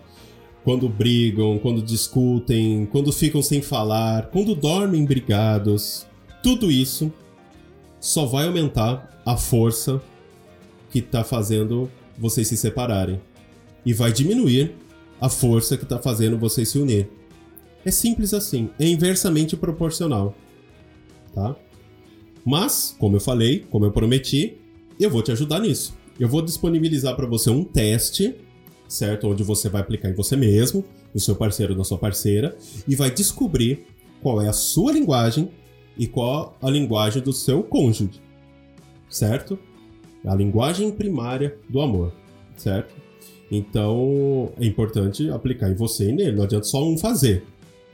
Quando 0.63 0.88
brigam, 0.88 1.57
quando 1.57 1.82
discutem, 1.82 2.86
quando 2.86 3.11
ficam 3.11 3.41
sem 3.41 3.61
falar, 3.61 4.28
quando 4.28 4.53
dormem 4.53 5.05
brigados, 5.05 6.05
tudo 6.43 6.70
isso 6.70 7.11
só 8.00 8.26
vai 8.26 8.45
aumentar 8.45 9.22
a 9.26 9.36
força 9.36 10.02
que 10.89 11.00
está 11.00 11.24
fazendo 11.24 11.89
vocês 12.18 12.48
se 12.48 12.58
separarem 12.58 13.20
e 13.86 13.93
vai 13.93 14.12
diminuir 14.12 14.76
a 15.20 15.30
força 15.30 15.78
que 15.78 15.84
está 15.84 16.00
fazendo 16.00 16.38
vocês 16.38 16.70
se 16.70 16.80
unir. 16.80 17.10
É 17.86 17.91
simples 17.91 18.34
assim, 18.34 18.70
é 18.80 18.88
inversamente 18.88 19.56
proporcional, 19.56 20.36
tá? 21.34 21.56
Mas, 22.45 22.95
como 22.98 23.16
eu 23.16 23.20
falei, 23.20 23.66
como 23.70 23.86
eu 23.86 23.91
prometi, 23.91 24.58
eu 25.00 25.10
vou 25.10 25.22
te 25.22 25.32
ajudar 25.32 25.60
nisso. 25.60 25.95
Eu 26.20 26.28
vou 26.28 26.41
disponibilizar 26.41 27.16
para 27.16 27.28
você 27.28 27.50
um 27.50 27.64
teste, 27.64 28.36
certo? 28.88 29.28
Onde 29.28 29.43
você 29.43 29.70
vai 29.70 29.82
aplicar 29.82 30.10
em 30.10 30.14
você 30.14 30.36
mesmo, 30.36 30.84
no 31.14 31.20
seu 31.20 31.36
parceiro 31.36 31.74
ou 31.74 31.78
na 31.78 31.84
sua 31.84 31.98
parceira, 31.98 32.58
e 32.88 32.95
vai 32.95 33.12
descobrir 33.12 33.86
qual 34.22 34.41
é 34.41 34.48
a 34.48 34.54
sua 34.54 34.91
linguagem 34.91 35.52
e 35.98 36.08
qual 36.08 36.58
a 36.62 36.70
linguagem 36.70 37.22
do 37.22 37.34
seu 37.34 37.64
cônjuge, 37.64 38.22
certo? 39.10 39.58
A 40.26 40.36
linguagem 40.36 40.91
primária 40.91 41.58
do 41.70 41.82
amor, 41.82 42.14
certo? 42.56 42.93
Então 43.52 44.52
é 44.60 44.66
importante 44.66 45.30
aplicar 45.30 45.70
em 45.70 45.76
você 45.76 46.10
e 46.10 46.12
nele, 46.12 46.36
não 46.36 46.43
adianta 46.43 46.66
só 46.66 46.86
um 46.86 46.98
fazer, 46.98 47.43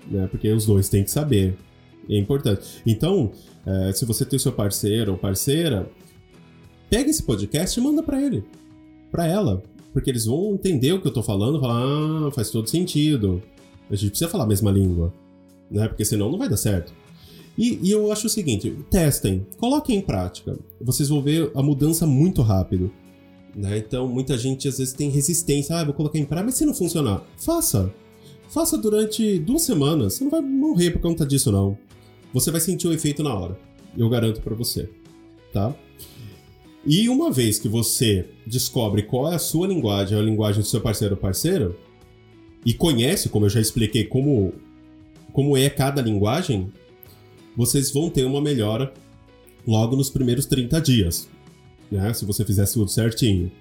né? 0.09 0.27
Porque 0.27 0.51
os 0.51 0.65
dois 0.65 0.89
têm 0.89 1.03
que 1.03 1.11
saber. 1.11 1.55
É 2.09 2.17
importante. 2.17 2.81
Então, 2.85 3.31
é, 3.65 3.93
se 3.93 4.05
você 4.05 4.25
tem 4.25 4.37
seu 4.37 4.51
parceiro 4.51 5.13
ou 5.13 5.17
parceira, 5.17 5.89
pega 6.89 7.09
esse 7.09 7.23
podcast 7.23 7.79
e 7.79 7.83
manda 7.83 8.03
para 8.03 8.21
ele, 8.21 8.43
para 9.09 9.25
ela, 9.25 9.63
porque 9.93 10.09
eles 10.09 10.25
vão 10.25 10.53
entender 10.53 10.91
o 10.91 10.99
que 10.99 11.07
eu 11.07 11.13
tô 11.13 11.23
falando, 11.23 11.61
falar, 11.61 11.81
ah, 11.81 12.31
faz 12.31 12.49
todo 12.49 12.69
sentido. 12.69 13.41
A 13.89 13.95
gente 13.95 14.09
precisa 14.09 14.29
falar 14.29 14.43
a 14.43 14.47
mesma 14.47 14.71
língua, 14.71 15.13
né? 15.69 15.87
Porque 15.87 16.03
senão 16.03 16.29
não 16.29 16.37
vai 16.37 16.49
dar 16.49 16.57
certo. 16.57 16.93
E, 17.57 17.79
e, 17.83 17.91
eu 17.91 18.11
acho 18.11 18.27
o 18.27 18.29
seguinte: 18.29 18.75
testem, 18.89 19.45
coloquem 19.57 19.97
em 19.97 20.01
prática. 20.01 20.57
Vocês 20.81 21.09
vão 21.09 21.21
ver 21.21 21.51
a 21.55 21.61
mudança 21.61 22.05
muito 22.05 22.41
rápido. 22.41 22.91
Né? 23.55 23.77
Então, 23.77 24.07
muita 24.07 24.37
gente 24.37 24.67
às 24.67 24.79
vezes 24.79 24.93
tem 24.93 25.09
resistência. 25.09 25.75
Ah, 25.77 25.83
vou 25.83 25.93
colocar 25.93 26.17
em 26.17 26.25
prática, 26.25 26.45
mas 26.45 26.55
se 26.55 26.65
não 26.65 26.73
funcionar, 26.73 27.23
faça. 27.37 27.93
Faça 28.49 28.77
durante 28.77 29.39
duas 29.39 29.61
semanas. 29.61 30.13
Você 30.13 30.23
não 30.23 30.31
vai 30.31 30.41
morrer 30.41 30.91
por 30.91 31.01
conta 31.01 31.25
disso, 31.25 31.51
não. 31.51 31.77
Você 32.33 32.49
vai 32.49 32.61
sentir 32.61 32.87
o 32.87 32.93
efeito 32.93 33.21
na 33.21 33.33
hora. 33.33 33.57
Eu 33.95 34.09
garanto 34.09 34.41
para 34.41 34.55
você. 34.55 34.89
Tá? 35.51 35.75
E 36.85 37.07
uma 37.07 37.31
vez 37.31 37.59
que 37.59 37.69
você 37.69 38.25
descobre 38.45 39.03
qual 39.03 39.31
é 39.31 39.35
a 39.35 39.39
sua 39.39 39.67
linguagem, 39.67 40.17
a 40.17 40.21
linguagem 40.21 40.61
do 40.61 40.67
seu 40.67 40.81
parceiro 40.81 41.15
ou 41.15 41.21
parceira, 41.21 41.73
e 42.65 42.73
conhece, 42.73 43.29
como 43.29 43.45
eu 43.45 43.49
já 43.49 43.61
expliquei, 43.61 44.03
como, 44.03 44.53
como 45.31 45.55
é 45.55 45.69
cada 45.69 46.01
linguagem, 46.01 46.71
vocês 47.55 47.91
vão 47.91 48.09
ter 48.09 48.25
uma 48.25 48.41
melhora 48.41 48.93
logo 49.65 49.95
nos 49.95 50.09
primeiros 50.09 50.45
30 50.45 50.81
dias, 50.81 51.29
né? 51.91 52.13
Se 52.13 52.25
você 52.25 52.43
fizer 52.43 52.67
tudo 52.67 52.89
certinho, 52.89 53.51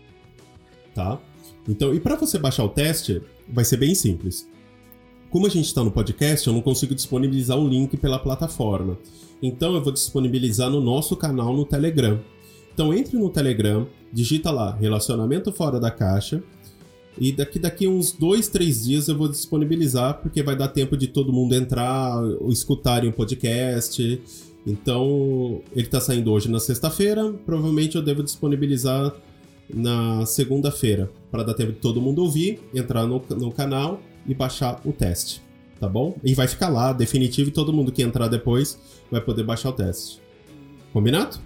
tá? 0.95 1.20
Então, 1.68 1.95
e 1.95 2.01
para 2.01 2.16
você 2.16 2.38
baixar 2.38 2.64
o 2.64 2.68
teste, 2.68 3.22
vai 3.49 3.64
ser 3.64 3.76
bem 3.76 3.95
simples. 3.95 4.49
Como 5.30 5.47
a 5.47 5.51
gente 5.51 5.66
está 5.66 5.82
no 5.82 5.90
podcast, 5.90 6.47
eu 6.47 6.53
não 6.53 6.61
consigo 6.61 6.95
disponibilizar 6.95 7.59
o 7.59 7.66
link 7.66 7.97
pela 7.97 8.18
plataforma. 8.18 8.99
Então, 9.43 9.74
eu 9.74 9.82
vou 9.82 9.93
disponibilizar 9.93 10.68
no 10.68 10.80
nosso 10.80 11.16
canal 11.16 11.55
no 11.55 11.64
Telegram. 11.64 12.20
Então, 12.74 12.93
entre 12.93 13.16
no 13.16 13.30
Telegram, 13.30 13.86
digita 14.12 14.51
lá 14.51 14.74
Relacionamento 14.74 15.53
Fora 15.53 15.80
da 15.80 15.90
Caixa 15.90 16.43
e 17.18 17.30
daqui 17.30 17.58
daqui 17.58 17.86
uns 17.86 18.12
dois, 18.12 18.48
três 18.48 18.84
dias 18.84 19.08
eu 19.08 19.16
vou 19.16 19.28
disponibilizar, 19.28 20.20
porque 20.20 20.42
vai 20.42 20.56
dar 20.56 20.68
tempo 20.68 20.96
de 20.96 21.08
todo 21.08 21.32
mundo 21.32 21.54
entrar, 21.54 22.22
escutarem 22.48 23.10
o 23.10 23.12
podcast. 23.12 24.20
Então, 24.66 25.60
ele 25.72 25.86
está 25.86 26.00
saindo 26.00 26.32
hoje 26.32 26.50
na 26.50 26.58
sexta-feira. 26.58 27.32
Provavelmente 27.44 27.96
eu 27.96 28.02
devo 28.02 28.22
disponibilizar 28.22 29.14
na 29.72 30.24
segunda-feira, 30.26 31.10
para 31.30 31.42
dar 31.42 31.54
tempo 31.54 31.72
de 31.72 31.78
todo 31.78 32.00
mundo 32.00 32.22
ouvir, 32.22 32.60
entrar 32.74 33.06
no, 33.06 33.22
no 33.30 33.50
canal 33.50 34.00
e 34.26 34.34
baixar 34.34 34.80
o 34.84 34.92
teste. 34.92 35.42
Tá 35.80 35.88
bom? 35.88 36.16
E 36.22 36.34
vai 36.34 36.46
ficar 36.46 36.68
lá, 36.68 36.92
definitivo, 36.92 37.48
e 37.48 37.52
todo 37.52 37.72
mundo 37.72 37.90
que 37.90 38.02
entrar 38.02 38.28
depois 38.28 38.78
vai 39.10 39.20
poder 39.20 39.42
baixar 39.42 39.70
o 39.70 39.72
teste. 39.72 40.20
Combinado? 40.92 41.38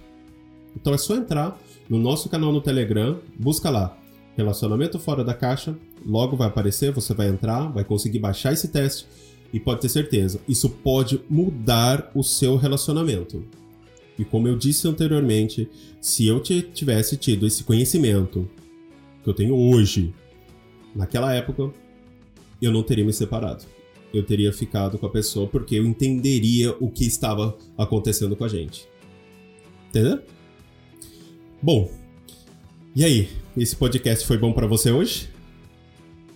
Então 0.75 0.93
é 0.93 0.99
só 0.99 1.17
entrar 1.17 1.59
no 1.89 1.99
nosso 1.99 2.29
canal 2.29 2.53
no 2.53 2.61
Telegram, 2.61 3.19
busca 3.39 3.71
lá 3.71 3.97
Relacionamento 4.37 4.99
fora 4.99 5.25
da 5.25 5.33
caixa, 5.33 5.77
logo 6.05 6.37
vai 6.37 6.49
aparecer, 6.49 6.93
você 6.93 7.15
vai 7.15 7.29
entrar, 7.29 7.73
vai 7.73 7.85
conseguir 7.85 8.19
baixar 8.19 8.53
esse 8.53 8.69
teste 8.69 9.07
e 9.53 9.59
pode 9.59 9.81
ter 9.81 9.89
certeza, 9.89 10.41
isso 10.47 10.69
pode 10.69 11.21
mudar 11.31 12.11
o 12.15 12.23
seu 12.23 12.57
relacionamento. 12.57 13.43
E 14.19 14.25
como 14.25 14.47
eu 14.47 14.57
disse 14.57 14.87
anteriormente, 14.87 15.69
se 16.01 16.27
eu 16.27 16.41
tivesse 16.41 17.17
tido 17.17 17.47
esse 17.47 17.65
conhecimento 17.65 18.49
que 19.23 19.31
eu 19.31 19.35
tenho 19.35 19.55
hoje, 19.55 20.15
naquela 20.95 21.35
época, 21.35 21.71
eu 22.61 22.73
não 22.73 22.83
teria 22.83 23.05
me 23.05 23.13
separado. 23.13 23.65
Eu 24.13 24.25
teria 24.25 24.53
ficado 24.53 24.99
com 24.99 25.07
a 25.07 25.11
pessoa 25.11 25.47
porque 25.47 25.75
eu 25.75 25.85
entenderia 25.85 26.75
o 26.81 26.91
que 26.91 27.05
estava 27.07 27.57
acontecendo 27.77 28.37
com 28.37 28.45
a 28.45 28.49
gente. 28.49 28.89
Entendeu? 29.89 30.21
Bom, 31.61 31.91
e 32.97 33.05
aí, 33.05 33.29
esse 33.55 33.77
podcast 33.77 34.27
foi 34.27 34.39
bom 34.39 34.55
para 34.55 34.67
você 34.67 34.91
hoje? 34.91 35.29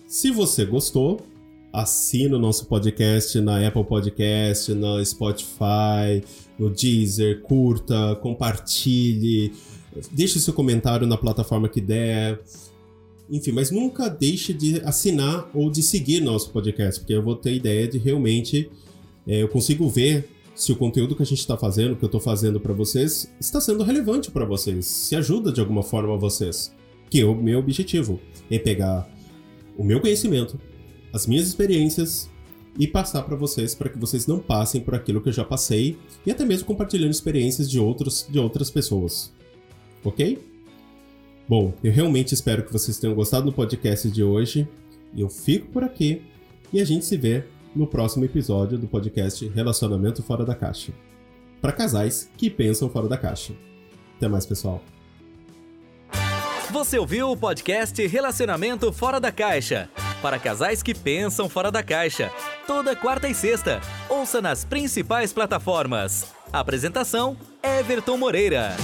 Se 0.05 0.29
você 0.29 0.63
gostou, 0.63 1.19
assina 1.73 2.37
o 2.37 2.39
nosso 2.39 2.67
podcast 2.67 3.41
na 3.41 3.67
Apple 3.67 3.83
Podcast, 3.83 4.71
na 4.75 5.03
Spotify, 5.03 6.23
no 6.59 6.69
Deezer, 6.69 7.41
curta, 7.41 8.15
compartilhe, 8.21 9.51
deixe 10.11 10.39
seu 10.39 10.53
comentário 10.53 11.07
na 11.07 11.17
plataforma 11.17 11.67
que 11.67 11.81
der. 11.81 12.39
Enfim, 13.27 13.53
mas 13.53 13.71
nunca 13.71 14.07
deixe 14.07 14.53
de 14.53 14.81
assinar 14.81 15.49
ou 15.55 15.67
de 15.71 15.81
seguir 15.81 16.21
nosso 16.21 16.51
podcast, 16.51 16.99
porque 16.99 17.15
eu 17.15 17.23
vou 17.23 17.35
ter 17.35 17.55
ideia 17.55 17.87
de 17.87 17.97
realmente 17.97 18.69
é, 19.25 19.41
eu 19.41 19.47
consigo 19.47 19.89
ver 19.89 20.29
se 20.53 20.71
o 20.71 20.75
conteúdo 20.75 21.15
que 21.15 21.23
a 21.23 21.25
gente 21.25 21.39
está 21.39 21.57
fazendo, 21.57 21.95
que 21.95 22.03
eu 22.03 22.07
estou 22.07 22.21
fazendo 22.21 22.59
para 22.59 22.73
vocês, 22.73 23.31
está 23.39 23.59
sendo 23.59 23.83
relevante 23.83 24.29
para 24.29 24.45
vocês, 24.45 24.85
se 24.85 25.15
ajuda 25.15 25.51
de 25.51 25.59
alguma 25.59 25.83
forma 25.83 26.13
a 26.13 26.17
vocês. 26.17 26.73
Que 27.09 27.21
é 27.21 27.25
o 27.25 27.35
meu 27.35 27.59
objetivo 27.59 28.19
é 28.49 28.59
pegar 28.59 29.09
o 29.77 29.83
meu 29.83 29.99
conhecimento, 29.99 30.59
as 31.13 31.25
minhas 31.25 31.47
experiências 31.47 32.29
e 32.77 32.87
passar 32.87 33.23
para 33.23 33.35
vocês 33.35 33.75
para 33.75 33.89
que 33.89 33.97
vocês 33.97 34.27
não 34.27 34.39
passem 34.39 34.79
por 34.79 34.95
aquilo 34.95 35.21
que 35.21 35.29
eu 35.29 35.33
já 35.33 35.43
passei 35.43 35.97
e 36.25 36.31
até 36.31 36.45
mesmo 36.45 36.65
compartilhando 36.65 37.11
experiências 37.11 37.69
de 37.69 37.79
outros 37.79 38.25
de 38.29 38.39
outras 38.39 38.69
pessoas. 38.69 39.33
OK? 40.03 40.39
Bom, 41.47 41.73
eu 41.83 41.91
realmente 41.91 42.33
espero 42.33 42.63
que 42.63 42.71
vocês 42.71 42.97
tenham 42.97 43.15
gostado 43.15 43.45
do 43.47 43.51
podcast 43.51 44.09
de 44.09 44.23
hoje. 44.23 44.67
Eu 45.17 45.27
fico 45.27 45.67
por 45.67 45.83
aqui 45.83 46.21
e 46.71 46.79
a 46.79 46.85
gente 46.85 47.05
se 47.05 47.17
vê 47.17 47.43
no 47.75 47.87
próximo 47.87 48.25
episódio 48.25 48.77
do 48.77 48.87
podcast 48.87 49.47
Relacionamento 49.47 50.21
Fora 50.21 50.45
da 50.45 50.55
Caixa. 50.55 50.91
Para 51.61 51.71
casais 51.71 52.29
que 52.37 52.49
pensam 52.49 52.89
fora 52.89 53.07
da 53.07 53.17
caixa. 53.17 53.53
Até 54.17 54.27
mais, 54.27 54.45
pessoal. 54.45 54.81
Você 56.71 56.97
ouviu 56.97 57.29
o 57.29 57.37
podcast 57.37 58.05
Relacionamento 58.07 58.91
Fora 58.93 59.19
da 59.19 59.31
Caixa? 59.31 59.89
Para 60.21 60.39
casais 60.39 60.81
que 60.81 60.93
pensam 60.93 61.49
fora 61.49 61.71
da 61.71 61.83
caixa. 61.83 62.31
Toda 62.65 62.95
quarta 62.95 63.27
e 63.27 63.33
sexta. 63.33 63.81
Ouça 64.07 64.41
nas 64.41 64.63
principais 64.63 65.33
plataformas. 65.33 66.33
Apresentação: 66.53 67.35
Everton 67.61 68.17
Moreira. 68.17 68.75